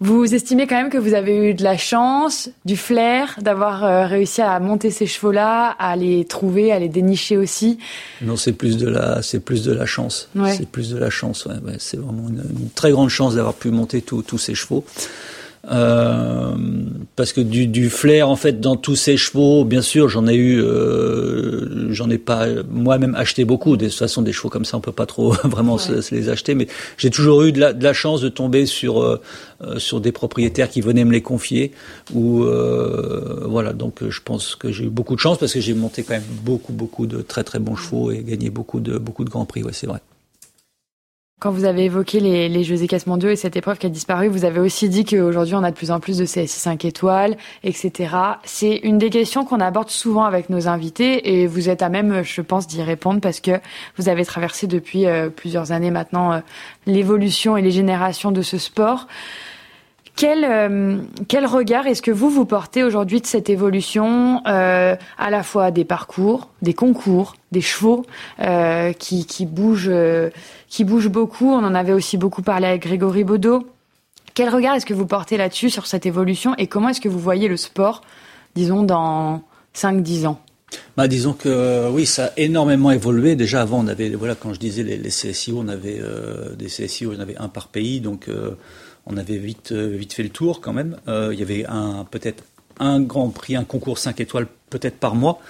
Vous 0.00 0.32
estimez 0.32 0.68
quand 0.68 0.76
même 0.76 0.90
que 0.90 0.98
vous 0.98 1.14
avez 1.14 1.50
eu 1.50 1.54
de 1.54 1.64
la 1.64 1.76
chance, 1.76 2.50
du 2.64 2.76
flair, 2.76 3.36
d'avoir 3.40 3.84
euh, 3.84 4.06
réussi 4.06 4.40
à 4.40 4.60
monter 4.60 4.92
ces 4.92 5.06
chevaux-là, 5.06 5.74
à 5.78 5.96
les 5.96 6.24
trouver, 6.24 6.70
à 6.70 6.78
les 6.78 6.88
dénicher 6.88 7.36
aussi. 7.36 7.78
Non, 8.22 8.36
c'est 8.36 8.52
plus 8.52 8.76
de 8.76 8.88
la, 8.88 9.22
c'est 9.22 9.40
plus 9.40 9.64
de 9.64 9.72
la 9.72 9.86
chance. 9.86 10.28
Ouais. 10.36 10.54
C'est 10.54 10.68
plus 10.68 10.90
de 10.90 10.98
la 10.98 11.10
chance. 11.10 11.46
Ouais, 11.46 11.56
ouais. 11.64 11.76
C'est 11.78 11.96
vraiment 11.96 12.28
une, 12.28 12.44
une, 12.60 12.70
très 12.70 12.92
grande 12.92 13.08
chance 13.08 13.34
d'avoir 13.34 13.54
pu 13.54 13.70
monter 13.70 14.00
tous 14.00 14.38
ces 14.38 14.54
chevaux. 14.54 14.84
Euh, 15.70 16.54
parce 17.16 17.32
que 17.32 17.40
du, 17.40 17.66
du, 17.66 17.90
flair 17.90 18.28
en 18.28 18.36
fait 18.36 18.60
dans 18.60 18.76
tous 18.76 18.94
ces 18.94 19.16
chevaux, 19.16 19.64
bien 19.64 19.82
sûr, 19.82 20.08
j'en 20.08 20.26
ai 20.28 20.36
eu, 20.36 20.62
euh, 20.62 21.92
j'en 21.92 22.08
ai 22.10 22.18
pas 22.18 22.46
moi-même 22.70 23.14
acheté 23.16 23.44
beaucoup. 23.44 23.76
De 23.76 23.86
toute 23.86 23.98
façon, 23.98 24.22
des 24.22 24.32
chevaux 24.32 24.48
comme 24.48 24.64
ça, 24.64 24.76
on 24.76 24.80
peut 24.80 24.92
pas 24.92 25.06
trop 25.06 25.32
vraiment 25.44 25.74
ouais. 25.74 25.82
se, 25.82 26.00
se, 26.00 26.14
les 26.14 26.28
acheter, 26.28 26.54
mais 26.54 26.68
j'ai 26.96 27.10
toujours 27.10 27.42
eu 27.42 27.52
de 27.52 27.60
la, 27.60 27.72
de 27.72 27.82
la, 27.82 27.92
chance 27.92 28.20
de 28.20 28.28
tomber 28.28 28.66
sur 28.66 29.02
euh, 29.02 29.20
sur 29.78 30.00
des 30.00 30.12
propriétaires 30.12 30.70
qui 30.70 30.80
venaient 30.80 31.04
me 31.04 31.12
les 31.12 31.22
confier. 31.22 31.72
Ou 32.14 32.44
euh, 32.44 33.44
voilà, 33.46 33.72
donc 33.72 34.08
je 34.08 34.20
pense 34.24 34.54
que 34.54 34.70
j'ai 34.70 34.84
eu 34.84 34.90
beaucoup 34.90 35.16
de 35.16 35.20
chance 35.20 35.38
parce 35.38 35.52
que 35.52 35.60
j'ai 35.60 35.74
monté 35.74 36.04
quand 36.04 36.14
même 36.14 36.22
beaucoup 36.44 36.72
beaucoup 36.72 37.06
de 37.06 37.20
très 37.20 37.42
très 37.42 37.58
bons 37.58 37.76
chevaux 37.76 38.12
et 38.12 38.22
gagné 38.22 38.50
beaucoup 38.50 38.80
de 38.80 38.96
beaucoup 38.96 39.24
de 39.24 39.30
grands 39.30 39.44
prix. 39.44 39.64
Ouais, 39.64 39.72
c'est 39.72 39.88
vrai. 39.88 40.00
Quand 41.40 41.52
vous 41.52 41.66
avez 41.66 41.84
évoqué 41.84 42.18
les, 42.18 42.48
les 42.48 42.64
Jeux 42.64 42.82
Écasse 42.82 43.06
mondiaux 43.06 43.28
et 43.28 43.36
cette 43.36 43.54
épreuve 43.54 43.78
qui 43.78 43.86
a 43.86 43.90
disparu, 43.90 44.26
vous 44.26 44.44
avez 44.44 44.58
aussi 44.58 44.88
dit 44.88 45.04
qu'aujourd'hui 45.04 45.54
on 45.54 45.62
a 45.62 45.70
de 45.70 45.76
plus 45.76 45.92
en 45.92 46.00
plus 46.00 46.18
de 46.18 46.24
CSI 46.24 46.48
5 46.48 46.84
étoiles, 46.84 47.36
etc. 47.62 48.12
C'est 48.42 48.74
une 48.78 48.98
des 48.98 49.08
questions 49.08 49.44
qu'on 49.44 49.60
aborde 49.60 49.88
souvent 49.88 50.24
avec 50.24 50.50
nos 50.50 50.66
invités 50.66 51.38
et 51.38 51.46
vous 51.46 51.68
êtes 51.68 51.82
à 51.82 51.90
même, 51.90 52.24
je 52.24 52.40
pense, 52.40 52.66
d'y 52.66 52.82
répondre 52.82 53.20
parce 53.20 53.38
que 53.38 53.52
vous 53.96 54.08
avez 54.08 54.24
traversé 54.24 54.66
depuis 54.66 55.06
euh, 55.06 55.28
plusieurs 55.28 55.70
années 55.70 55.92
maintenant 55.92 56.32
euh, 56.32 56.40
l'évolution 56.86 57.56
et 57.56 57.62
les 57.62 57.70
générations 57.70 58.32
de 58.32 58.42
ce 58.42 58.58
sport. 58.58 59.06
Quel, 60.18 60.44
euh, 60.44 60.98
quel 61.28 61.46
regard 61.46 61.86
est-ce 61.86 62.02
que 62.02 62.10
vous 62.10 62.28
vous 62.28 62.44
portez 62.44 62.82
aujourd'hui 62.82 63.20
de 63.20 63.26
cette 63.26 63.48
évolution, 63.48 64.42
euh, 64.48 64.96
à 65.16 65.30
la 65.30 65.44
fois 65.44 65.70
des 65.70 65.84
parcours, 65.84 66.48
des 66.60 66.74
concours, 66.74 67.36
des 67.52 67.60
chevaux 67.60 68.04
euh, 68.40 68.92
qui, 68.92 69.26
qui 69.26 69.46
bougent, 69.46 69.92
qui 70.68 70.82
bougent 70.82 71.08
beaucoup? 71.08 71.52
On 71.52 71.62
en 71.62 71.72
avait 71.72 71.92
aussi 71.92 72.16
beaucoup 72.16 72.42
parlé 72.42 72.66
avec 72.66 72.82
Grégory 72.82 73.22
Baudot. 73.22 73.64
Quel 74.34 74.48
regard 74.48 74.74
est-ce 74.74 74.86
que 74.86 74.94
vous 74.94 75.06
portez 75.06 75.36
là-dessus 75.36 75.70
sur 75.70 75.86
cette 75.86 76.04
évolution 76.04 76.52
et 76.58 76.66
comment 76.66 76.88
est-ce 76.88 77.00
que 77.00 77.08
vous 77.08 77.20
voyez 77.20 77.46
le 77.46 77.56
sport, 77.56 78.00
disons 78.56 78.82
dans 78.82 79.44
5-10 79.76 80.26
ans? 80.26 80.40
Bah, 80.96 81.06
disons 81.06 81.32
que 81.32 81.88
oui, 81.90 82.06
ça 82.06 82.24
a 82.24 82.30
énormément 82.36 82.90
évolué. 82.90 83.36
Déjà 83.36 83.62
avant, 83.62 83.78
on 83.84 83.86
avait, 83.86 84.10
voilà, 84.10 84.34
quand 84.34 84.52
je 84.52 84.58
disais 84.58 84.82
les, 84.82 84.96
les 84.96 85.10
CSIO, 85.10 85.60
on 85.60 85.68
avait 85.68 86.02
des 86.58 86.66
CSIO, 86.66 87.12
on 87.16 87.20
avait 87.20 87.36
un 87.36 87.48
par 87.48 87.68
pays, 87.68 88.00
donc 88.00 88.28
on 89.08 89.16
avait 89.16 89.38
vite, 89.38 89.72
vite 89.72 90.12
fait 90.12 90.22
le 90.22 90.28
tour 90.28 90.60
quand 90.60 90.72
même. 90.72 90.96
Euh, 91.08 91.30
il 91.32 91.38
y 91.38 91.42
avait 91.42 91.66
un 91.66 92.06
peut-être 92.10 92.44
un 92.80 93.00
grand 93.00 93.30
prix, 93.30 93.56
un 93.56 93.64
concours 93.64 93.98
5 93.98 94.20
étoiles 94.20 94.46
peut-être 94.70 94.96
par 94.96 95.14
mois. 95.14 95.40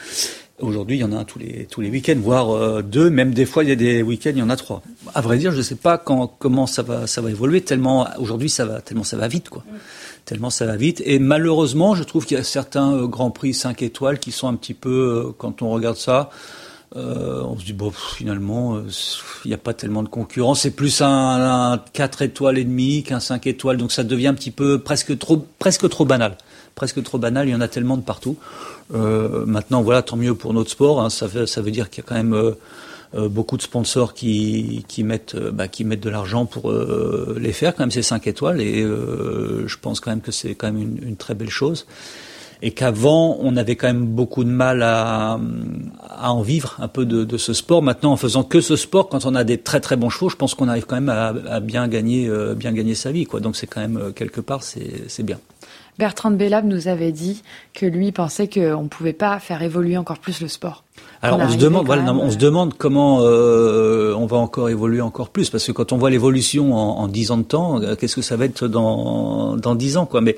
Aujourd'hui, 0.61 0.97
il 0.97 1.01
y 1.01 1.05
en 1.05 1.13
a 1.13 1.17
un 1.17 1.25
tous 1.25 1.39
les 1.39 1.67
tous 1.71 1.81
les 1.81 1.89
week-ends, 1.89 2.19
voire 2.19 2.51
euh, 2.51 2.83
deux. 2.83 3.11
Même 3.11 3.33
des 3.33 3.47
fois, 3.47 3.63
il 3.63 3.69
y 3.69 3.73
a 3.73 3.77
des 3.77 4.03
week-ends, 4.03 4.33
il 4.35 4.39
y 4.39 4.43
en 4.43 4.51
a 4.51 4.57
trois. 4.57 4.83
À 5.15 5.21
vrai 5.21 5.39
dire, 5.39 5.53
je 5.53 5.59
ne 5.59 5.63
sais 5.63 5.77
pas 5.77 5.99
comment 5.99 6.67
ça 6.67 6.83
va 6.83 7.07
ça 7.07 7.21
va 7.21 7.31
évoluer. 7.31 7.61
Tellement 7.61 8.09
aujourd'hui, 8.19 8.51
ça 8.51 8.65
va 8.65 8.81
tellement 8.81 9.05
ça 9.05 9.17
va 9.17 9.29
vite, 9.29 9.51
quoi. 9.51 9.63
Tellement 10.25 10.51
ça 10.51 10.67
va 10.67 10.77
vite. 10.77 11.01
Et 11.05 11.21
malheureusement, 11.21 11.95
je 11.95 12.03
trouve 12.03 12.27
qu'il 12.27 12.37
y 12.37 12.41
a 12.41 12.45
certains 12.45 12.93
euh, 12.93 13.07
grands 13.07 13.31
prix 13.31 13.55
5 13.55 13.83
étoiles 13.83 14.19
qui 14.19 14.33
sont 14.33 14.49
un 14.49 14.57
petit 14.57 14.75
peu, 14.75 15.27
euh, 15.29 15.33
quand 15.37 15.63
on 15.63 15.71
regarde 15.71 15.97
ça, 15.97 16.31
euh, 16.97 17.43
on 17.43 17.59
se 17.59 17.67
dit 17.67 17.75
bon 17.75 17.91
finalement 17.91 18.77
euh, 18.77 18.85
il 19.45 19.49
n'y 19.49 19.55
a 19.55 19.59
pas 19.59 19.75
tellement 19.75 20.03
de 20.03 20.09
concurrence. 20.09 20.63
C'est 20.63 20.71
plus 20.71 21.03
un, 21.03 21.73
un 21.73 21.79
4 21.93 22.23
étoiles 22.23 22.57
et 22.59 22.65
demi 22.65 23.03
qu'un 23.03 23.21
5 23.21 23.47
étoiles. 23.47 23.77
Donc 23.77 23.93
ça 23.93 24.05
devient 24.05 24.29
un 24.29 24.35
petit 24.35 24.51
peu 24.51 24.79
presque 24.79 25.19
trop 25.19 25.45
presque 25.59 25.89
trop 25.89 26.05
banal. 26.07 26.39
Presque 26.75 27.03
trop 27.03 27.19
banal. 27.19 27.49
Il 27.49 27.51
y 27.53 27.55
en 27.55 27.61
a 27.61 27.69
tellement 27.69 27.97
de 27.97 28.03
partout. 28.03 28.37
Euh, 28.95 29.45
maintenant 29.45 29.83
voilà 29.83 30.01
tant 30.03 30.17
mieux 30.17 30.35
pour 30.35 30.55
notre 30.55 30.71
sport 30.71 31.03
hein, 31.03 31.11
ça, 31.11 31.27
veut, 31.27 31.45
ça 31.45 31.61
veut 31.61 31.71
dire 31.71 31.91
qu'il 31.91 32.03
y 32.03 32.07
a 32.07 32.09
quand 32.09 32.15
même 32.15 32.33
euh, 32.33 32.53
euh 33.15 33.29
beaucoup 33.29 33.59
de 33.59 33.63
sponsors 33.63 34.15
qui, 34.15 34.87
qui 34.89 35.05
mettent 35.05 35.37
bah, 35.37 35.69
qui 35.69 35.85
mettent 35.85 36.03
de 36.03 36.09
l'argent 36.09 36.47
pour 36.47 36.73
les 36.73 37.53
faire 37.53 37.75
quand 37.75 37.83
même 37.83 37.91
ces 37.91 38.03
5 38.03 38.27
étoiles. 38.27 38.63
Et 38.63 38.83
je 38.83 39.77
pense 39.81 40.01
quand 40.01 40.11
même 40.11 40.23
que 40.23 40.33
c'est 40.33 40.55
quand 40.55 40.73
même 40.73 40.81
une, 40.81 41.09
une 41.09 41.17
très 41.17 41.35
belle 41.35 41.51
chose 41.51 41.87
et 42.63 42.73
qu'avant 42.73 43.39
on 43.41 43.57
avait 43.57 43.77
quand 43.77 43.87
même 43.87 44.07
beaucoup 44.07 44.45
de 44.45 44.51
mal 44.51 44.83
à, 44.83 45.39
à 46.09 46.33
en 46.33 46.43
vivre 46.43 46.77
un 46.81 46.89
peu 46.89 47.05
de, 47.05 47.25
de, 47.25 47.37
ce 47.37 47.53
sport. 47.53 47.83
Maintenant, 47.83 48.13
en 48.13 48.17
faisant 48.17 48.43
que 48.43 48.61
ce 48.61 48.77
sport, 48.77 49.09
quand 49.09 49.27
on 49.27 49.35
a 49.35 49.45
des 49.45 49.59
très 49.59 49.81
très 49.81 49.97
bons 49.97 50.11
chevaux, 50.11 50.29
je 50.29 50.37
pense 50.37 50.55
qu'on 50.55 50.69
arrive 50.69 50.87
quand 50.87 50.97
même 50.97 51.09
à, 51.09 51.35
à 51.49 51.61
bien 51.61 51.89
gagner, 51.89 52.29
euh, 52.29 52.55
bien 52.55 52.73
gagner 52.73 52.95
sa 52.95 53.13
vie, 53.13 53.25
quoi. 53.27 53.41
Donc 53.41 53.57
c'est 53.57 53.67
quand 53.67 53.81
même 53.81 53.97
euh, 53.97 54.11
quelque 54.11 54.41
part, 54.41 54.63
c'est 54.63 55.23
bien. 55.23 55.39
Bertrand 55.99 56.31
Bellab 56.31 56.65
nous 56.65 56.87
avait 56.87 57.11
dit 57.11 57.43
que 57.75 57.85
lui 57.85 58.13
pensait 58.13 58.49
qu'on 58.49 58.85
ne 58.85 58.89
pouvait 58.89 59.13
pas 59.13 59.41
faire 59.41 59.63
évoluer 59.63 59.97
encore 59.97 60.21
plus 60.21 60.41
le 60.41 60.47
sport. 60.47 60.85
Alors 61.23 61.41
on, 61.41 61.49
se 61.49 61.57
demande, 61.57 61.87
voilà, 61.87 62.03
non, 62.03 62.21
on 62.23 62.31
se 62.31 62.37
demande 62.37 62.75
comment 62.75 63.21
euh, 63.23 64.15
on 64.17 64.27
va 64.27 64.37
encore 64.37 64.69
évoluer 64.69 65.01
encore 65.01 65.31
plus, 65.31 65.51
parce 65.51 65.67
que 65.67 65.73
quand 65.73 65.93
on 65.93 65.99
voit 65.99 66.11
l'évolution 66.11 66.73
en, 66.73 67.01
en 67.01 67.09
10 67.09 67.31
ans 67.33 67.39
de 67.39 67.43
temps, 67.43 67.83
euh, 67.83 67.97
qu'est-ce 67.97 68.15
que 68.15 68.23
ça 68.23 68.37
va 68.37 68.45
être 68.45 68.69
dans 68.69 69.57
dans 69.57 69.75
10 69.75 69.97
ans, 69.97 70.07
quoi. 70.07 70.21
Mais 70.21 70.37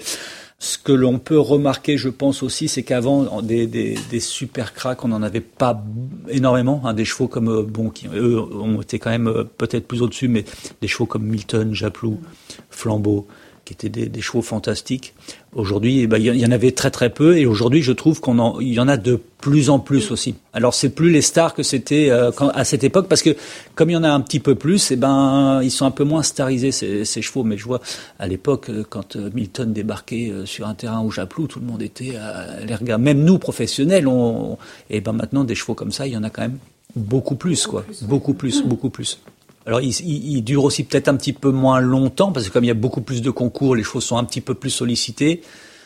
ce 0.63 0.77
que 0.77 0.93
l'on 0.93 1.19
peut 1.19 1.41
remarquer, 1.41 1.97
je 1.97 2.11
pense 2.11 2.43
aussi, 2.43 2.69
c'est 2.69 2.83
qu'avant 2.83 3.41
des, 3.41 3.67
des, 3.67 4.21
super 4.21 4.75
cracks, 4.75 5.03
on 5.07 5.09
n'en 5.09 5.23
avait 5.23 5.41
pas 5.41 5.83
énormément. 6.29 6.83
Hein, 6.85 6.93
des 6.93 7.07
chevaux 7.07 7.29
comme 7.29 7.49
euh, 7.49 7.63
bon, 7.63 7.89
qui 7.89 8.09
eux 8.09 8.39
ont 8.39 8.83
été 8.83 8.99
quand 8.99 9.09
même 9.09 9.27
euh, 9.27 9.45
peut-être 9.45 9.89
plus 9.89 10.03
au-dessus, 10.03 10.29
mais 10.29 10.45
des 10.83 10.87
chevaux 10.87 11.07
comme 11.07 11.25
Milton, 11.25 11.75
Japlou, 11.75 12.21
Flambeau, 12.69 13.27
qui 13.77 13.87
étaient 13.87 14.09
des, 14.09 14.21
chevaux 14.21 14.43
fantastiques. 14.43 15.15
Aujourd'hui, 15.55 16.01
eh 16.01 16.07
ben, 16.07 16.19
il 16.19 16.37
y 16.37 16.47
en 16.47 16.51
avait 16.51 16.73
très 16.73 16.91
très 16.91 17.11
peu, 17.11 17.39
et 17.39 17.47
aujourd'hui, 17.47 17.83
je 17.83 17.93
trouve 17.93 18.21
qu'on 18.21 18.39
en, 18.39 18.61
il 18.61 18.73
y 18.73 18.81
en 18.81 18.89
a 18.89 18.97
de 18.97 19.21
plus 19.41 19.71
en 19.71 19.79
plus 19.79 20.11
aussi. 20.11 20.35
Alors, 20.53 20.75
c'est 20.75 20.89
plus 20.89 21.11
les 21.11 21.23
stars 21.23 21.55
que 21.55 21.63
c'était 21.63 22.11
euh, 22.11 22.31
à 22.53 22.65
cette 22.65 22.85
époque, 22.85 23.07
parce 23.09 23.23
que 23.23 23.37
comme 23.75 23.91
il 23.91 23.93
y 23.93 23.97
en 23.97 24.03
a 24.03 24.11
un 24.11 24.21
petit 24.21 24.41
peu 24.41 24.57
plus, 24.57 24.91
eh 24.91 24.97
ben, 24.97 25.61
ils 25.63 25.71
sont 25.71 25.87
un 25.87 25.91
peu 25.93 26.05
moins 26.05 26.23
starisés 26.23 26.73
ces, 26.73 27.23
chevaux. 27.23 27.45
Mais 27.45 27.57
je 27.57 27.65
vois 27.65 27.81
à 28.19 28.27
l'époque, 28.27 28.71
euh, 28.71 28.85
quand 28.89 29.17
euh, 29.17 29.31
Milton 29.35 29.73
débarquait 29.73 30.33
sur 30.45 30.67
un 30.67 30.75
terrain 30.75 31.01
au 31.01 31.11
Japlou, 31.11 31.47
tout 31.47 31.61
le 31.61 31.67
monde 31.67 31.83
était 31.83 32.17
à 32.17 32.61
regarder. 32.61 33.03
Même 33.03 33.23
nous, 33.23 33.39
professionnels, 33.39 34.09
on, 34.09 34.55
et 34.89 34.97
eh 34.97 35.01
ben 35.01 35.13
maintenant 35.13 35.45
des 35.45 35.55
chevaux 35.55 35.75
comme 35.75 35.93
ça, 35.93 36.07
il 36.07 36.13
y 36.13 36.17
en 36.17 36.25
a 36.25 36.31
quand 36.31 36.43
même 36.43 36.59
beaucoup 36.97 37.37
plus, 37.37 37.67
quoi, 37.67 37.85
beaucoup 38.03 38.35
plus, 38.35 38.63
beaucoup 38.63 38.91
plus. 38.91 39.21
Alors, 39.67 39.81
il, 39.81 39.91
il, 40.01 40.37
il 40.37 40.43
dure 40.43 40.65
aussi 40.65 40.85
peut-être 40.85 41.09
un 41.09 41.17
petit 41.17 41.33
peu 41.33 41.51
moins 41.51 41.81
longtemps, 41.81 42.33
parce 42.33 42.49
que 42.49 42.53
comme 42.53 42.65
il 42.65 42.69
y 42.69 42.73
a 42.73 42.75
beaucoup 42.75 43.03
plus 43.03 43.23
de 43.23 43.31
concours, 43.31 43.77
les 43.77 43.83
chevaux 43.83 44.01
sont 44.01 44.17
un 44.17 44.25
petit 44.25 44.41
peu 44.41 44.55
plus 44.55 44.71
sollicités. 44.71 45.43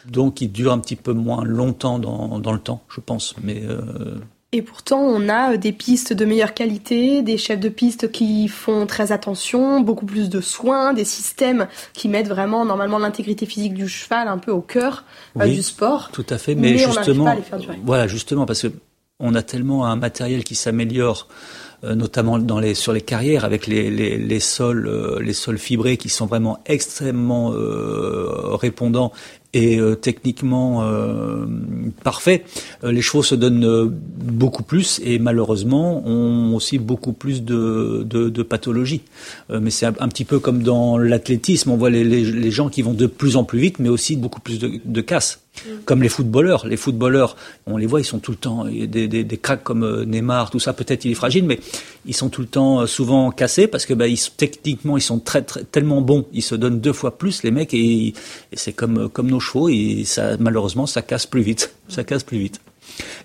Donc, 0.07 0.41
il 0.41 0.53
dure 0.53 0.73
un 0.73 0.79
petit 0.79 0.97
peu 0.97 1.13
moins 1.13 1.45
longtemps 1.45 1.99
dans, 1.99 2.39
dans 2.39 2.53
le 2.53 2.59
temps, 2.59 2.83
je 2.89 3.01
pense. 3.01 3.35
Mais 3.43 3.63
euh... 3.65 4.17
Et 4.53 4.63
pourtant, 4.63 5.01
on 5.01 5.29
a 5.29 5.57
des 5.57 5.73
pistes 5.73 6.13
de 6.13 6.25
meilleure 6.25 6.55
qualité, 6.55 7.23
des 7.23 7.39
chefs 7.39 7.59
de 7.59 7.69
piste 7.69 8.13
qui 8.13 8.47
font 8.47 8.87
très 8.87 9.11
attention, 9.11 9.81
beaucoup 9.81 10.07
plus 10.07 10.29
de 10.29 10.41
soins, 10.41 10.93
des 10.93 11.05
systèmes 11.05 11.67
qui 11.93 12.09
mettent 12.09 12.29
vraiment 12.29 12.65
normalement 12.65 12.99
l'intégrité 12.99 13.47
physique 13.47 13.75
du 13.75 13.89
cheval 13.89 14.29
un 14.29 14.39
peu 14.39 14.53
au 14.53 14.61
cœur 14.61 15.05
oui, 15.35 15.51
euh, 15.51 15.55
du 15.55 15.63
sport. 15.63 16.11
Tout 16.13 16.27
à 16.31 16.39
fait, 16.39 16.55
mais, 16.55 16.71
mais 16.71 16.79
justement, 16.79 17.35
voilà, 17.83 18.07
justement, 18.07 18.47
parce 18.47 18.63
que 18.63 18.69
on 19.19 19.35
a 19.35 19.43
tellement 19.43 19.87
un 19.87 19.97
matériel 19.97 20.45
qui 20.45 20.55
s'améliore 20.55 21.27
euh, 21.29 21.64
notamment 21.95 22.39
dans 22.39 22.59
les, 22.59 22.75
sur 22.75 22.93
les 22.93 23.01
carrières 23.01 23.45
avec 23.45 23.69
euh, 23.69 24.29
les 24.29 24.41
sols 25.35 25.59
fibrés 25.59 25.97
qui 25.97 26.09
sont 26.09 26.27
vraiment 26.27 26.59
extrêmement 26.67 27.53
euh, 27.53 28.55
répondants 28.55 29.13
et 29.55 29.79
euh, 29.79 29.95
techniquement 29.95 30.83
euh, 30.83 31.47
euh, 32.07 32.93
les 32.93 33.01
chevaux 33.01 33.23
se 33.23 33.35
donnent 33.35 33.89
beaucoup 33.89 34.65
plus 34.65 35.01
et 35.05 35.19
malheureusement 35.19 36.07
ont 36.07 36.55
aussi 36.55 36.79
beaucoup 36.79 37.13
plus 37.13 37.43
de, 37.43 38.03
de, 38.05 38.43
pathologies. 38.43 39.03
mais 39.49 39.71
c'est 39.71 39.87
un, 39.87 40.09
petit 40.09 40.25
peu 40.25 40.39
comme 40.39 40.63
dans 40.63 40.99
l'athlétisme, 40.99 41.71
on 41.71 41.77
voit 41.77 41.91
les, 41.91 42.51
gens 42.51 42.69
qui 42.69 42.83
vont 42.83 42.93
de 42.93 43.07
plus 43.07 43.37
en 43.37 43.45
plus 43.45 43.59
vite, 43.59 43.79
mais 43.79 43.89
aussi 43.89 44.17
beaucoup 44.17 44.41
plus 44.41 44.59
de, 44.59 44.81
de 44.85 45.01
casse. 45.01 45.44
Comme 45.85 46.03
les 46.03 46.09
footballeurs, 46.09 46.67
les 46.67 46.77
footballeurs, 46.77 47.37
on 47.67 47.77
les 47.77 47.87
voit, 47.87 48.01
ils 48.01 48.05
sont 48.05 48.19
tout 48.19 48.33
le 48.33 48.37
temps 48.37 48.65
des, 48.65 48.87
des, 48.87 49.25
des 49.25 49.39
cracks 49.39 49.63
comme 49.63 50.05
Neymar, 50.05 50.51
tout 50.51 50.59
ça. 50.59 50.73
Peut-être 50.73 51.05
il 51.05 51.13
est 51.13 51.15
fragile, 51.15 51.45
mais 51.45 51.61
ils 52.07 52.15
sont 52.15 52.29
tout 52.29 52.41
le 52.41 52.47
temps 52.49 52.87
souvent 52.87 53.31
cassés 53.31 53.67
parce 53.67 53.87
que 53.87 53.95
bah, 53.95 54.09
ils, 54.09 54.19
techniquement 54.37 54.97
ils 54.97 55.03
sont 55.03 55.21
très, 55.21 55.43
très 55.43 55.65
tellement 55.65 56.01
bons, 56.01 56.27
ils 56.33 56.43
se 56.43 56.55
donnent 56.55 56.81
deux 56.81 56.93
fois 56.93 57.17
plus 57.17 57.43
les 57.45 57.51
mecs 57.51 57.73
et, 57.73 58.09
et 58.09 58.15
c'est 58.53 58.73
comme 58.73 59.09
comme 59.09 59.31
nos 59.31 59.41
chevaux 59.41 59.69
et 59.69 60.03
ça, 60.05 60.37
malheureusement, 60.39 60.87
ça 60.87 61.03
casse 61.03 61.27
plus 61.27 61.43
vite. 61.43 61.75
Ça 61.89 62.05
casse 62.05 62.25
plus 62.25 62.39
vite. 62.39 62.61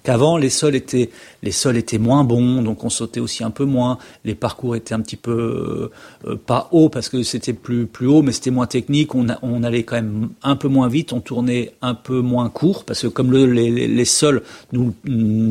Qu'avant, 0.04 0.38
les 0.38 0.50
sols 0.50 0.76
étaient, 0.76 1.10
les 1.43 1.52
sols 1.52 1.78
étaient 1.78 1.98
moins 1.98 2.24
bons, 2.24 2.62
donc 2.62 2.84
on 2.84 2.89
sautait 2.89 3.19
aussi 3.19 3.43
un 3.43 3.52
peu 3.52 3.65
moins. 3.65 3.98
Les 4.26 4.36
parcours 4.36 4.76
étaient 4.76 4.93
un 4.93 5.02
petit 5.02 5.15
peu 5.15 5.91
euh, 6.26 6.36
pas 6.36 6.69
hauts 6.72 6.89
parce 6.89 7.10
que 7.10 7.24
c'était 7.24 7.54
plus 7.54 7.86
plus 7.86 8.08
haut, 8.08 8.22
mais 8.22 8.32
c'était 8.32 8.52
moins 8.52 8.67
technique. 8.67 9.13
On, 9.15 9.28
allait 9.63 9.84
quand 9.84 9.95
même 9.95 10.30
un 10.43 10.56
peu 10.56 10.67
moins 10.67 10.88
vite, 10.88 11.13
on 11.13 11.19
tournait 11.19 11.74
un 11.82 11.93
peu 11.93 12.22
moins 12.22 12.50
court 12.50 12.86
parce 12.86 13.02
que 13.02 13.08
comme 13.08 13.32
le, 13.32 13.45
les, 13.45 13.88
les 13.88 14.06
sols 14.06 14.43
ne 14.74 14.89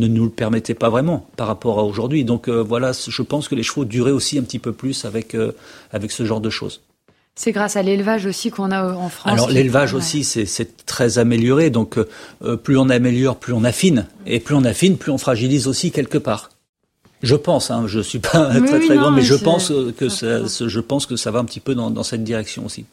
nous 0.08 0.24
le 0.24 0.30
permettaient 0.30 0.74
pas 0.74 0.88
vraiment 0.88 1.26
par 1.36 1.46
rapport 1.46 1.78
à 1.78 1.84
aujourd'hui. 1.84 2.24
Donc 2.24 2.48
euh, 2.48 2.62
voilà, 2.62 2.92
je 2.92 3.22
pense 3.22 3.48
que 3.48 3.54
les 3.54 3.62
chevaux 3.62 3.84
duraient 3.84 4.10
aussi 4.10 4.38
un 4.38 4.42
petit 4.42 4.58
peu 4.58 4.72
plus 4.72 5.04
avec 5.04 5.34
euh, 5.34 5.52
avec 5.92 6.10
ce 6.10 6.24
genre 6.24 6.40
de 6.40 6.50
choses. 6.50 6.80
C'est 7.38 7.52
grâce 7.52 7.76
à 7.76 7.82
l'élevage 7.82 8.26
aussi 8.26 8.50
qu'on 8.50 8.72
a 8.72 8.92
en 8.92 9.08
France. 9.08 9.32
Alors 9.32 9.48
l'élevage 9.48 9.94
aussi, 9.94 10.24
c'est 10.24 10.86
très 10.86 11.20
amélioré. 11.20 11.70
Donc 11.70 11.96
euh, 11.96 12.56
plus 12.56 12.76
on 12.76 12.88
améliore, 12.88 13.36
plus 13.36 13.52
on 13.52 13.62
affine, 13.62 14.08
et 14.26 14.40
plus 14.40 14.56
on 14.56 14.64
affine, 14.64 14.96
plus 14.96 15.12
on 15.12 15.18
fragilise 15.18 15.68
aussi 15.68 15.92
quelque 15.92 16.18
part. 16.18 16.50
Je 17.22 17.36
pense, 17.36 17.70
hein, 17.70 17.84
je 17.86 18.00
suis 18.00 18.18
pas 18.18 18.50
oui, 18.54 18.66
très 18.66 18.80
très 18.80 18.96
non, 18.96 19.02
grand, 19.02 19.10
mais, 19.12 19.20
mais 19.20 19.22
je 19.22 19.36
pense 19.36 19.72
que 19.96 20.08
ça, 20.08 20.46
je 20.46 20.80
pense 20.80 21.06
que 21.06 21.14
ça 21.14 21.30
va 21.30 21.38
un 21.38 21.44
petit 21.44 21.60
peu 21.60 21.76
dans, 21.76 21.90
dans 21.92 22.02
cette 22.02 22.24
direction 22.24 22.66
aussi. 22.66 22.86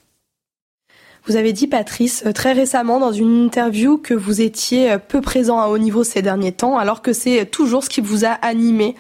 Vous 1.26 1.38
avez 1.38 1.52
dit, 1.52 1.66
Patrice, 1.66 2.24
très 2.36 2.54
récemment 2.54 3.00
dans 3.00 3.12
une 3.12 3.46
interview 3.46 3.98
que 3.98 4.14
vous 4.14 4.42
étiez 4.42 4.98
peu 5.08 5.22
présent 5.22 5.60
à 5.60 5.70
haut 5.70 5.80
niveau 5.80 6.04
ces 6.04 6.22
derniers 6.22 6.52
temps, 6.52 6.78
alors 6.78 7.02
que 7.02 7.14
c'est 7.14 7.48
toujours 7.48 7.84
ce 7.84 7.90
qui 7.90 8.00
vous 8.00 8.26
a 8.26 8.30
animé 8.30 8.96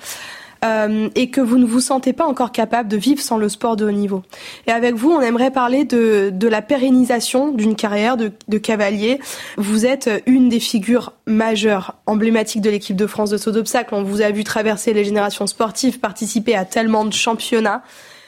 euh, 0.65 1.09
et 1.15 1.29
que 1.29 1.41
vous 1.41 1.57
ne 1.57 1.65
vous 1.65 1.79
sentez 1.79 2.11
pas 2.11 2.25
encore 2.25 2.51
capable 2.51 2.89
de 2.89 2.97
vivre 2.97 3.21
sans 3.21 3.37
le 3.37 3.49
sport 3.49 3.75
de 3.75 3.85
haut 3.85 3.91
niveau. 3.91 4.23
Et 4.67 4.71
avec 4.71 4.95
vous, 4.95 5.11
on 5.11 5.21
aimerait 5.21 5.51
parler 5.51 5.85
de, 5.85 6.31
de 6.33 6.47
la 6.47 6.61
pérennisation 6.61 7.51
d'une 7.51 7.75
carrière 7.75 8.17
de, 8.17 8.31
de, 8.47 8.57
cavalier. 8.57 9.19
Vous 9.57 9.85
êtes 9.85 10.09
une 10.25 10.49
des 10.49 10.59
figures 10.59 11.13
majeures, 11.27 11.95
emblématiques 12.05 12.61
de 12.61 12.69
l'équipe 12.69 12.95
de 12.95 13.07
France 13.07 13.29
de 13.29 13.37
saut 13.37 13.51
d'obstacle. 13.51 13.93
On 13.93 14.03
vous 14.03 14.21
a 14.21 14.31
vu 14.31 14.43
traverser 14.43 14.93
les 14.93 15.03
générations 15.03 15.47
sportives, 15.47 15.99
participer 15.99 16.55
à 16.55 16.65
tellement 16.65 17.05
de 17.05 17.13
championnats 17.13 17.83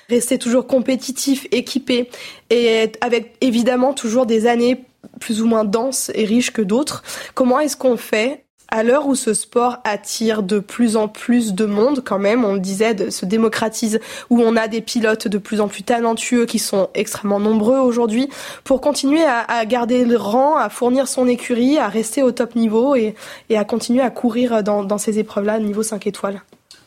rester 0.09 0.37
toujours 0.37 0.67
compétitif, 0.67 1.47
équipé, 1.51 2.09
et 2.49 2.89
avec 3.01 3.35
évidemment 3.41 3.93
toujours 3.93 4.25
des 4.25 4.47
années 4.47 4.85
plus 5.19 5.41
ou 5.41 5.47
moins 5.47 5.65
denses 5.65 6.11
et 6.15 6.25
riches 6.25 6.51
que 6.51 6.61
d'autres. 6.61 7.03
Comment 7.33 7.59
est-ce 7.59 7.77
qu'on 7.77 7.97
fait 7.97 8.45
à 8.69 8.83
l'heure 8.83 9.07
où 9.07 9.15
ce 9.15 9.33
sport 9.33 9.77
attire 9.83 10.43
de 10.43 10.59
plus 10.59 10.97
en 10.97 11.07
plus 11.07 11.53
de 11.53 11.65
monde, 11.65 12.03
quand 12.03 12.19
même, 12.19 12.43
on 12.43 12.53
le 12.53 12.59
disait, 12.59 12.93
de, 12.93 13.09
se 13.09 13.25
démocratise, 13.25 13.99
où 14.29 14.41
on 14.41 14.55
a 14.55 14.67
des 14.67 14.81
pilotes 14.81 15.27
de 15.27 15.37
plus 15.37 15.61
en 15.61 15.67
plus 15.67 15.83
talentueux 15.83 16.45
qui 16.45 16.59
sont 16.59 16.89
extrêmement 16.93 17.39
nombreux 17.39 17.79
aujourd'hui, 17.79 18.29
pour 18.63 18.81
continuer 18.81 19.23
à, 19.23 19.65
garder 19.65 20.05
le 20.05 20.17
rang, 20.17 20.57
à 20.57 20.69
fournir 20.69 21.07
son 21.07 21.27
écurie, 21.27 21.77
à 21.77 21.87
rester 21.87 22.23
au 22.23 22.31
top 22.31 22.55
niveau 22.55 22.95
et, 22.95 23.15
et 23.49 23.57
à 23.57 23.63
continuer 23.63 24.01
à 24.01 24.09
courir 24.09 24.63
dans, 24.63 24.83
dans 24.83 24.97
ces 24.97 25.19
épreuves-là, 25.19 25.59
niveau 25.59 25.83
5 25.83 26.07
étoiles. 26.07 26.41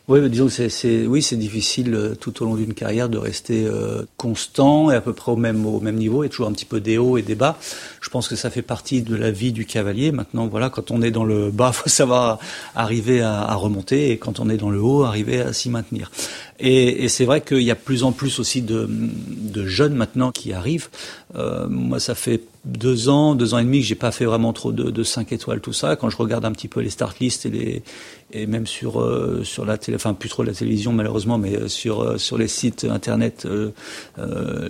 Oui, 0.09 0.29
disons 0.29 0.49
que 0.49 0.69
c'est, 0.69 1.07
oui, 1.07 1.23
c'est 1.23 1.37
difficile 1.37 1.95
euh, 1.95 2.15
tout 2.17 2.43
au 2.43 2.45
long 2.45 2.57
d'une 2.57 2.75
carrière 2.75 3.09
de 3.09 3.17
rester 3.17 3.65
euh, 3.65 4.03
constant 4.17 4.91
et 4.91 4.97
à 4.97 5.01
peu 5.01 5.13
près 5.13 5.31
au 5.31 5.37
même, 5.37 5.65
au 5.67 5.79
même 5.79 5.95
niveau. 5.95 6.23
A 6.23 6.29
toujours 6.29 6.49
un 6.49 6.53
petit 6.53 6.65
peu 6.65 6.81
des 6.81 6.99
hauts 6.99 7.17
et 7.17 7.23
des 7.23 7.37
bas. 7.37 7.59
Je 8.01 8.09
pense 8.09 8.27
que 8.27 8.35
ça 8.35 8.51
fait 8.51 8.63
partie 8.63 9.03
de 9.03 9.15
la 9.15 9.31
vie 9.31 9.53
du 9.53 9.67
cavalier. 9.67 10.11
Maintenant, 10.11 10.49
voilà, 10.49 10.69
quand 10.69 10.91
on 10.91 11.01
est 11.01 11.13
dans 11.13 11.25
le 11.25 11.53
bas, 11.53 11.71
faut 11.73 11.89
savoir 11.89 12.41
arriver 12.75 13.21
à, 13.21 13.43
à 13.43 13.55
remonter 13.55 14.11
et 14.11 14.19
quand 14.19 14.41
on 14.41 14.49
est 14.49 14.57
dans 14.57 14.71
le 14.71 14.83
haut, 14.83 15.05
arriver 15.05 15.43
à 15.43 15.53
s'y 15.53 15.71
maintenir. 15.71 16.11
Et, 16.61 17.05
et 17.05 17.09
c'est 17.09 17.25
vrai 17.25 17.41
qu'il 17.41 17.63
y 17.63 17.71
a 17.71 17.77
plus 17.77 18.03
en 18.03 18.13
plus 18.13 18.39
aussi 18.39 18.63
de, 18.63 18.89
de 18.91 19.67
jeunes 19.67 19.95
maintenant 19.95 20.31
qui 20.31 20.53
arrivent. 20.53 20.89
Euh, 21.37 21.67
moi, 21.69 22.01
ça 22.01 22.15
fait 22.15 22.43
deux 22.65 23.09
ans, 23.09 23.35
deux 23.35 23.55
ans 23.55 23.59
et 23.59 23.65
demi 23.65 23.81
que 23.81 23.87
j'ai 23.87 23.95
pas 23.95 24.11
fait 24.11 24.27
vraiment 24.27 24.53
trop 24.53 24.71
de, 24.71 24.91
de 24.91 25.03
5 25.03 25.33
étoiles, 25.33 25.61
tout 25.61 25.73
ça. 25.73 25.97
Quand 25.97 26.11
je 26.11 26.17
regarde 26.19 26.45
un 26.45 26.53
petit 26.53 26.69
peu 26.69 26.81
les 26.81 26.91
start 26.91 27.19
lists 27.19 27.47
et 27.47 27.51
les 27.51 27.83
et 28.33 28.47
même 28.47 28.67
sur 28.67 29.01
euh, 29.01 29.43
sur 29.45 29.65
la 29.65 29.79
télé, 29.79 29.97
enfin 29.97 30.15
plus 30.15 30.29
trop 30.29 30.43
la 30.43 30.53
télévision 30.53 30.93
malheureusement, 30.93 31.39
mais 31.39 31.57
euh, 31.57 31.69
sur 31.69 32.01
euh, 32.01 32.19
sur 32.19 32.39
les 32.39 32.49
sites 32.49 32.85
internet, 32.85 33.47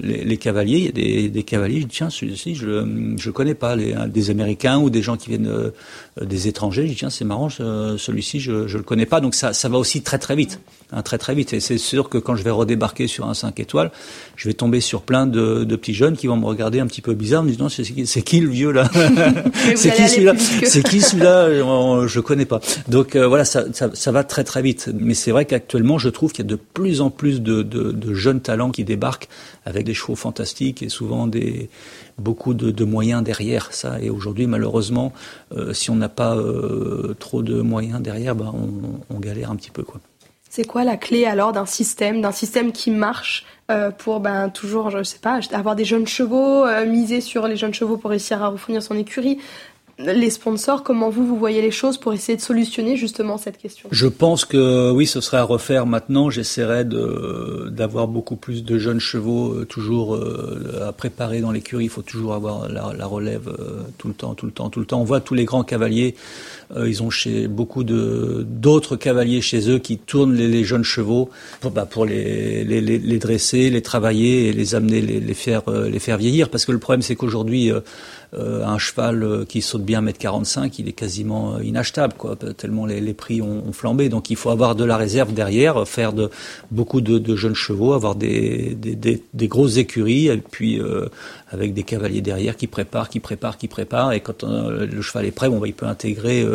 les, 0.02 0.24
les, 0.24 0.36
cavaliers, 0.36 0.78
il 0.78 0.84
y 0.84 0.88
a 0.88 0.92
des, 0.92 1.28
des 1.28 1.42
cavaliers. 1.42 1.84
Tiens, 1.88 2.10
celui-ci, 2.10 2.54
je 2.54 3.14
je 3.16 3.30
connais 3.30 3.54
pas, 3.54 3.76
les, 3.76 3.94
des 4.08 4.30
Américains 4.30 4.78
ou 4.78 4.90
des 4.90 5.02
gens 5.02 5.16
qui 5.16 5.30
viennent 5.30 5.72
des 6.20 6.48
étrangers. 6.48 6.82
Je 6.82 6.88
dis 6.88 6.96
tiens, 6.96 7.10
c'est 7.10 7.24
marrant, 7.24 7.48
celui-ci, 7.50 8.40
je 8.40 8.66
je 8.66 8.76
le 8.76 8.82
connais 8.82 9.06
pas. 9.06 9.20
Donc 9.20 9.34
ça 9.34 9.52
ça 9.52 9.68
va 9.68 9.78
aussi 9.78 10.02
très 10.02 10.18
très 10.18 10.36
vite, 10.36 10.60
hein, 10.92 11.02
très 11.02 11.18
très 11.18 11.34
vite. 11.34 11.52
Et 11.52 11.60
c'est 11.60 11.78
sûr 11.78 12.08
que 12.08 12.18
quand 12.18 12.36
je 12.36 12.42
vais 12.42 12.50
redébarquer 12.50 13.06
sur 13.06 13.28
un 13.28 13.34
5 13.34 13.58
étoiles, 13.60 13.90
je 14.36 14.48
vais 14.48 14.54
tomber 14.54 14.80
sur 14.80 15.02
plein 15.02 15.26
de, 15.26 15.64
de 15.64 15.76
petits 15.76 15.94
jeunes 15.94 16.16
qui 16.16 16.26
vont 16.26 16.36
me 16.36 16.46
regarder 16.46 16.80
un 16.80 16.86
petit 16.86 17.02
peu 17.02 17.14
bizarre, 17.14 17.42
me 17.42 17.50
disant 17.50 17.68
c'est 17.68 18.22
qui 18.22 18.40
le 18.40 18.50
vieux 18.50 18.70
là 18.70 18.88
C'est 19.76 19.94
qui 19.94 20.08
celui-là 20.08 20.34
C'est 20.64 20.82
qui 20.82 21.00
celui-là? 21.00 22.06
Je 22.06 22.20
connais 22.20 22.46
pas. 22.46 22.60
Donc 22.88 23.16
voilà 23.16 23.44
ça, 23.50 24.10
va 24.12 24.24
très 24.24 24.44
très 24.44 24.62
vite. 24.62 24.90
Mais 24.94 25.14
c'est 25.14 25.30
vrai 25.30 25.44
qu'actuellement, 25.44 25.98
je 25.98 26.08
trouve 26.08 26.32
qu'il 26.32 26.44
y 26.44 26.48
a 26.48 26.50
de 26.50 26.56
plus 26.56 27.00
en 27.00 27.10
plus 27.10 27.40
de, 27.42 28.14
jeunes 28.14 28.40
talents 28.40 28.70
qui 28.70 28.84
débarquent 28.84 29.28
avec 29.64 29.84
des 29.84 29.94
chevaux 29.94 30.16
fantastiques 30.16 30.82
et 30.82 30.88
souvent 30.88 31.28
beaucoup 32.18 32.54
de, 32.54 32.84
moyens 32.84 33.22
derrière 33.22 33.72
ça. 33.72 34.00
Et 34.00 34.10
aujourd'hui, 34.10 34.46
malheureusement, 34.46 35.12
euh, 35.52 35.72
si 35.72 35.90
on 35.90 35.96
n'a 35.96 36.08
pas 36.08 36.36
euh, 36.36 37.14
trop 37.18 37.42
de 37.42 37.60
moyens 37.60 38.00
derrière, 38.00 38.34
bah, 38.34 38.52
on, 39.10 39.20
galère 39.20 39.50
un 39.50 39.56
petit 39.56 39.70
peu. 39.70 39.84
C'est 40.48 40.66
quoi 40.66 40.82
la 40.82 40.96
clé 40.96 41.26
alors 41.26 41.52
d'un 41.52 41.66
système, 41.66 42.22
d'un 42.22 42.32
système 42.32 42.72
qui 42.72 42.90
marche 42.90 43.44
euh, 43.70 43.90
pour 43.90 44.20
ben 44.20 44.48
toujours, 44.48 44.90
je 44.90 45.02
sais 45.02 45.18
pas, 45.18 45.40
avoir 45.52 45.76
des 45.76 45.84
jeunes 45.84 46.06
chevaux, 46.06 46.64
miser 46.86 47.20
sur 47.20 47.46
les 47.46 47.56
jeunes 47.56 47.74
chevaux 47.74 47.98
pour 47.98 48.10
réussir 48.10 48.42
à 48.42 48.48
refournir 48.48 48.82
son 48.82 48.96
écurie, 48.96 49.38
les 50.00 50.30
sponsors, 50.30 50.82
comment 50.82 51.10
vous, 51.10 51.26
vous 51.26 51.36
voyez 51.36 51.60
les 51.62 51.70
choses 51.70 51.98
pour 51.98 52.12
essayer 52.12 52.36
de 52.36 52.42
solutionner 52.42 52.96
justement 52.96 53.38
cette 53.38 53.58
question? 53.58 53.88
Je 53.92 54.06
pense 54.06 54.44
que 54.44 54.90
oui, 54.90 55.06
ce 55.06 55.20
serait 55.20 55.38
à 55.38 55.44
refaire 55.44 55.86
maintenant. 55.86 56.30
J'essaierai 56.30 56.84
d'avoir 56.84 58.08
beaucoup 58.08 58.36
plus 58.36 58.64
de 58.64 58.78
jeunes 58.78 59.00
chevaux 59.00 59.52
euh, 59.52 59.64
toujours 59.64 60.14
euh, 60.14 60.86
à 60.88 60.92
préparer 60.92 61.40
dans 61.40 61.50
l'écurie. 61.50 61.84
Il 61.84 61.90
faut 61.90 62.02
toujours 62.02 62.34
avoir 62.34 62.68
la, 62.68 62.92
la 62.96 63.06
relève 63.06 63.48
euh, 63.48 63.82
tout 63.98 64.08
le 64.08 64.14
temps, 64.14 64.34
tout 64.34 64.46
le 64.46 64.52
temps, 64.52 64.70
tout 64.70 64.80
le 64.80 64.86
temps. 64.86 65.00
On 65.00 65.04
voit 65.04 65.20
tous 65.20 65.34
les 65.34 65.44
grands 65.44 65.64
cavaliers, 65.64 66.14
ils 66.76 67.02
ont 67.02 67.10
chez 67.10 67.48
beaucoup 67.48 67.82
d'autres 67.82 68.94
cavaliers 68.94 69.40
chez 69.40 69.68
eux 69.68 69.78
qui 69.78 69.98
tournent 69.98 70.34
les, 70.34 70.64
jeunes 70.64 70.84
chevaux 70.84 71.30
pour, 71.60 71.72
bah, 71.72 71.84
pour 71.84 72.04
les, 72.04 72.62
les, 72.64 72.80
les, 72.80 73.18
dresser, 73.18 73.70
les 73.70 73.82
travailler 73.82 74.48
et 74.48 74.52
les 74.52 74.74
amener, 74.76 75.00
les 75.00 75.34
faire, 75.34 75.62
les 75.68 75.98
faire 75.98 76.16
vieillir. 76.16 76.48
Parce 76.48 76.64
que 76.64 76.72
le 76.72 76.78
problème, 76.78 77.02
c'est 77.02 77.16
qu'aujourd'hui 77.16 77.72
euh, 78.32 78.64
un 78.64 78.78
cheval 78.78 79.24
euh, 79.24 79.44
qui 79.44 79.60
saute 79.60 79.82
bien 79.82 80.02
1m45, 80.02 80.74
il 80.78 80.88
est 80.88 80.92
quasiment 80.92 81.56
euh, 81.56 81.64
inachetable, 81.64 82.14
quoi, 82.16 82.36
tellement 82.36 82.86
les, 82.86 83.00
les 83.00 83.12
prix 83.12 83.42
ont, 83.42 83.64
ont, 83.66 83.72
flambé. 83.72 84.08
Donc 84.08 84.30
il 84.30 84.36
faut 84.36 84.50
avoir 84.50 84.76
de 84.76 84.84
la 84.84 84.96
réserve 84.96 85.32
derrière, 85.32 85.88
faire 85.88 86.12
de, 86.12 86.30
beaucoup 86.70 87.00
de, 87.00 87.18
de 87.18 87.34
jeunes 87.34 87.56
chevaux, 87.56 87.92
avoir 87.92 88.14
des, 88.14 88.76
des, 88.76 88.94
des, 88.94 89.24
des 89.34 89.48
grosses 89.48 89.78
écuries, 89.78 90.28
et 90.28 90.36
puis 90.36 90.80
euh, 90.80 91.08
avec 91.50 91.74
des 91.74 91.82
cavaliers 91.82 92.20
derrière 92.20 92.56
qui 92.56 92.68
préparent, 92.68 93.08
qui 93.08 93.18
préparent, 93.18 93.58
qui 93.58 93.66
préparent. 93.66 94.12
Et 94.12 94.20
quand 94.20 94.44
le 94.44 95.02
cheval 95.02 95.26
est 95.26 95.32
prêt, 95.32 95.48
bon, 95.48 95.58
bah, 95.58 95.66
il 95.66 95.74
peut 95.74 95.86
intégrer, 95.86 96.46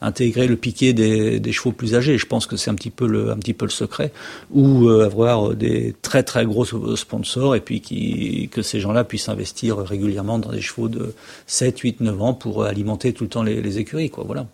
intégrer 0.00 0.46
le 0.46 0.54
piqué 0.54 0.92
des, 0.92 1.40
des, 1.40 1.52
chevaux 1.52 1.72
plus 1.72 1.96
âgés. 1.96 2.18
Je 2.18 2.26
pense 2.26 2.46
que 2.46 2.56
c'est 2.56 2.70
un 2.70 2.76
petit 2.76 2.90
peu 2.90 3.08
le, 3.08 3.32
un 3.32 3.36
petit 3.36 3.54
peu 3.54 3.64
le 3.64 3.72
secret. 3.72 4.12
Ou 4.52 4.88
avoir 4.88 5.54
des 5.54 5.96
très 6.02 6.22
très 6.22 6.46
gros 6.46 6.64
sponsors 6.94 7.56
et 7.56 7.60
puis 7.60 7.80
qui, 7.80 8.48
que 8.52 8.62
ces 8.62 8.78
gens-là 8.78 9.02
puissent 9.02 9.28
investir 9.28 9.78
régulièrement 9.78 10.38
dans 10.38 10.52
des 10.52 10.60
chevaux 10.60 10.88
de 10.88 11.15
7, 11.46 11.78
8, 11.78 12.00
9 12.00 12.22
ans 12.22 12.34
pour 12.34 12.64
alimenter 12.64 13.12
tout 13.12 13.24
le 13.24 13.30
temps 13.30 13.42
les, 13.42 13.78
écuries, 13.78 14.10
quoi. 14.10 14.24
Voilà. 14.24 14.46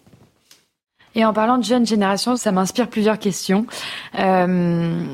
Et 1.15 1.25
en 1.25 1.33
parlant 1.33 1.59
de 1.59 1.65
jeune 1.65 1.87
génération, 1.87 2.37
ça 2.37 2.53
m'inspire 2.53 2.89
plusieurs 2.89 3.19
questions. 3.19 3.67
Euh, 4.19 5.05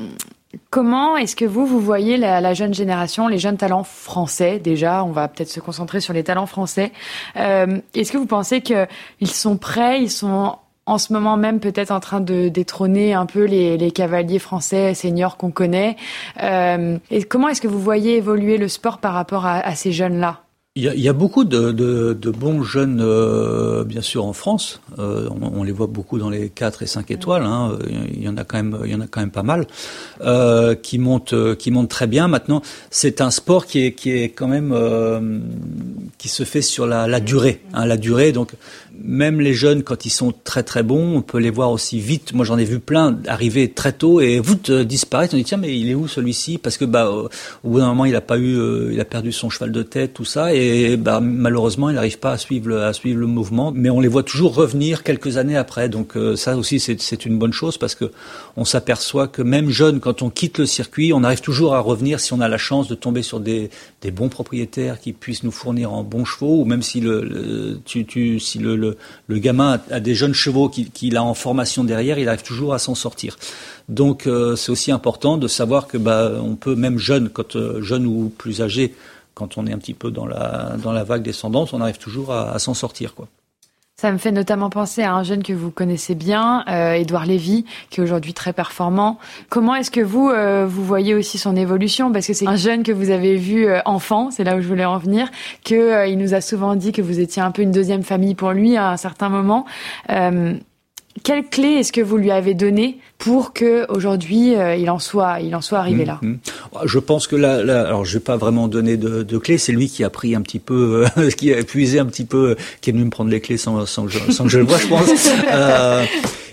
comment 0.69 1.17
est-ce 1.17 1.35
que 1.35 1.45
vous, 1.45 1.65
vous 1.65 1.79
voyez 1.79 2.17
la, 2.17 2.53
jeune 2.53 2.73
génération, 2.73 3.27
les 3.27 3.37
jeunes 3.37 3.57
talents 3.57 3.83
français 3.83 4.59
déjà 4.59 5.03
On 5.03 5.11
va 5.11 5.27
peut-être 5.27 5.49
se 5.49 5.59
concentrer 5.59 5.99
sur 5.99 6.13
les 6.13 6.23
talents 6.23 6.45
français. 6.45 6.91
Euh, 7.35 7.79
est-ce 7.93 8.11
que 8.11 8.17
vous 8.17 8.25
pensez 8.25 8.61
qu'ils 8.61 8.87
sont 9.25 9.57
prêts 9.57 10.01
Ils 10.01 10.11
sont 10.11 10.55
en 10.85 10.97
ce 10.97 11.13
moment 11.13 11.37
même 11.37 11.59
peut-être 11.59 11.91
en 11.91 11.99
train 11.99 12.19
de 12.19 12.49
détrôner 12.49 13.13
un 13.13 13.27
peu 13.27 13.45
les, 13.45 13.91
cavaliers 13.91 14.39
français 14.39 14.95
seniors 14.95 15.37
qu'on 15.37 15.51
connaît. 15.51 15.97
Euh, 16.41 16.97
et 17.11 17.23
comment 17.23 17.49
est-ce 17.49 17.61
que 17.61 17.67
vous 17.67 17.79
voyez 17.79 18.17
évoluer 18.17 18.57
le 18.57 18.67
sport 18.67 18.97
par 18.97 19.13
rapport 19.13 19.45
à 19.45 19.75
ces 19.75 19.91
jeunes-là? 19.91 20.41
Il 20.75 20.83
y, 20.83 20.87
a, 20.87 20.93
il 20.93 21.01
y 21.01 21.09
a, 21.09 21.13
beaucoup 21.13 21.45
de, 21.45 21.71
de, 21.71 22.13
de 22.13 22.29
bons 22.29 22.61
jeunes, 22.61 23.01
euh, 23.01 23.83
bien 23.83 24.01
sûr, 24.01 24.23
en 24.25 24.33
France. 24.33 24.81
Euh, 24.99 25.27
on, 25.41 25.59
on, 25.59 25.63
les 25.63 25.71
voit 25.71 25.87
beaucoup 25.87 26.19
dans 26.19 26.29
les 26.29 26.49
4 26.49 26.83
et 26.83 26.85
5 26.85 27.09
étoiles. 27.09 27.43
Hein. 27.43 27.77
Il 28.13 28.21
y 28.21 28.29
en 28.29 28.37
a 28.37 28.43
quand 28.43 28.57
même, 28.57 28.77
il 28.85 28.91
y 28.91 28.95
en 28.95 29.01
a 29.01 29.07
quand 29.07 29.19
même 29.19 29.31
pas 29.31 29.43
mal 29.43 29.65
euh, 30.21 30.75
qui 30.75 30.99
montent, 30.99 31.33
qui 31.57 31.71
montent 31.71 31.89
très 31.89 32.05
bien. 32.05 32.27
Maintenant, 32.27 32.61
c'est 32.91 33.19
un 33.19 33.31
sport 33.31 33.65
qui 33.65 33.79
est, 33.83 33.93
qui 33.93 34.11
est 34.11 34.29
quand 34.29 34.47
même 34.47 34.71
euh, 34.71 35.39
qui 36.19 36.29
se 36.29 36.43
fait 36.43 36.61
sur 36.61 36.85
la, 36.85 37.07
la 37.07 37.19
durée. 37.19 37.61
Hein, 37.73 37.87
la 37.87 37.97
durée, 37.97 38.31
donc 38.31 38.53
même 39.03 39.41
les 39.41 39.53
jeunes, 39.53 39.83
quand 39.83 40.05
ils 40.05 40.09
sont 40.09 40.33
très 40.43 40.63
très 40.63 40.83
bons, 40.83 41.17
on 41.17 41.21
peut 41.21 41.39
les 41.39 41.49
voir 41.49 41.71
aussi 41.71 41.99
vite. 41.99 42.33
Moi, 42.33 42.45
j'en 42.45 42.57
ai 42.57 42.65
vu 42.65 42.79
plein 42.79 43.17
arriver 43.27 43.69
très 43.71 43.93
tôt 43.93 44.21
et 44.21 44.39
vous 44.39 44.55
disparaître. 44.83 45.33
On 45.33 45.37
dit 45.37 45.43
tiens, 45.43 45.57
mais 45.57 45.77
il 45.77 45.89
est 45.89 45.95
où 45.95 46.07
celui-ci? 46.07 46.57
Parce 46.57 46.77
que 46.77 46.85
bah, 46.85 47.09
au 47.09 47.29
bout 47.63 47.79
d'un 47.79 47.87
moment, 47.87 48.05
il 48.05 48.15
a 48.15 48.21
pas 48.21 48.37
eu, 48.37 48.57
euh, 48.57 48.89
il 48.91 48.99
a 48.99 49.05
perdu 49.05 49.31
son 49.31 49.49
cheval 49.49 49.71
de 49.71 49.83
tête, 49.83 50.13
tout 50.13 50.25
ça, 50.25 50.53
et 50.53 50.97
bah, 50.97 51.19
malheureusement, 51.21 51.89
il 51.89 51.95
n'arrive 51.95 52.19
pas 52.19 52.31
à 52.31 52.37
suivre 52.37 52.69
le, 52.69 52.83
à 52.83 52.93
suivre 52.93 53.19
le 53.19 53.27
mouvement. 53.27 53.71
Mais 53.73 53.89
on 53.89 53.99
les 53.99 54.07
voit 54.07 54.23
toujours 54.23 54.55
revenir 54.55 55.03
quelques 55.03 55.37
années 55.37 55.57
après. 55.57 55.89
Donc 55.89 56.17
euh, 56.17 56.35
ça 56.35 56.57
aussi, 56.57 56.79
c'est 56.79 57.25
une 57.25 57.37
bonne 57.37 57.53
chose 57.53 57.77
parce 57.77 57.95
que 57.95 58.11
on 58.59 58.65
s'aperçoit 58.65 59.29
que 59.29 59.41
même 59.41 59.69
jeune, 59.69 60.01
quand 60.01 60.21
on 60.21 60.29
quitte 60.29 60.57
le 60.57 60.65
circuit, 60.65 61.13
on 61.13 61.23
arrive 61.23 61.39
toujours 61.39 61.75
à 61.75 61.79
revenir 61.79 62.19
si 62.19 62.33
on 62.33 62.41
a 62.41 62.49
la 62.49 62.57
chance 62.57 62.89
de 62.89 62.95
tomber 62.95 63.23
sur 63.23 63.39
des, 63.39 63.69
bons 64.11 64.27
propriétaires 64.27 64.99
qui 64.99 65.13
puissent 65.13 65.43
nous 65.43 65.51
fournir 65.51 65.93
en 65.93 66.03
bons 66.03 66.25
chevaux, 66.25 66.59
ou 66.59 66.65
même 66.65 66.81
si 66.81 66.99
le, 66.99 67.79
gamin 69.29 69.79
a, 69.89 69.99
des 70.01 70.13
jeunes 70.13 70.33
chevaux 70.33 70.67
qu'il 70.67 71.15
a 71.15 71.23
en 71.23 71.33
formation 71.33 71.85
derrière, 71.85 72.19
il 72.19 72.27
arrive 72.27 72.43
toujours 72.43 72.73
à 72.73 72.79
s'en 72.79 72.95
sortir. 72.95 73.37
Donc 73.87 74.27
euh, 74.27 74.57
c'est 74.57 74.73
aussi 74.73 74.91
important 74.91 75.37
de 75.37 75.47
savoir 75.47 75.87
que 75.87 75.97
bah, 75.97 76.33
on 76.43 76.57
peut 76.57 76.75
même 76.75 76.97
jeune, 76.97 77.29
quand 77.29 77.55
euh, 77.55 77.81
jeune 77.81 78.05
ou 78.05 78.29
plus 78.37 78.61
âgé, 78.61 78.93
quand 79.35 79.57
on 79.57 79.67
est 79.67 79.71
un 79.71 79.77
petit 79.77 79.93
peu 79.93 80.11
dans 80.11 80.25
la 80.25 80.75
dans 80.83 80.91
la 80.91 81.05
vague 81.05 81.23
descendante, 81.23 81.69
on 81.71 81.79
arrive 81.79 81.97
toujours 81.97 82.33
à, 82.33 82.51
à 82.51 82.59
s'en 82.59 82.73
sortir 82.73 83.15
quoi. 83.15 83.29
Ça 83.99 84.13
me 84.13 84.17
fait 84.17 84.31
notamment 84.31 84.69
penser 84.69 85.03
à 85.03 85.13
un 85.13 85.23
jeune 85.23 85.43
que 85.43 85.51
vous 85.51 85.71
connaissez 85.71 86.15
bien, 86.15 86.63
euh, 86.69 86.93
Édouard 86.93 87.25
Lévy, 87.25 87.65
qui 87.89 87.99
est 87.99 88.03
aujourd'hui 88.03 88.33
très 88.33 88.53
performant. 88.53 89.19
Comment 89.49 89.75
est-ce 89.75 89.91
que 89.91 89.99
vous, 89.99 90.29
euh, 90.29 90.65
vous 90.65 90.85
voyez 90.85 91.13
aussi 91.13 91.37
son 91.37 91.53
évolution? 91.57 92.09
Parce 92.13 92.25
que 92.25 92.31
c'est 92.31 92.47
un 92.47 92.55
jeune 92.55 92.83
que 92.83 92.93
vous 92.93 93.09
avez 93.09 93.35
vu 93.35 93.67
euh, 93.67 93.81
enfant, 93.83 94.31
c'est 94.31 94.45
là 94.45 94.55
où 94.55 94.61
je 94.61 94.69
voulais 94.69 94.85
en 94.85 94.99
venir, 94.99 95.29
qu'il 95.65 95.79
euh, 95.79 96.07
il 96.07 96.17
nous 96.17 96.33
a 96.33 96.39
souvent 96.39 96.77
dit 96.77 96.93
que 96.93 97.01
vous 97.01 97.19
étiez 97.19 97.41
un 97.41 97.51
peu 97.51 97.61
une 97.61 97.73
deuxième 97.73 98.03
famille 98.03 98.35
pour 98.35 98.53
lui 98.53 98.77
à 98.77 98.89
un 98.89 98.95
certain 98.95 99.27
moment. 99.27 99.65
Quelle 101.23 101.45
clé 101.45 101.67
est-ce 101.79 101.91
que 101.91 102.01
vous 102.01 102.17
lui 102.17 102.31
avez 102.31 102.53
donné 102.53 102.97
pour 103.17 103.53
que 103.53 103.85
aujourd'hui 103.91 104.55
euh, 104.55 104.75
il 104.75 104.89
en 104.89 104.99
soit 104.99 105.39
il 105.41 105.55
en 105.55 105.61
soit 105.61 105.79
arrivé 105.79 106.05
là? 106.05 106.19
mmh, 106.21 106.27
mmh. 106.29 106.39
Je 106.85 106.99
pense 106.99 107.27
que 107.27 107.35
là, 107.35 107.63
là 107.63 107.85
alors 107.85 108.05
je 108.05 108.13
vais 108.13 108.23
pas 108.23 108.37
vraiment 108.37 108.67
donner 108.67 108.97
de, 108.97 109.23
de 109.23 109.37
clés. 109.37 109.57
C'est 109.57 109.71
lui 109.71 109.87
qui 109.89 110.03
a 110.03 110.09
pris 110.09 110.35
un 110.35 110.41
petit 110.41 110.59
peu, 110.59 111.05
euh, 111.17 111.29
qui 111.37 111.53
a 111.53 111.59
épuisé 111.59 111.99
un 111.99 112.05
petit 112.05 112.25
peu, 112.25 112.55
qui 112.81 112.89
est 112.89 112.93
venu 112.93 113.05
me 113.05 113.09
prendre 113.09 113.29
les 113.29 113.41
clés 113.41 113.57
sans, 113.57 113.85
sans, 113.85 114.05
que, 114.05 114.11
je, 114.11 114.31
sans 114.31 114.43
que 114.45 114.49
je 114.49 114.59
le 114.59 114.65
vois, 114.65 114.77
je 114.77 114.87
pense. 114.87 115.09
Euh, 115.51 116.05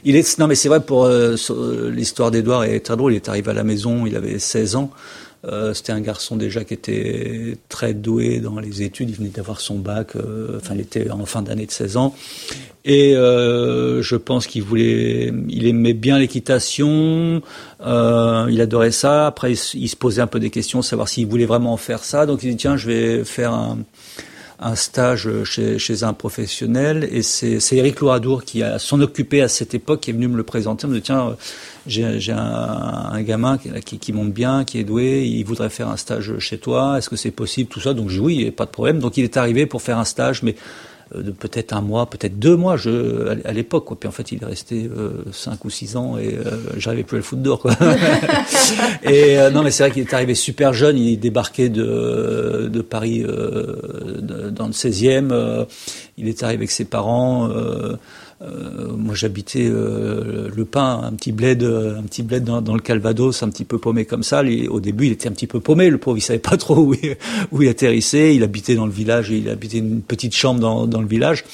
il 0.05 0.17
est 0.17 0.39
non 0.39 0.47
mais 0.47 0.55
c'est 0.55 0.69
vrai 0.69 0.81
pour 0.81 1.09
l'histoire 1.09 2.31
d'Edouard 2.31 2.65
est 2.65 2.81
très 2.81 2.97
drôle. 2.97 3.13
Il 3.13 3.17
est 3.17 3.29
arrivé 3.29 3.51
à 3.51 3.55
la 3.55 3.65
maison, 3.65 4.07
il 4.07 4.17
avait 4.17 4.39
16 4.39 4.77
ans. 4.77 4.91
Euh, 5.47 5.75
c'était 5.75 5.93
un 5.93 6.01
garçon 6.01 6.37
déjà 6.37 6.65
qui 6.65 6.75
était 6.75 7.57
très 7.69 7.95
doué 7.95 8.41
dans 8.41 8.59
les 8.59 8.83
études. 8.83 9.11
Il 9.11 9.17
venait 9.17 9.29
d'avoir 9.29 9.61
son 9.61 9.77
bac. 9.79 10.17
Euh, 10.17 10.57
enfin, 10.57 10.75
il 10.75 10.81
était 10.81 11.11
en 11.11 11.25
fin 11.25 11.43
d'année 11.43 11.67
de 11.67 11.71
16 11.71 11.97
ans. 11.97 12.15
Et 12.85 13.17
euh, 13.17 14.03
je 14.03 14.17
pense 14.17 14.47
qu'il 14.47 14.63
voulait, 14.63 15.33
il 15.49 15.67
aimait 15.67 15.93
bien 15.93 16.19
l'équitation. 16.19 17.43
Il 17.81 18.61
adorait 18.61 18.91
ça. 18.91 19.27
Après, 19.27 19.53
il, 19.53 19.89
se 19.89 19.97
posait 19.97 20.23
un 20.23 20.27
peu 20.27 20.41
des 20.41 20.51
questions, 20.51 20.83
savoir 20.83 21.09
s'il 21.09 21.27
voulait 21.27 21.47
vraiment 21.47 21.77
faire 21.77 22.03
ça. 22.03 22.27
Donc, 22.27 22.43
il 22.43 22.51
dit 22.51 22.57
tiens, 22.57 22.77
je 22.77 22.87
vais 22.89 23.25
faire 23.25 23.77
un 24.59 24.75
stage 24.75 25.29
chez, 25.45 26.03
un 26.03 26.13
professionnel 26.13 27.07
et 27.13 27.23
c'est 27.23 27.61
Eric 27.73 28.01
Louradour 28.01 28.45
qui 28.45 28.63
s'en 28.79 29.01
occupé 29.01 29.43
à 29.43 29.49
cette 29.49 29.75
époque 29.75 30.01
qui 30.01 30.11
est 30.11 30.15
venu 30.15 30.29
me 30.29 30.37
le 30.37 30.45
présenter. 30.45 30.87
Me 30.87 30.95
dit 30.95 31.03
tiens 31.03 31.37
j'ai 31.87 32.33
un, 32.33 33.11
un, 33.13 33.23
gamin 33.23 33.59
qui, 33.59 33.99
qui, 33.99 34.13
monte 34.13 34.33
bien, 34.33 34.65
qui 34.65 34.79
est 34.79 34.85
doué, 34.85 35.25
il 35.27 35.45
voudrait 35.45 35.71
faire 35.71 35.89
un 35.89 35.97
stage 35.97 36.39
chez 36.39 36.59
toi, 36.59 36.99
est-ce 36.99 37.09
que 37.09 37.17
c'est 37.17 37.31
possible 37.31 37.69
tout 37.69 37.81
ça 37.81 37.95
Donc 37.95 38.09
j'ai 38.09 38.19
dit 38.19 38.25
oui, 38.25 38.51
pas 38.51 38.67
de 38.67 38.71
problème. 38.71 38.99
Donc 38.99 39.17
il 39.17 39.25
est 39.25 39.37
arrivé 39.37 39.67
pour 39.67 39.83
faire 39.83 39.99
un 39.99 40.05
stage, 40.05 40.43
mais 40.43 40.57
euh, 41.15 41.23
de 41.23 41.31
peut-être 41.31 41.73
un 41.73 41.83
mois, 41.83 42.11
peut-être 42.11 42.37
deux 42.39 42.57
mois 42.57 42.77
je, 42.77 43.29
à, 43.45 43.53
l'époque. 43.53 43.87
Puis 43.99 44.09
en 44.09 44.13
fait, 44.13 44.33
il 44.33 44.43
est 44.43 44.47
resté 44.47 44.91
euh, 44.91 45.25
cinq 45.33 45.65
ou 45.65 45.71
six 45.71 45.97
ans 45.97 46.19
et 46.19 46.35
euh, 46.35 46.59
j'arrivais 46.77 47.05
plus 47.05 47.17
à 47.17 47.19
le 47.19 47.23
foutre 47.23 47.43
dehors. 47.43 47.61
Quoi. 47.61 47.77
et 49.05 49.37
non, 49.53 49.63
mais 49.63 49.71
c'est 49.71 49.85
vrai 49.85 49.93
qu'il 49.93 50.03
est 50.03 50.15
arrivé 50.15 50.35
super 50.35 50.73
jeune. 50.73 50.99
Il 50.99 51.19
débarquait 51.19 51.69
de, 51.69 52.69
de 52.73 52.81
Paris 52.81 53.23
dans 53.23 54.67
le 54.67 54.73
16e. 54.73 55.67
il 56.19 56.29
est 56.29 56.43
arrivé 56.43 56.59
avec 56.59 56.71
ses 56.71 56.85
parents. 56.85 57.49
Euh, 58.43 58.93
moi, 58.97 59.15
j'habitais 59.15 59.67
euh, 59.67 60.51
le 60.55 60.65
Pin, 60.65 61.01
un 61.05 61.13
petit 61.13 61.33
bled, 61.33 61.63
un 61.63 62.03
petit 62.03 62.23
bled 62.23 62.45
dans, 62.45 62.75
le 62.75 62.81
Calvados, 62.81 63.43
un 63.43 63.49
petit 63.49 63.65
peu 63.65 63.79
paumé 63.79 64.05
comme 64.05 64.23
ça. 64.23 64.43
au 64.69 64.81
début, 64.81 65.07
il 65.07 65.13
était 65.13 65.29
un 65.29 65.33
petit 65.33 65.47
peu 65.47 65.61
paumé. 65.61 65.89
Le 65.89 65.99
pauvre, 65.99 66.19
il 66.19 66.23
savait 66.23 66.39
pas 66.39 66.57
trop 66.57 66.77
où 66.77 66.95
il, 66.95 67.17
où 67.53 67.63
il 67.63 67.69
atterrissait. 67.69 68.35
Il 68.35 68.43
habitait 68.43 68.75
dans 68.75 68.87
le 68.87 68.93
village. 68.93 69.31
Il 69.31 69.49
habitait 69.49 69.79
une 69.79 70.03
petite 70.03 70.35
chambre 70.35 70.61
dans, 70.61 70.87
dans 70.87 71.01
le 71.01 71.09
village. 71.09 71.45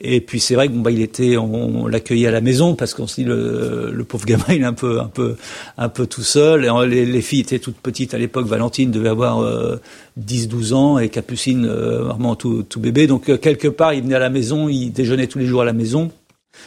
Et 0.00 0.20
puis 0.20 0.40
c'est 0.40 0.54
vrai 0.54 0.68
que 0.68 0.72
bon 0.72 0.80
bah 0.80 0.90
il 0.90 1.00
était, 1.00 1.36
on, 1.36 1.86
l'accueillait 1.86 2.26
à 2.26 2.30
la 2.30 2.40
maison 2.40 2.74
parce 2.74 2.92
qu'on 2.92 3.06
se 3.06 3.16
dit 3.16 3.24
le, 3.24 3.90
le, 3.92 4.04
pauvre 4.04 4.26
gamin 4.26 4.44
il 4.50 4.62
est 4.62 4.64
un 4.64 4.72
peu 4.72 5.00
un 5.00 5.08
peu 5.08 5.36
un 5.78 5.88
peu 5.88 6.06
tout 6.06 6.22
seul. 6.22 6.64
Et 6.64 6.86
les, 6.88 7.06
les 7.06 7.22
filles 7.22 7.40
étaient 7.40 7.58
toutes 7.58 7.76
petites 7.76 8.12
à 8.12 8.18
l'époque. 8.18 8.46
Valentine 8.46 8.90
devait 8.90 9.08
avoir 9.08 9.40
euh, 9.40 9.80
10-12 10.20 10.74
ans 10.74 10.98
et 10.98 11.08
Capucine 11.08 11.66
euh, 11.66 12.04
vraiment 12.04 12.36
tout, 12.36 12.62
tout 12.62 12.80
bébé. 12.80 13.06
Donc 13.06 13.28
euh, 13.28 13.38
quelque 13.38 13.68
part 13.68 13.94
il 13.94 14.02
venait 14.02 14.14
à 14.14 14.20
la 14.20 14.30
maison, 14.30 14.68
il 14.68 14.90
déjeunait 14.90 15.26
tous 15.26 15.38
les 15.38 15.46
jours 15.46 15.62
à 15.62 15.64
la 15.64 15.72
maison 15.72 16.10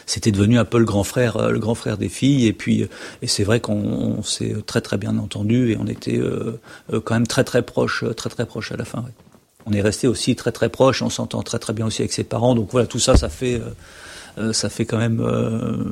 c'était 0.06 0.30
devenu 0.30 0.56
un 0.56 0.64
peu 0.64 0.78
le 0.78 0.84
grand 0.84 1.02
frère, 1.02 1.36
euh, 1.36 1.50
le 1.50 1.58
grand 1.58 1.74
frère 1.74 1.98
des 1.98 2.08
filles. 2.08 2.46
Et 2.46 2.52
puis, 2.52 2.86
et 3.22 3.26
c'est 3.26 3.42
vrai 3.42 3.58
qu'on 3.58 4.22
s'est 4.22 4.54
très 4.64 4.80
très 4.80 4.96
bien 4.98 5.18
entendu 5.18 5.72
et 5.72 5.76
on 5.76 5.86
était 5.86 6.20
quand 7.04 7.14
même 7.14 7.26
très 7.26 7.42
très 7.42 7.62
proche, 7.62 8.04
très 8.16 8.30
très 8.30 8.46
proche 8.46 8.70
à 8.70 8.76
la 8.76 8.84
fin. 8.84 9.04
On 9.70 9.74
est 9.74 9.82
resté 9.82 10.08
aussi 10.08 10.34
très 10.34 10.52
très 10.52 10.68
proche, 10.68 11.02
on 11.02 11.10
s'entend 11.10 11.42
très 11.42 11.58
très 11.58 11.72
bien 11.72 11.86
aussi 11.86 12.02
avec 12.02 12.12
ses 12.12 12.24
parents. 12.24 12.54
Donc 12.54 12.68
voilà, 12.72 12.86
tout 12.86 12.98
ça, 12.98 13.16
ça 13.16 13.28
fait, 13.28 13.54
euh, 13.54 13.70
euh, 14.38 14.52
ça 14.52 14.68
fait 14.68 14.84
quand 14.84 14.98
même 14.98 15.20
euh, 15.20 15.84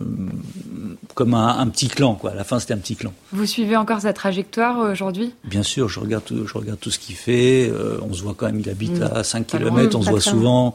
comme 1.14 1.34
un, 1.34 1.66
petit 1.68 1.88
clan. 1.88 2.14
Quoi. 2.14 2.32
À 2.32 2.34
la 2.34 2.44
fin, 2.44 2.58
c'était 2.58 2.74
un 2.74 2.78
petit 2.78 2.96
clan. 2.96 3.12
Vous 3.32 3.46
suivez 3.46 3.76
encore 3.76 4.00
sa 4.00 4.12
trajectoire 4.12 4.78
aujourd'hui? 4.78 5.32
Bien 5.44 5.62
sûr, 5.62 5.88
je 5.88 6.00
regarde, 6.00 6.24
tout, 6.24 6.44
je 6.46 6.54
regarde 6.54 6.80
tout 6.80 6.90
ce 6.90 6.98
qu'il 6.98 7.14
fait. 7.14 7.70
on 8.02 8.12
se 8.12 8.22
voit 8.22 8.34
quand 8.36 8.46
même, 8.46 8.58
il 8.58 8.68
habite 8.68 8.98
mmh. 8.98 9.10
à 9.14 9.22
5 9.22 9.46
km, 9.46 9.96
on 9.96 10.02
se 10.02 10.10
voit 10.10 10.20
souvent. 10.20 10.74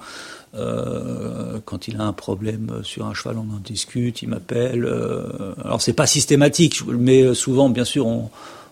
quand 0.54 1.88
il 1.90 2.00
a 2.00 2.04
un 2.04 2.14
problème 2.14 2.84
sur 2.84 3.06
un 3.06 3.14
cheval, 3.14 3.38
on 3.38 3.54
en 3.54 3.60
discute, 3.60 4.22
il 4.22 4.30
m'appelle. 4.30 4.88
alors 5.64 5.82
c'est 5.82 5.94
pas 5.94 6.08
systématique, 6.08 6.84
mais 6.88 7.34
souvent, 7.34 7.70
bien 7.70 7.86
sûr, 7.86 8.08
on, 8.08 8.30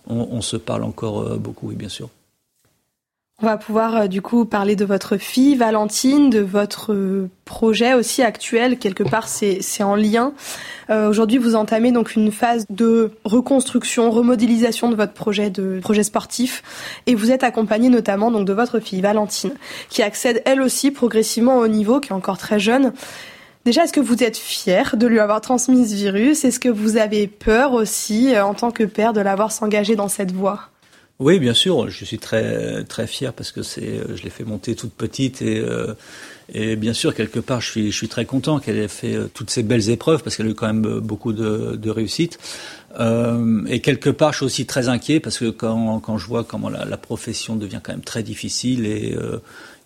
on, 0.08 0.28
on 0.32 0.42
se 0.42 0.56
parle 0.56 0.84
encore 0.84 1.38
beaucoup, 1.38 1.68
oui, 1.68 1.76
bien 1.76 1.90
sûr. 1.90 2.10
On 3.44 3.48
va 3.48 3.58
pouvoir 3.58 3.96
euh, 3.96 4.08
du 4.08 4.22
coup 4.22 4.46
parler 4.46 4.76
de 4.76 4.86
votre 4.86 5.18
fille 5.18 5.56
Valentine, 5.56 6.30
de 6.30 6.42
votre 6.42 6.94
euh, 6.94 7.28
projet 7.46 7.96
aussi 7.96 8.22
actuel. 8.22 8.78
Quelque 8.78 9.02
part, 9.02 9.28
c'est 9.28 9.62
en 9.82 9.96
lien. 9.96 10.34
Euh, 10.92 11.10
Aujourd'hui, 11.10 11.40
vous 11.40 11.56
entamez 11.56 11.92
donc 11.92 12.16
une 12.16 12.32
phase 12.32 12.66
de 12.70 13.12
reconstruction, 13.24 14.12
remodélisation 14.12 14.90
de 14.90 14.96
votre 14.96 15.14
projet 15.14 15.50
de 15.50 15.80
projet 15.82 16.04
sportif, 16.04 16.62
et 17.08 17.16
vous 17.16 17.32
êtes 17.32 17.44
accompagné 17.44 17.90
notamment 17.90 18.30
donc 18.30 18.46
de 18.46 18.54
votre 18.54 18.80
fille 18.80 19.02
Valentine, 19.02 19.54
qui 19.90 20.04
accède 20.04 20.44
elle 20.46 20.62
aussi 20.62 20.92
progressivement 20.92 21.58
au 21.58 21.68
niveau, 21.68 22.00
qui 22.00 22.10
est 22.10 22.16
encore 22.16 22.38
très 22.38 22.60
jeune. 22.60 22.94
Déjà, 23.66 23.86
est-ce 23.86 23.94
que 23.94 24.00
vous 24.00 24.24
êtes 24.24 24.38
fier 24.38 24.96
de 24.98 25.08
lui 25.08 25.20
avoir 25.20 25.42
transmis 25.42 25.88
ce 25.88 25.96
virus? 25.96 26.46
Est-ce 26.46 26.60
que 26.60 26.70
vous 26.70 26.98
avez 26.98 27.26
peur 27.26 27.74
aussi, 27.74 28.36
euh, 28.36 28.46
en 28.46 28.54
tant 28.54 28.70
que 28.70 28.84
père, 28.84 29.14
de 29.14 29.22
l'avoir 29.22 29.52
s'engager 29.52 29.96
dans 29.96 30.10
cette 30.10 30.32
voie? 30.32 30.70
Oui, 31.22 31.38
bien 31.38 31.54
sûr, 31.54 31.88
je 31.88 32.04
suis 32.04 32.18
très 32.18 32.84
très 32.84 33.06
fier 33.06 33.32
parce 33.32 33.52
que 33.52 33.62
c'est, 33.62 34.00
euh, 34.00 34.16
je 34.16 34.24
l'ai 34.24 34.32
fait 34.32 34.44
monter 34.44 34.74
toute 34.74 34.92
petite 34.92 35.44
et 35.44 35.60
euh, 35.60 35.94
et 36.52 36.76
bien 36.76 36.94
sûr 36.94 37.14
quelque 37.14 37.40
part 37.40 37.62
je 37.62 37.70
suis 37.70 37.92
je 37.92 37.96
suis 37.96 38.08
très 38.08 38.26
content 38.26 38.60
qu'elle 38.60 38.80
ait 38.80 38.88
fait 38.88 39.14
euh, 39.14 39.30
toutes 39.32 39.52
ces 39.52 39.62
belles 39.62 39.92
épreuves 39.92 40.24
parce 40.24 40.36
qu'elle 40.36 40.48
a 40.48 40.50
eu 40.50 40.56
quand 40.56 40.66
même 40.66 41.00
beaucoup 41.00 41.32
de, 41.32 41.76
de 41.76 41.90
réussite. 41.92 42.40
Et 43.70 43.82
quelque 43.82 44.10
part 44.10 44.32
je 44.34 44.38
suis 44.38 44.46
aussi 44.48 44.66
très 44.66 44.90
inquiet 44.90 45.20
parce 45.20 45.38
que 45.38 45.52
quand 45.52 46.00
quand 46.00 46.18
je 46.18 46.26
vois 46.26 46.44
comment 46.44 46.70
la, 46.70 46.98
profession 46.98 47.56
devient 47.56 47.82
quand 47.84 47.94
même 47.94 48.02
très 48.02 48.24
difficile 48.24 48.88
et 48.88 49.16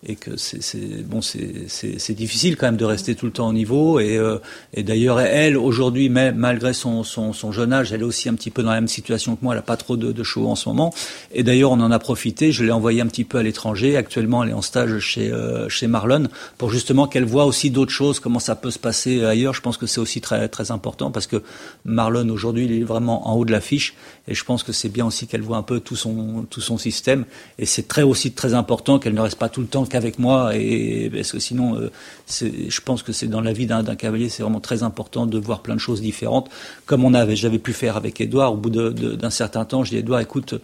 et 0.08 0.14
que 0.14 0.36
c'est 0.36 1.04
bon, 1.04 1.20
c'est 1.20 2.14
difficile 2.14 2.56
quand 2.56 2.66
même 2.66 2.76
de 2.76 2.84
rester 2.84 3.16
tout 3.16 3.26
le 3.26 3.32
temps 3.32 3.48
au 3.48 3.52
niveau. 3.52 3.98
Et, 3.98 4.16
euh, 4.16 4.38
et 4.72 4.84
d'ailleurs, 4.84 5.18
elle, 5.20 5.56
aujourd'hui, 5.56 6.08
malgré 6.08 6.72
son, 6.72 7.02
son, 7.02 7.32
son, 7.32 7.50
jeune 7.50 7.72
âge, 7.72 7.92
elle 7.92 8.02
est 8.02 8.04
aussi 8.04 8.28
un 8.28 8.34
petit 8.34 8.50
peu 8.50 8.62
dans 8.62 8.70
la 8.70 8.76
même 8.76 8.88
situation 8.88 9.34
que 9.34 9.44
moi. 9.44 9.54
Elle 9.54 9.58
n'a 9.58 9.62
pas 9.62 9.76
trop 9.76 9.96
de, 9.96 10.12
de 10.12 10.22
show 10.22 10.46
en 10.48 10.54
ce 10.54 10.68
moment. 10.68 10.94
Et 11.32 11.42
d'ailleurs, 11.42 11.72
on 11.72 11.80
en 11.80 11.90
a 11.90 11.98
profité. 11.98 12.52
Je 12.52 12.64
l'ai 12.64 12.70
envoyée 12.70 13.00
un 13.00 13.08
petit 13.08 13.24
peu 13.24 13.38
à 13.38 13.42
l'étranger. 13.42 13.96
Actuellement, 13.96 14.44
elle 14.44 14.50
est 14.50 14.54
en 14.54 14.62
stage 14.62 14.98
chez, 15.00 15.30
euh, 15.32 15.68
chez 15.68 15.88
Marlon 15.88 16.28
pour 16.56 16.70
justement 16.70 17.08
qu'elle 17.08 17.24
voit 17.24 17.44
aussi 17.44 17.70
d'autres 17.70 17.92
choses, 17.92 18.20
comment 18.20 18.38
ça 18.38 18.54
peut 18.54 18.70
se 18.70 18.78
passer 18.78 19.24
ailleurs. 19.24 19.54
Je 19.54 19.60
pense 19.60 19.76
que 19.76 19.86
c'est 19.86 20.00
aussi 20.00 20.20
très, 20.20 20.48
très 20.48 20.70
important 20.70 21.10
parce 21.10 21.26
que 21.26 21.42
Marlon, 21.84 22.28
aujourd'hui, 22.28 22.66
il 22.66 22.72
est 22.80 22.84
vraiment 22.84 23.28
en 23.28 23.34
haut 23.34 23.44
de 23.44 23.52
l'affiche. 23.52 23.94
Et 24.28 24.34
je 24.34 24.44
pense 24.44 24.62
que 24.62 24.72
c'est 24.72 24.88
bien 24.88 25.06
aussi 25.06 25.26
qu'elle 25.26 25.42
voit 25.42 25.56
un 25.56 25.62
peu 25.62 25.80
tout 25.80 25.96
son, 25.96 26.46
tout 26.50 26.60
son 26.60 26.78
système. 26.78 27.24
Et 27.58 27.66
c'est 27.66 27.86
très 27.86 28.02
aussi 28.02 28.32
très 28.32 28.54
important 28.54 28.98
qu'elle 28.98 29.14
ne 29.14 29.20
reste 29.20 29.38
pas 29.38 29.48
tout 29.48 29.60
le 29.60 29.66
temps 29.66 29.84
qu'avec 29.84 30.18
moi. 30.18 30.56
Et 30.56 31.10
parce 31.12 31.32
que 31.32 31.38
sinon, 31.38 31.76
euh, 31.76 31.90
je 32.28 32.80
pense 32.80 33.02
que 33.02 33.12
c'est 33.12 33.28
dans 33.28 33.40
la 33.40 33.52
vie 33.52 33.66
d'un 33.66 33.82
cavalier, 33.94 34.28
c'est 34.28 34.42
vraiment 34.42 34.60
très 34.60 34.82
important 34.82 35.26
de 35.26 35.38
voir 35.38 35.62
plein 35.62 35.74
de 35.74 35.80
choses 35.80 36.00
différentes. 36.00 36.50
Comme 36.86 37.04
on 37.04 37.14
avait, 37.14 37.36
j'avais 37.36 37.58
pu 37.58 37.72
faire 37.72 37.96
avec 37.96 38.20
Edouard. 38.20 38.52
Au 38.52 38.56
bout 38.56 38.70
d'un 38.70 39.30
certain 39.30 39.64
temps, 39.64 39.84
je 39.84 39.90
dis 39.90 39.98
Edouard, 39.98 40.20
écoute 40.20 40.54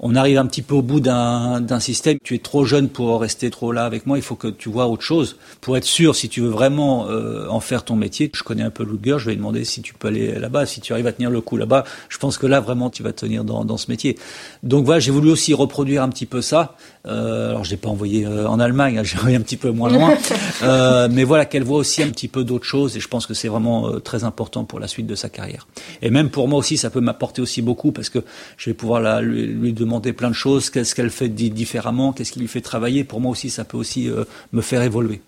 on 0.00 0.14
arrive 0.14 0.38
un 0.38 0.46
petit 0.46 0.62
peu 0.62 0.74
au 0.74 0.82
bout 0.82 1.00
d'un 1.00 1.80
système. 1.80 2.18
Tu 2.22 2.34
es 2.34 2.38
trop 2.38 2.64
jeune 2.64 2.88
pour 2.88 3.20
rester 3.20 3.50
trop 3.50 3.72
là 3.72 3.84
avec 3.84 4.06
moi. 4.06 4.18
Il 4.18 4.22
faut 4.22 4.34
que 4.34 4.48
tu 4.48 4.68
vois 4.68 4.86
autre 4.86 5.02
chose 5.02 5.36
pour 5.60 5.76
être 5.76 5.84
sûr 5.84 6.16
si 6.16 6.28
tu 6.28 6.40
veux 6.40 6.48
vraiment 6.48 7.08
euh, 7.08 7.46
en 7.48 7.60
faire 7.60 7.84
ton 7.84 7.96
métier. 7.96 8.30
Je 8.34 8.42
connais 8.42 8.62
un 8.62 8.70
peu 8.70 8.84
Luger. 8.84 9.16
Je 9.18 9.26
vais 9.26 9.30
lui 9.32 9.38
demander 9.38 9.64
si 9.64 9.82
tu 9.82 9.94
peux 9.94 10.08
aller 10.08 10.38
là-bas, 10.38 10.66
si 10.66 10.80
tu 10.80 10.92
arrives 10.92 11.06
à 11.06 11.12
tenir 11.12 11.30
le 11.30 11.40
coup 11.40 11.56
là-bas. 11.56 11.84
Je 12.08 12.18
pense 12.18 12.38
que 12.38 12.46
là 12.46 12.60
vraiment 12.60 12.90
tu 12.90 13.02
vas 13.02 13.12
tenir 13.12 13.44
dans, 13.44 13.64
dans 13.64 13.76
ce 13.76 13.90
métier. 13.90 14.18
Donc 14.62 14.84
voilà, 14.84 15.00
j'ai 15.00 15.10
voulu 15.10 15.30
aussi 15.30 15.54
reproduire 15.54 16.02
un 16.02 16.08
petit 16.08 16.26
peu 16.26 16.42
ça. 16.42 16.76
Euh, 17.06 17.50
alors 17.50 17.64
je 17.64 17.70
l'ai 17.70 17.76
pas 17.76 17.90
envoyé 17.90 18.24
euh, 18.24 18.48
en 18.48 18.58
Allemagne, 18.58 18.98
hein, 18.98 19.02
j'ai 19.04 19.18
envoyé 19.18 19.36
un 19.36 19.40
petit 19.40 19.56
peu 19.56 19.70
moins 19.70 19.90
loin. 19.90 20.14
euh, 20.62 21.08
mais 21.10 21.24
voilà 21.24 21.44
qu'elle 21.44 21.64
voit 21.64 21.78
aussi 21.78 22.02
un 22.02 22.08
petit 22.08 22.28
peu 22.28 22.44
d'autres 22.44 22.64
choses 22.64 22.96
et 22.96 23.00
je 23.00 23.08
pense 23.08 23.26
que 23.26 23.34
c'est 23.34 23.48
vraiment 23.48 23.88
euh, 23.88 24.00
très 24.00 24.24
important 24.24 24.64
pour 24.64 24.80
la 24.80 24.88
suite 24.88 25.06
de 25.06 25.14
sa 25.14 25.28
carrière. 25.28 25.66
Et 26.02 26.10
même 26.10 26.30
pour 26.30 26.48
moi 26.48 26.58
aussi, 26.58 26.76
ça 26.76 26.90
peut 26.90 27.00
m'apporter 27.00 27.42
aussi 27.42 27.62
beaucoup 27.62 27.92
parce 27.92 28.08
que 28.08 28.20
je 28.56 28.70
vais 28.70 28.74
pouvoir 28.74 29.00
la, 29.00 29.20
lui, 29.20 29.46
lui 29.46 29.72
demander 29.72 29.93
plein 30.00 30.28
de 30.28 30.34
choses, 30.34 30.70
qu'est-ce 30.70 30.94
qu'elle 30.94 31.10
fait 31.10 31.28
différemment, 31.28 32.12
qu'est-ce 32.12 32.32
qui 32.32 32.40
lui 32.40 32.48
fait 32.48 32.60
travailler. 32.60 33.04
Pour 33.04 33.20
moi 33.20 33.32
aussi, 33.32 33.50
ça 33.50 33.64
peut 33.64 33.76
aussi 33.76 34.08
euh, 34.08 34.24
me 34.52 34.60
faire 34.60 34.82
évoluer. 34.82 35.20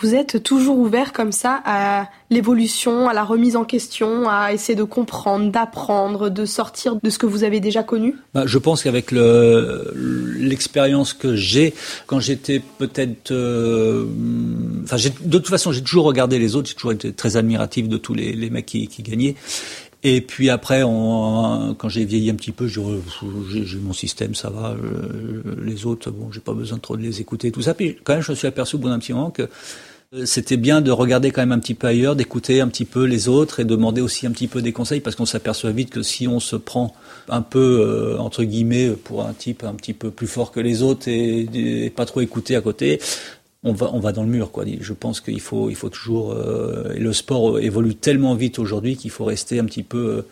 Vous 0.00 0.14
êtes 0.14 0.42
toujours 0.42 0.78
ouvert 0.78 1.12
comme 1.12 1.32
ça 1.32 1.60
à 1.66 2.08
l'évolution, 2.30 3.10
à 3.10 3.12
la 3.12 3.24
remise 3.24 3.56
en 3.56 3.64
question, 3.64 4.28
à 4.28 4.52
essayer 4.52 4.74
de 4.74 4.84
comprendre, 4.84 5.52
d'apprendre, 5.52 6.30
de 6.30 6.46
sortir 6.46 6.96
de 6.96 7.10
ce 7.10 7.18
que 7.18 7.26
vous 7.26 7.44
avez 7.44 7.60
déjà 7.60 7.82
connu? 7.82 8.14
Bah, 8.32 8.44
Je 8.46 8.58
pense 8.58 8.82
qu'avec 8.82 9.12
l'expérience 9.12 11.12
que 11.12 11.36
j'ai, 11.36 11.74
quand 12.06 12.20
j'étais 12.20 12.62
peut-être... 12.78 13.32
Euh, 13.32 14.06
enfin, 14.82 14.96
de 14.96 15.38
toute 15.38 15.50
façon, 15.50 15.72
j'ai 15.72 15.82
toujours 15.82 16.06
regardé 16.06 16.38
les 16.38 16.56
autres, 16.56 16.70
j'ai 16.70 16.74
toujours 16.74 16.92
été 16.92 17.12
très 17.12 17.36
admiratif 17.36 17.86
de 17.86 17.98
tous 17.98 18.14
les, 18.14 18.32
les 18.32 18.48
mecs 18.48 18.66
qui, 18.66 18.88
qui 18.88 19.02
gagnaient. 19.02 19.36
Et 20.04 20.20
puis 20.20 20.50
après, 20.50 20.82
on, 20.82 21.74
quand 21.78 21.88
j'ai 21.88 22.04
vieilli 22.04 22.30
un 22.30 22.34
petit 22.34 22.50
peu, 22.50 22.66
j'ai 22.66 23.78
mon 23.78 23.92
système, 23.92 24.34
ça 24.34 24.50
va. 24.50 24.76
les 25.62 25.86
autres, 25.86 26.10
bon, 26.10 26.32
j'ai 26.32 26.40
pas 26.40 26.54
besoin 26.54 26.78
trop 26.78 26.96
de 26.96 27.02
les 27.02 27.20
écouter, 27.20 27.52
tout 27.52 27.62
ça. 27.62 27.74
Puis 27.74 27.98
quand 28.02 28.14
même, 28.14 28.22
je 28.22 28.32
me 28.32 28.36
suis 28.36 28.48
aperçu 28.48 28.76
au 28.76 28.78
bout 28.78 28.88
d'un 28.88 28.98
petit 28.98 29.12
moment 29.12 29.30
que 29.30 29.48
euh, 30.14 30.26
c'était 30.26 30.58
bien 30.58 30.80
de 30.82 30.90
regarder 30.90 31.30
quand 31.30 31.40
même 31.40 31.52
un 31.52 31.58
petit 31.58 31.74
peu 31.74 31.86
ailleurs, 31.86 32.16
d'écouter 32.16 32.60
un 32.60 32.68
petit 32.68 32.84
peu 32.84 33.04
les 33.04 33.28
autres 33.28 33.60
et 33.60 33.64
demander 33.64 34.02
aussi 34.02 34.26
un 34.26 34.30
petit 34.30 34.46
peu 34.46 34.60
des 34.60 34.72
conseils 34.72 35.00
parce 35.00 35.16
qu'on 35.16 35.24
s'aperçoit 35.26 35.70
vite 35.70 35.90
que 35.90 36.02
si 36.02 36.28
on 36.28 36.38
se 36.38 36.56
prend 36.56 36.94
un 37.28 37.40
peu 37.40 37.80
euh, 37.80 38.18
entre 38.18 38.44
guillemets 38.44 38.90
pour 38.90 39.26
un 39.26 39.32
type 39.32 39.64
un 39.64 39.72
petit 39.72 39.94
peu 39.94 40.10
plus 40.10 40.26
fort 40.26 40.52
que 40.52 40.60
les 40.60 40.82
autres 40.82 41.08
et, 41.08 41.86
et 41.86 41.90
pas 41.90 42.04
trop 42.04 42.20
écouter 42.20 42.56
à 42.56 42.60
côté, 42.60 43.00
on 43.64 43.72
va, 43.72 43.90
on 43.92 44.00
va 44.00 44.12
dans 44.12 44.22
le 44.22 44.28
mur. 44.28 44.50
Quoi. 44.50 44.64
Je 44.80 44.92
pense 44.92 45.20
qu'il 45.20 45.40
faut, 45.40 45.70
il 45.70 45.76
faut 45.76 45.88
toujours. 45.88 46.32
Euh, 46.32 46.94
le 46.96 47.12
sport 47.12 47.58
évolue 47.60 47.94
tellement 47.94 48.34
vite 48.34 48.58
aujourd'hui 48.58 48.96
qu'il 48.96 49.10
faut 49.10 49.24
rester 49.24 49.58
un 49.58 49.64
petit 49.64 49.82
peu 49.82 50.24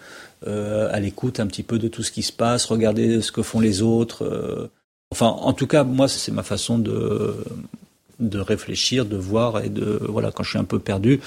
euh, 0.46 0.88
à 0.92 1.00
l'écoute, 1.00 1.40
un 1.40 1.46
petit 1.46 1.62
peu 1.62 1.78
de 1.78 1.88
tout 1.88 2.02
ce 2.02 2.10
qui 2.10 2.22
se 2.22 2.32
passe, 2.32 2.64
regarder 2.64 3.22
ce 3.22 3.32
que 3.32 3.42
font 3.42 3.60
les 3.60 3.82
autres. 3.82 4.24
Euh. 4.24 4.70
Enfin, 5.12 5.26
en 5.26 5.52
tout 5.52 5.66
cas, 5.66 5.84
moi, 5.84 6.08
c'est 6.08 6.32
ma 6.32 6.42
façon 6.42 6.78
de 6.78 7.34
de 8.20 8.38
réfléchir, 8.38 9.06
de 9.06 9.16
voir 9.16 9.64
et 9.64 9.70
de 9.70 9.98
voilà 10.08 10.30
quand 10.30 10.42
je 10.42 10.50
suis 10.50 10.58
un 10.58 10.64
peu 10.64 10.78
perdu, 10.78 11.20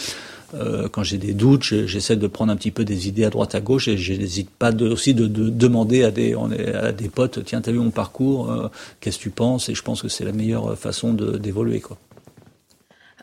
euh, 0.53 0.87
quand 0.89 1.03
j'ai 1.03 1.17
des 1.17 1.33
doutes, 1.33 1.63
j'essaie 1.63 2.15
de 2.15 2.27
prendre 2.27 2.51
un 2.51 2.55
petit 2.55 2.71
peu 2.71 2.85
des 2.85 3.07
idées 3.07 3.25
à 3.25 3.29
droite 3.29 3.55
à 3.55 3.61
gauche 3.61 3.87
et 3.87 3.97
je 3.97 4.13
n'hésite 4.13 4.49
pas 4.49 4.71
de, 4.71 4.87
aussi 4.87 5.13
de, 5.13 5.27
de, 5.27 5.49
demander 5.49 6.03
à 6.03 6.11
des, 6.11 6.35
on 6.35 6.51
est, 6.51 6.73
à 6.73 6.91
des 6.91 7.09
potes, 7.09 7.43
tiens, 7.43 7.61
t'as 7.61 7.71
vu 7.71 7.79
mon 7.79 7.91
parcours, 7.91 8.51
euh, 8.51 8.67
qu'est-ce 8.99 9.17
que 9.17 9.23
tu 9.23 9.29
penses? 9.29 9.69
Et 9.69 9.75
je 9.75 9.81
pense 9.81 10.01
que 10.01 10.07
c'est 10.07 10.25
la 10.25 10.31
meilleure 10.31 10.77
façon 10.77 11.13
d'évoluer. 11.13 11.81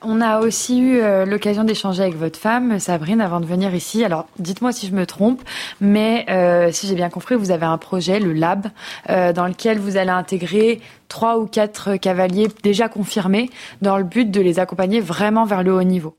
On 0.03 0.23
a 0.23 0.41
aussi 0.41 0.81
eu 0.81 1.01
euh, 1.01 1.27
l'occasion 1.27 1.63
d'échanger 1.63 2.03
avec 2.03 2.17
votre 2.17 2.39
femme, 2.39 2.79
Sabrine, 2.79 3.21
avant 3.21 3.39
de 3.39 3.45
venir 3.45 3.75
ici. 3.75 4.03
Alors, 4.03 4.27
dites-moi 4.39 4.73
si 4.73 4.87
je 4.87 4.95
me 4.95 5.05
trompe, 5.05 5.43
mais 5.81 6.25
euh, 6.31 6.73
si 6.73 6.87
j'ai 6.87 6.95
bien 6.95 7.11
compris, 7.11 7.35
vous 7.35 7.51
avez 7.51 7.67
un 7.67 7.77
projet, 7.77 8.19
le 8.19 8.33
Lab, 8.33 8.69
euh, 9.11 9.35
dans 9.35 9.47
lequel 9.47 9.79
vous 9.79 9.99
allez 9.99 10.11
intégrer 10.11 10.81
trois 11.09 11.39
ou 11.39 11.47
quatre 11.47 11.97
cavaliers 11.97 12.49
déjà 12.63 12.89
confirmés 12.89 13.51
dans 13.83 13.99
le 13.99 14.05
but 14.05 14.31
de 14.31 14.41
les 14.41 14.59
accompagner 14.59 15.01
vraiment 15.01 15.45
vers 15.45 15.63
le 15.63 15.75
haut 15.75 15.83
niveau. 15.83 16.17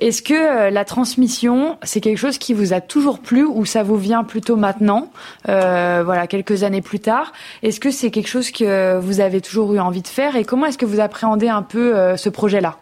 Est-ce 0.00 0.22
que 0.22 0.70
la 0.70 0.84
transmission, 0.84 1.76
c'est 1.82 2.00
quelque 2.00 2.18
chose 2.18 2.38
qui 2.38 2.54
vous 2.54 2.72
a 2.72 2.80
toujours 2.80 3.18
plu 3.18 3.44
ou 3.44 3.64
ça 3.66 3.82
vous 3.82 3.96
vient 3.96 4.24
plutôt 4.24 4.56
maintenant, 4.56 5.10
voilà, 5.44 6.26
quelques 6.26 6.62
années 6.62 6.82
plus 6.82 7.00
tard? 7.00 7.32
Est-ce 7.62 7.80
que 7.80 7.90
c'est 7.90 8.10
quelque 8.10 8.28
chose 8.28 8.50
que 8.50 8.98
vous 8.98 9.20
avez 9.20 9.40
toujours 9.40 9.74
eu 9.74 9.78
envie 9.78 10.02
de 10.02 10.08
faire 10.08 10.36
et 10.36 10.44
comment 10.44 10.66
est-ce 10.66 10.78
que 10.78 10.86
vous 10.86 11.00
appréhendez 11.00 11.48
un 11.48 11.62
peu 11.62 12.16
ce 12.16 12.28
projet-là? 12.30 12.76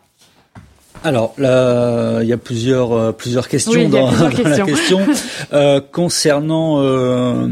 Alors 1.05 1.35
là, 1.39 2.21
il 2.23 2.29
y 2.29 2.33
a 2.33 2.37
plusieurs 2.37 2.93
euh, 2.93 3.13
plusieurs 3.13 3.49
questions 3.49 3.89
dans, 3.91 4.11
la 4.11 4.61
question 4.61 5.01
euh, 5.53 5.81
concernant 5.81 6.83
euh, 6.83 7.47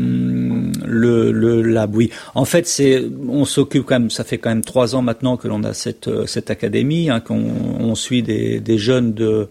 le, 0.85 1.33
le 1.33 1.63
lab. 1.63 1.95
Oui, 1.95 2.11
en 2.35 2.45
fait, 2.45 2.67
c'est 2.67 3.05
on 3.29 3.45
s'occupe 3.45 3.85
quand 3.85 4.01
même. 4.01 4.11
Ça 4.11 4.25
fait 4.25 4.39
quand 4.39 4.51
même 4.51 4.65
trois 4.65 4.95
ans 4.95 5.03
maintenant 5.03 5.37
que 5.37 5.49
l'on 5.49 5.63
a 5.65 5.75
cette 5.75 6.27
cette 6.27 6.51
académie, 6.51 7.11
hein, 7.11 7.21
qu'on 7.21 7.45
on 7.81 7.95
suit 7.95 8.23
des, 8.23 8.61
des 8.61 8.79
jeunes 8.79 9.13
de 9.15 9.49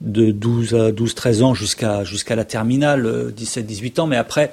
de 0.00 0.30
12 0.30 0.74
à 0.74 0.92
12 0.92 1.14
13 1.14 1.42
ans 1.42 1.54
jusqu'à 1.54 2.04
jusqu'à 2.04 2.36
la 2.36 2.44
terminale 2.44 3.32
17 3.34 3.66
18 3.66 3.98
ans 3.98 4.06
mais 4.06 4.16
après 4.16 4.52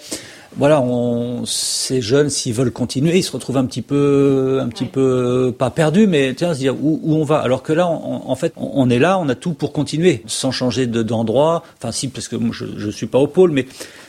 voilà, 0.58 0.82
on, 0.82 1.46
ces 1.46 2.02
jeunes, 2.02 2.30
s'ils 2.30 2.54
veulent 2.54 2.72
continuer, 2.72 3.18
ils 3.18 3.24
se 3.24 3.32
retrouvent 3.32 3.58
un 3.58 3.66
petit 3.66 3.82
peu, 3.82 4.60
un 4.62 4.70
petit 4.70 4.86
peu 4.86 5.54
pas 5.58 5.70
perdus, 5.70 6.08
mais 6.08 6.34
tiens, 6.34 6.54
se 6.54 6.60
dire 6.60 6.76
où, 6.76 7.00
où 7.04 7.16
on 7.16 7.24
va? 7.26 7.40
Alors 7.40 7.62
que 7.62 7.74
là, 7.74 7.88
en 7.88 8.36
fait, 8.36 8.54
on, 8.56 8.90
est 8.90 9.00
là, 9.00 9.20
on 9.20 9.28
a 9.28 9.36
tout 9.36 9.54
pour 9.54 9.74
continuer, 9.74 10.24
sans 10.28 10.52
changer 10.52 10.88
d'endroit. 10.88 11.64
enfin, 11.78 11.92
si, 11.92 12.08
parce 12.08 12.28
que 12.28 12.38
moi, 12.38 12.52
je, 12.54 12.66
je 12.78 12.90
suis 12.90 13.08
pas 13.08 13.20
au 13.20 13.28
pôle, 13.28 13.52
mais 13.52 13.66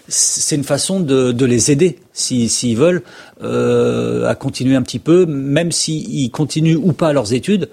c'est 0.09 0.55
une 0.55 0.64
façon 0.64 1.01
de, 1.01 1.32
de 1.32 1.47
les 1.47 1.70
aider, 1.70 1.99
s'ils 2.12 2.76
veulent, 2.76 3.03
euh, 3.42 4.28
à 4.28 4.34
continuer 4.34 4.76
un 4.76 4.82
petit 4.82 5.01
peu, 5.01 5.26
même 5.26 5.72
s'ils 5.72 6.30
continuent 6.30 6.78
ou 6.80 6.92
pas 6.92 7.12
leurs 7.12 7.32
études 7.32 7.68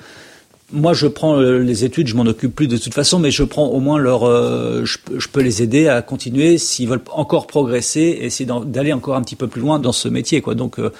moi, 0.74 0.94
je 0.94 1.06
prends 1.06 1.40
euh, 1.40 1.60
les 1.60 1.86
études, 1.86 2.08
je 2.08 2.16
m'en 2.16 2.24
occupe 2.24 2.56
plus 2.56 2.68
de 2.68 2.78
toute 2.78 2.94
façon, 2.94 3.20
mais 3.20 3.30
je 3.30 3.44
prends 3.44 3.68
au 3.68 3.80
moins 3.80 4.00
leur, 4.00 4.24
euh, 4.24 4.84
je, 4.86 5.28
peux 5.28 5.42
les 5.42 5.62
aider 5.62 5.88
à 5.88 6.02
continuer 6.02 6.58
s'ils 6.58 6.90
veulent 6.90 7.04
encore 7.12 7.46
progresser 7.46 8.02
et 8.02 8.26
essayer 8.26 8.50
d'aller 8.66 8.92
encore 8.92 9.16
un 9.16 9.22
petit 9.22 9.36
peu 9.36 9.48
plus 9.48 9.62
loin 9.62 9.78
dans 9.78 9.92
ce 9.92 10.08
métier, 10.10 10.42
quoi. 10.42 10.56
Donc, 10.56 10.80
euh, 10.80 10.92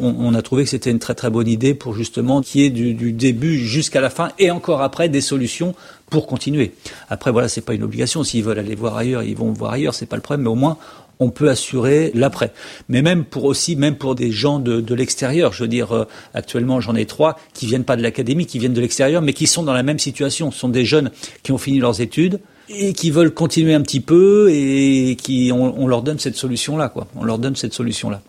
on, 0.00 0.32
a 0.34 0.42
trouvé 0.42 0.64
que 0.64 0.70
c'était 0.70 0.90
une 0.90 1.00
très 1.00 1.14
très 1.14 1.28
bonne 1.28 1.48
idée 1.48 1.74
pour 1.74 1.94
justement 1.94 2.40
qu'il 2.40 2.60
y 2.60 2.64
ait 2.64 2.70
du, 2.70 2.94
du 2.94 3.12
début 3.12 3.58
jusqu'à 3.58 4.00
la 4.00 4.10
fin 4.10 4.30
et 4.38 4.50
encore 4.50 4.80
après 4.80 5.08
des 5.08 5.20
solutions 5.20 5.74
pour 6.08 6.26
continuer. 6.26 6.72
Après, 7.08 7.32
voilà, 7.32 7.48
c'est 7.48 7.60
pas 7.60 7.74
une 7.74 7.82
obligation. 7.82 8.22
S'ils 8.22 8.44
veulent 8.44 8.58
aller 8.58 8.74
voir 8.74 8.96
ailleurs, 8.96 9.22
ils 9.24 9.36
vont 9.36 9.52
voir 9.52 9.72
ailleurs, 9.72 9.94
c'est 9.94 10.06
pas 10.06 10.16
le 10.16 10.22
problème. 10.22 10.44
Mais 10.44 10.50
au 10.50 10.56
moins, 10.56 10.76
on 11.20 11.30
peut 11.30 11.50
assurer 11.50 12.10
l'après. 12.14 12.52
Mais 12.88 13.02
même 13.02 13.24
pour 13.24 13.44
aussi, 13.44 13.76
même 13.76 13.96
pour 13.96 14.14
des 14.14 14.32
gens 14.32 14.58
de, 14.58 14.80
de 14.80 14.94
l'extérieur, 14.94 15.52
je 15.52 15.62
veux 15.62 15.68
dire, 15.68 15.92
euh, 15.92 16.04
actuellement 16.34 16.80
j'en 16.80 16.96
ai 16.96 17.04
trois 17.04 17.38
qui 17.52 17.66
viennent 17.66 17.84
pas 17.84 17.96
de 17.96 18.02
l'académie, 18.02 18.46
qui 18.46 18.58
viennent 18.58 18.72
de 18.72 18.80
l'extérieur, 18.80 19.22
mais 19.22 19.34
qui 19.34 19.46
sont 19.46 19.62
dans 19.62 19.74
la 19.74 19.82
même 19.82 19.98
situation. 19.98 20.50
Ce 20.50 20.58
sont 20.58 20.70
des 20.70 20.86
jeunes 20.86 21.10
qui 21.42 21.52
ont 21.52 21.58
fini 21.58 21.78
leurs 21.78 22.00
études 22.00 22.40
et 22.70 22.94
qui 22.94 23.10
veulent 23.10 23.34
continuer 23.34 23.74
un 23.74 23.82
petit 23.82 24.00
peu 24.00 24.50
et 24.50 25.16
qui 25.20 25.52
on, 25.52 25.86
leur 25.86 26.02
donne 26.02 26.18
cette 26.18 26.36
solution 26.36 26.76
là, 26.76 26.88
quoi. 26.88 27.06
On 27.16 27.24
leur 27.24 27.38
donne 27.38 27.56
cette 27.56 27.74
solution 27.74 28.10
là. 28.10 28.22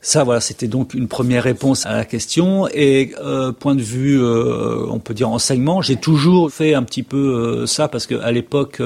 Ça, 0.00 0.22
voilà, 0.22 0.40
c'était 0.40 0.68
donc 0.68 0.94
une 0.94 1.08
première 1.08 1.42
réponse 1.42 1.84
à 1.84 1.92
la 1.92 2.04
question. 2.04 2.68
Et 2.72 3.14
euh, 3.20 3.50
point 3.50 3.74
de 3.74 3.82
vue, 3.82 4.20
euh, 4.22 4.86
on 4.88 5.00
peut 5.00 5.14
dire 5.14 5.28
enseignement, 5.28 5.82
j'ai 5.82 5.96
toujours 5.96 6.52
fait 6.52 6.74
un 6.74 6.84
petit 6.84 7.02
peu 7.02 7.66
ça 7.66 7.88
parce 7.88 8.06
que 8.06 8.14
à 8.14 8.30
l'époque, 8.30 8.80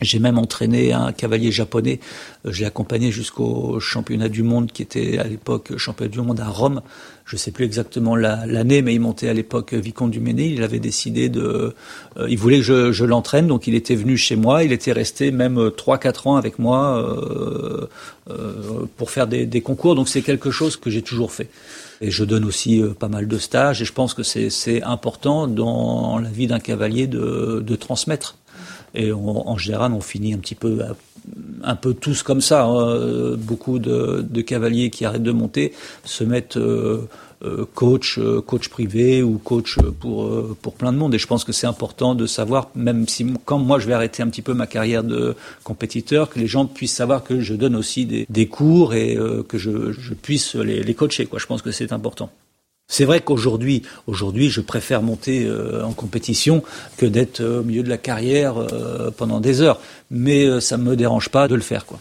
j'ai 0.00 0.18
même 0.18 0.38
entraîné 0.38 0.92
un 0.92 1.12
cavalier 1.12 1.50
japonais. 1.50 2.00
Euh, 2.46 2.52
je 2.52 2.60
l'ai 2.60 2.66
accompagné 2.66 3.10
jusqu'au 3.10 3.80
championnat 3.80 4.28
du 4.28 4.42
monde 4.42 4.70
qui 4.72 4.82
était 4.82 5.18
à 5.18 5.24
l'époque 5.24 5.76
championnat 5.76 6.10
du 6.10 6.20
monde 6.20 6.40
à 6.40 6.48
Rome. 6.48 6.82
Je 7.28 7.36
ne 7.36 7.38
sais 7.38 7.50
plus 7.50 7.66
exactement 7.66 8.16
l'année, 8.16 8.80
mais 8.80 8.94
il 8.94 9.00
montait 9.00 9.28
à 9.28 9.34
l'époque 9.34 9.74
Vicomte 9.74 10.10
du 10.10 10.18
Ménil. 10.18 10.54
Il 10.54 10.62
avait 10.62 10.78
décidé 10.78 11.28
de, 11.28 11.74
euh, 12.16 12.26
il 12.26 12.38
voulait 12.38 12.56
que 12.58 12.64
je, 12.64 12.90
je 12.90 13.04
l'entraîne, 13.04 13.46
donc 13.46 13.66
il 13.66 13.74
était 13.74 13.96
venu 13.96 14.16
chez 14.16 14.34
moi. 14.34 14.64
Il 14.64 14.72
était 14.72 14.92
resté 14.92 15.30
même 15.30 15.70
trois 15.76 15.98
quatre 15.98 16.26
ans 16.26 16.36
avec 16.36 16.58
moi 16.58 16.96
euh, 16.96 17.86
euh, 18.30 18.86
pour 18.96 19.10
faire 19.10 19.26
des, 19.26 19.44
des 19.44 19.60
concours. 19.60 19.94
Donc 19.94 20.08
c'est 20.08 20.22
quelque 20.22 20.50
chose 20.50 20.78
que 20.78 20.88
j'ai 20.88 21.02
toujours 21.02 21.30
fait. 21.30 21.50
Et 22.00 22.10
je 22.10 22.24
donne 22.24 22.46
aussi 22.46 22.82
pas 22.98 23.08
mal 23.08 23.28
de 23.28 23.36
stages. 23.36 23.82
Et 23.82 23.84
je 23.84 23.92
pense 23.92 24.14
que 24.14 24.22
c'est 24.22 24.82
important 24.82 25.48
dans 25.48 26.18
la 26.18 26.30
vie 26.30 26.46
d'un 26.46 26.60
cavalier 26.60 27.08
de, 27.08 27.62
de 27.62 27.76
transmettre. 27.76 28.36
Et 28.94 29.12
en 29.12 29.56
général, 29.58 29.92
on 29.92 30.00
finit 30.00 30.34
un 30.34 30.38
petit 30.38 30.54
peu, 30.54 30.80
un 31.62 31.76
peu 31.76 31.94
tous 31.94 32.22
comme 32.22 32.40
ça. 32.40 32.64
Hein. 32.64 33.36
Beaucoup 33.36 33.78
de, 33.78 34.40
cavaliers 34.42 34.90
qui 34.90 35.04
arrêtent 35.04 35.22
de 35.22 35.32
monter 35.32 35.72
se 36.04 36.24
mettent 36.24 36.56
euh, 36.56 37.08
euh 37.42 37.66
coach, 37.74 38.18
euh, 38.18 38.40
coach 38.40 38.68
privé 38.68 39.22
ou 39.22 39.38
coach 39.38 39.78
pour 40.00 40.24
euh, 40.24 40.56
pour 40.62 40.74
plein 40.74 40.92
de 40.92 40.98
monde. 40.98 41.14
Et 41.14 41.18
je 41.18 41.26
pense 41.26 41.44
que 41.44 41.52
c'est 41.52 41.66
important 41.66 42.14
de 42.14 42.26
savoir, 42.26 42.70
même 42.74 43.06
si 43.08 43.26
quand 43.44 43.58
moi 43.58 43.78
je 43.78 43.86
vais 43.86 43.94
arrêter 43.94 44.22
un 44.22 44.28
petit 44.28 44.42
peu 44.42 44.54
ma 44.54 44.66
carrière 44.66 45.04
de 45.04 45.34
compétiteur, 45.64 46.30
que 46.30 46.38
les 46.38 46.46
gens 46.46 46.66
puissent 46.66 46.94
savoir 46.94 47.24
que 47.24 47.40
je 47.40 47.54
donne 47.54 47.76
aussi 47.76 48.06
des, 48.06 48.46
cours 48.46 48.94
et 48.94 49.18
que 49.48 49.58
je, 49.58 50.14
puisse 50.14 50.54
les, 50.54 50.94
coacher. 50.94 51.28
Je 51.36 51.46
pense 51.46 51.62
que 51.62 51.70
c'est 51.70 51.92
important. 51.92 52.30
C'est 52.90 53.04
vrai 53.04 53.20
qu'aujourd'hui, 53.20 53.82
aujourd'hui, 54.06 54.48
je 54.48 54.62
préfère 54.62 55.02
monter 55.02 55.44
euh, 55.44 55.84
en 55.84 55.92
compétition 55.92 56.62
que 56.96 57.04
d'être 57.04 57.44
au 57.44 57.62
milieu 57.62 57.82
de 57.82 57.88
la 57.90 57.98
carrière 57.98 58.56
euh, 58.56 59.10
pendant 59.10 59.40
des 59.40 59.60
heures. 59.60 59.78
Mais 60.10 60.46
euh, 60.46 60.58
ça 60.60 60.78
ne 60.78 60.84
me 60.84 60.96
dérange 60.96 61.28
pas 61.28 61.48
de 61.48 61.54
le 61.54 61.60
faire, 61.60 61.84
quoi. 61.84 62.00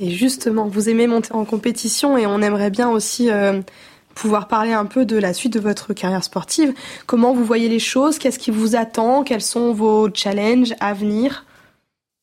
Et 0.00 0.10
justement, 0.10 0.66
vous 0.66 0.88
aimez 0.88 1.06
monter 1.06 1.32
en 1.32 1.44
compétition 1.44 2.18
et 2.18 2.26
on 2.26 2.42
aimerait 2.42 2.70
bien 2.70 2.88
aussi 2.88 3.28
pouvoir 4.14 4.48
parler 4.48 4.72
un 4.72 4.86
peu 4.86 5.04
de 5.04 5.16
la 5.16 5.32
suite 5.32 5.52
de 5.52 5.60
votre 5.60 5.92
carrière 5.92 6.24
sportive. 6.24 6.72
Comment 7.06 7.34
vous 7.34 7.44
voyez 7.44 7.68
les 7.68 7.78
choses? 7.78 8.18
Qu'est-ce 8.18 8.38
qui 8.38 8.50
vous 8.50 8.74
attend? 8.74 9.22
Quels 9.22 9.42
sont 9.42 9.72
vos 9.72 10.08
challenges 10.12 10.74
à 10.80 10.94
venir? 10.94 11.44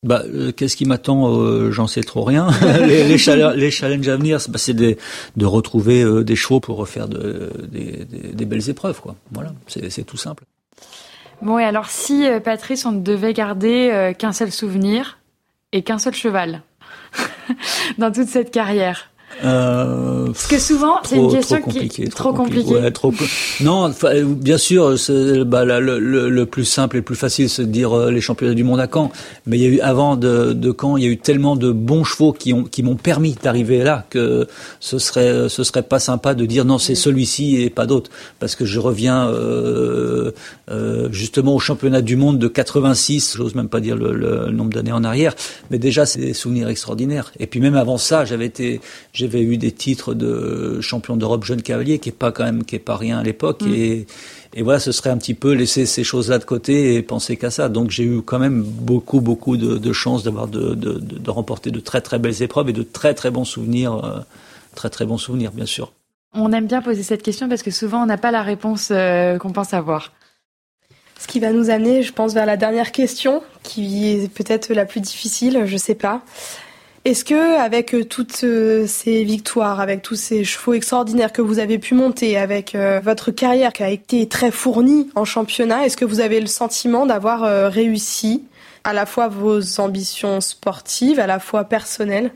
Bah, 0.02 0.22
euh, 0.24 0.50
qu'est-ce 0.52 0.76
qui 0.76 0.86
m'attend 0.86 1.28
euh, 1.28 1.70
J'en 1.70 1.86
sais 1.86 2.02
trop 2.02 2.24
rien. 2.24 2.48
les, 2.86 3.04
les, 3.04 3.18
challenges 3.18 4.08
à 4.08 4.16
venir, 4.16 4.38
bah, 4.48 4.58
c'est 4.58 4.74
de, 4.74 4.96
de 5.36 5.46
retrouver 5.46 6.02
euh, 6.02 6.24
des 6.24 6.36
chevaux 6.36 6.60
pour 6.60 6.76
refaire 6.76 7.06
de, 7.06 7.50
des, 7.70 8.06
des, 8.06 8.44
belles 8.46 8.70
épreuves. 8.70 9.00
Quoi. 9.00 9.14
Voilà, 9.32 9.52
c'est 9.66 10.04
tout 10.04 10.16
simple. 10.16 10.44
Bon, 11.42 11.58
et 11.58 11.64
alors 11.64 11.88
si 11.88 12.26
Patrice, 12.44 12.84
on 12.84 12.92
ne 12.92 13.00
devait 13.00 13.32
garder 13.32 14.12
qu'un 14.18 14.32
seul 14.32 14.52
souvenir 14.52 15.18
et 15.72 15.82
qu'un 15.82 15.98
seul 15.98 16.14
cheval 16.14 16.62
dans 17.98 18.12
toute 18.12 18.28
cette 18.28 18.50
carrière, 18.50 19.09
euh, 19.44 20.26
Parce 20.26 20.46
que 20.46 20.58
souvent, 20.58 20.96
c'est 21.04 21.16
une 21.16 21.30
question 21.30 21.62
qui 21.62 22.02
est 22.02 22.14
trop, 22.14 22.32
compliquée. 22.32 22.74
Ouais, 22.74 22.90
trop... 22.90 23.12
non, 23.60 23.92
bien 24.26 24.58
sûr, 24.58 24.96
bah, 25.46 25.64
le, 25.64 25.98
le, 25.98 26.28
le, 26.28 26.46
plus 26.46 26.64
simple 26.64 26.96
et 26.96 26.98
le 26.98 27.04
plus 27.04 27.16
facile, 27.16 27.48
c'est 27.48 27.64
de 27.64 27.70
dire 27.70 27.92
euh, 27.92 28.10
les 28.10 28.20
championnats 28.20 28.54
du 28.54 28.64
monde 28.64 28.80
à 28.80 28.88
Caen. 28.92 29.10
Mais 29.46 29.58
il 29.58 29.62
y 29.62 29.66
a 29.66 29.68
eu 29.68 29.80
avant 29.80 30.16
de, 30.16 30.52
de 30.52 30.74
Caen, 30.78 30.96
il 30.96 31.04
y 31.04 31.06
a 31.06 31.10
eu 31.10 31.18
tellement 31.18 31.56
de 31.56 31.72
bons 31.72 32.04
chevaux 32.04 32.32
qui 32.32 32.52
ont 32.52 32.64
qui 32.64 32.82
m'ont 32.82 32.96
permis 32.96 33.36
d'arriver 33.42 33.82
là 33.82 34.06
que 34.10 34.46
ce 34.80 34.98
serait 34.98 35.48
ce 35.48 35.64
serait 35.64 35.82
pas 35.82 35.98
sympa 35.98 36.34
de 36.34 36.44
dire 36.46 36.64
non, 36.64 36.78
c'est 36.78 36.94
celui-ci 36.94 37.62
et 37.62 37.70
pas 37.70 37.86
d'autre, 37.86 38.10
parce 38.38 38.54
que 38.54 38.64
je 38.64 38.78
reviens 38.78 39.28
euh, 39.28 40.32
euh, 40.70 41.08
justement 41.12 41.54
au 41.54 41.58
championnat 41.58 42.02
du 42.02 42.16
monde 42.16 42.38
de 42.38 42.48
86. 42.48 43.36
J'ose 43.36 43.54
même 43.54 43.68
pas 43.68 43.80
dire 43.80 43.96
le, 43.96 44.12
le 44.12 44.50
nombre 44.50 44.72
d'années 44.72 44.92
en 44.92 45.04
arrière, 45.04 45.34
mais 45.70 45.78
déjà 45.78 46.06
c'est 46.06 46.20
des 46.20 46.34
souvenirs 46.34 46.68
extraordinaires. 46.68 47.32
Et 47.38 47.46
puis 47.46 47.60
même 47.60 47.76
avant 47.76 47.98
ça, 47.98 48.24
j'avais 48.24 48.46
été 48.46 48.80
j'avais 49.30 49.44
eu 49.44 49.56
des 49.56 49.72
titres 49.72 50.14
de 50.14 50.80
champion 50.80 51.16
d'Europe 51.16 51.44
jeune 51.44 51.62
cavalier, 51.62 51.98
qui 51.98 52.08
est 52.08 52.12
pas 52.12 52.32
quand 52.32 52.44
même, 52.44 52.64
qui 52.64 52.76
est 52.76 52.80
pas 52.80 52.96
rien 52.96 53.18
à 53.18 53.22
l'époque. 53.22 53.62
Mm. 53.62 53.74
Et, 53.74 54.06
et 54.54 54.62
voilà, 54.62 54.80
ce 54.80 54.92
serait 54.92 55.10
un 55.10 55.16
petit 55.16 55.34
peu 55.34 55.52
laisser 55.52 55.86
ces 55.86 56.02
choses-là 56.02 56.38
de 56.38 56.44
côté 56.44 56.94
et 56.94 57.02
penser 57.02 57.36
qu'à 57.36 57.50
ça. 57.50 57.68
Donc 57.68 57.90
j'ai 57.90 58.04
eu 58.04 58.22
quand 58.22 58.38
même 58.38 58.62
beaucoup, 58.62 59.20
beaucoup 59.20 59.56
de, 59.56 59.78
de 59.78 59.92
chance 59.92 60.24
d'avoir 60.24 60.48
de, 60.48 60.74
de, 60.74 60.98
de, 60.98 61.30
remporter 61.30 61.70
de 61.70 61.80
très, 61.80 62.00
très 62.00 62.18
belles 62.18 62.42
épreuves 62.42 62.68
et 62.68 62.72
de 62.72 62.82
très, 62.82 63.14
très 63.14 63.30
bons 63.30 63.44
souvenirs, 63.44 64.04
euh, 64.04 64.20
très, 64.74 64.90
très 64.90 65.06
bons 65.06 65.18
souvenirs, 65.18 65.52
bien 65.52 65.66
sûr. 65.66 65.92
On 66.34 66.52
aime 66.52 66.66
bien 66.66 66.82
poser 66.82 67.02
cette 67.02 67.22
question 67.22 67.48
parce 67.48 67.62
que 67.62 67.70
souvent 67.70 68.02
on 68.02 68.06
n'a 68.06 68.18
pas 68.18 68.30
la 68.30 68.42
réponse 68.42 68.88
euh, 68.90 69.38
qu'on 69.38 69.52
pense 69.52 69.74
avoir. 69.74 70.12
Ce 71.18 71.26
qui 71.26 71.38
va 71.38 71.52
nous 71.52 71.68
amener, 71.68 72.02
je 72.02 72.12
pense, 72.12 72.32
vers 72.32 72.46
la 72.46 72.56
dernière 72.56 72.92
question, 72.92 73.42
qui 73.62 74.08
est 74.08 74.32
peut-être 74.32 74.72
la 74.72 74.86
plus 74.86 75.00
difficile, 75.00 75.64
je 75.66 75.76
sais 75.76 75.94
pas. 75.94 76.22
Est-ce 77.06 77.24
que 77.24 77.58
avec 77.58 77.94
euh, 77.94 78.04
toutes 78.04 78.44
euh, 78.44 78.84
ces 78.86 79.24
victoires, 79.24 79.80
avec 79.80 80.02
tous 80.02 80.16
ces 80.16 80.44
chevaux 80.44 80.74
extraordinaires 80.74 81.32
que 81.32 81.40
vous 81.40 81.58
avez 81.58 81.78
pu 81.78 81.94
monter, 81.94 82.36
avec 82.36 82.74
euh, 82.74 83.00
votre 83.02 83.30
carrière 83.30 83.72
qui 83.72 83.82
a 83.82 83.88
été 83.88 84.28
très 84.28 84.50
fournie 84.50 85.08
en 85.14 85.24
championnat, 85.24 85.86
est-ce 85.86 85.96
que 85.96 86.04
vous 86.04 86.20
avez 86.20 86.40
le 86.40 86.46
sentiment 86.46 87.06
d'avoir 87.06 87.72
réussi 87.72 88.44
à 88.84 88.92
la 88.92 89.06
fois 89.06 89.28
vos 89.28 89.80
ambitions 89.80 90.42
sportives, 90.42 91.18
à 91.18 91.26
la 91.26 91.38
fois 91.38 91.64
personnelles? 91.64 92.32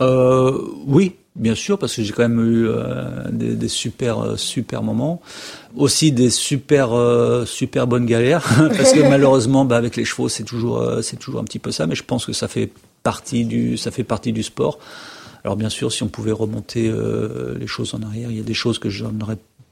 Euh, 0.00 0.60
Oui, 0.86 1.16
bien 1.34 1.56
sûr, 1.56 1.76
parce 1.76 1.96
que 1.96 2.02
j'ai 2.02 2.12
quand 2.12 2.28
même 2.28 2.40
eu 2.48 2.68
des, 3.32 3.56
des, 3.56 3.68
super 3.68 4.38
super 4.38 4.84
moments, 4.84 5.20
aussi 5.74 6.12
des 6.12 6.30
super 6.30 6.90
super 7.46 7.88
bonnes 7.88 8.06
galères, 8.06 8.44
parce 8.76 8.92
que 8.92 9.00
malheureusement, 9.08 9.64
bah, 9.64 9.76
avec 9.76 9.96
les 9.96 10.04
chevaux, 10.04 10.28
c'est 10.28 10.44
toujours 10.44 11.00
c'est 11.02 11.16
toujours 11.16 11.40
un 11.40 11.44
petit 11.44 11.58
peu 11.58 11.72
ça, 11.72 11.88
mais 11.88 11.96
je 11.96 12.04
pense 12.04 12.26
que 12.26 12.32
ça 12.32 12.46
fait 12.46 12.70
partie 13.10 13.44
du 13.44 13.76
ça 13.76 13.90
fait 13.90 14.04
partie 14.04 14.32
du 14.32 14.42
sport. 14.42 14.78
Alors 15.44 15.56
bien 15.56 15.70
sûr, 15.70 15.92
si 15.92 16.02
on 16.02 16.08
pouvait 16.08 16.32
remonter 16.32 16.92
les 17.62 17.68
choses 17.68 17.94
en 17.94 18.02
arrière, 18.02 18.30
il 18.32 18.36
y 18.36 18.40
a 18.40 18.48
des 18.52 18.60
choses 18.62 18.80
que 18.80 18.90
j'en 18.90 19.12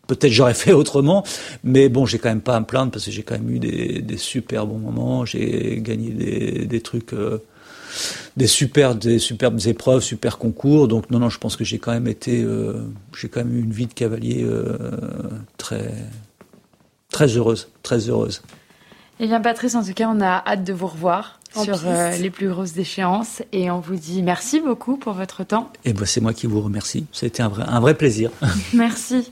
peut-être 0.07 0.32
j'aurais 0.32 0.55
fait 0.55 0.72
autrement, 0.72 1.24
mais 1.62 1.89
bon, 1.89 2.07
j'ai 2.07 2.18
quand 2.18 2.28
même 2.28 2.41
pas 2.41 2.57
à 2.57 2.61
me 2.61 2.66
plaindre 2.66 2.91
parce 2.93 3.05
que 3.05 3.11
j'ai 3.11 3.22
quand 3.22 3.35
même 3.35 3.51
eu 3.51 3.59
des, 3.59 4.16
super 4.16 4.66
bons 4.66 4.78
moments, 4.78 5.24
j'ai 5.24 5.80
gagné 5.80 6.11
des, 6.11 6.66
des 6.66 6.80
trucs, 6.80 7.12
euh, 7.12 7.43
des 8.37 8.47
super, 8.47 8.95
des 8.95 9.18
superbes 9.18 9.61
épreuves, 9.66 10.03
super 10.03 10.39
concours. 10.39 10.89
Donc 10.89 11.11
non, 11.11 11.18
non, 11.18 11.28
je 11.28 11.39
pense 11.39 11.57
que 11.57 11.64
j'ai 11.64 11.78
quand 11.78 11.93
même 11.93 12.07
été, 12.07 12.43
euh, 12.43 12.85
j'ai 13.16 13.28
quand 13.28 13.45
même 13.45 13.57
eu 13.57 13.62
une 13.62 13.72
vie 13.72 13.87
de 13.87 13.95
cavalier 13.95 14.43
euh, 14.45 14.76
très, 15.59 15.93
très 17.11 17.26
heureuse, 17.26 17.68
très 17.82 18.09
heureuse. 18.09 18.43
Eh 19.20 19.26
bien, 19.26 19.41
Patrice, 19.41 19.74
en 19.74 19.85
tout 19.85 19.95
cas, 19.95 20.09
on 20.09 20.20
a 20.20 20.43
hâte 20.45 20.64
de 20.64 20.72
vous 20.72 20.89
revoir 20.89 21.41
sur 21.55 21.78
les 22.20 22.30
plus 22.30 22.48
grosses 22.48 22.76
échéances 22.76 23.42
et 23.52 23.70
on 23.70 23.80
vous 23.80 23.96
dit 23.96 24.22
merci 24.22 24.61
beaucoup 24.61 24.96
pour 24.96 25.12
votre 25.12 25.44
temps. 25.44 25.70
Et 25.84 25.90
eh 25.90 25.92
ben, 25.92 26.05
c'est 26.05 26.20
moi 26.20 26.32
qui 26.32 26.46
vous 26.46 26.61
remercie. 26.61 27.07
C'était 27.12 27.42
un 27.42 27.48
vrai, 27.48 27.64
un 27.66 27.80
vrai 27.80 27.94
plaisir. 27.94 28.30
merci. 28.74 29.30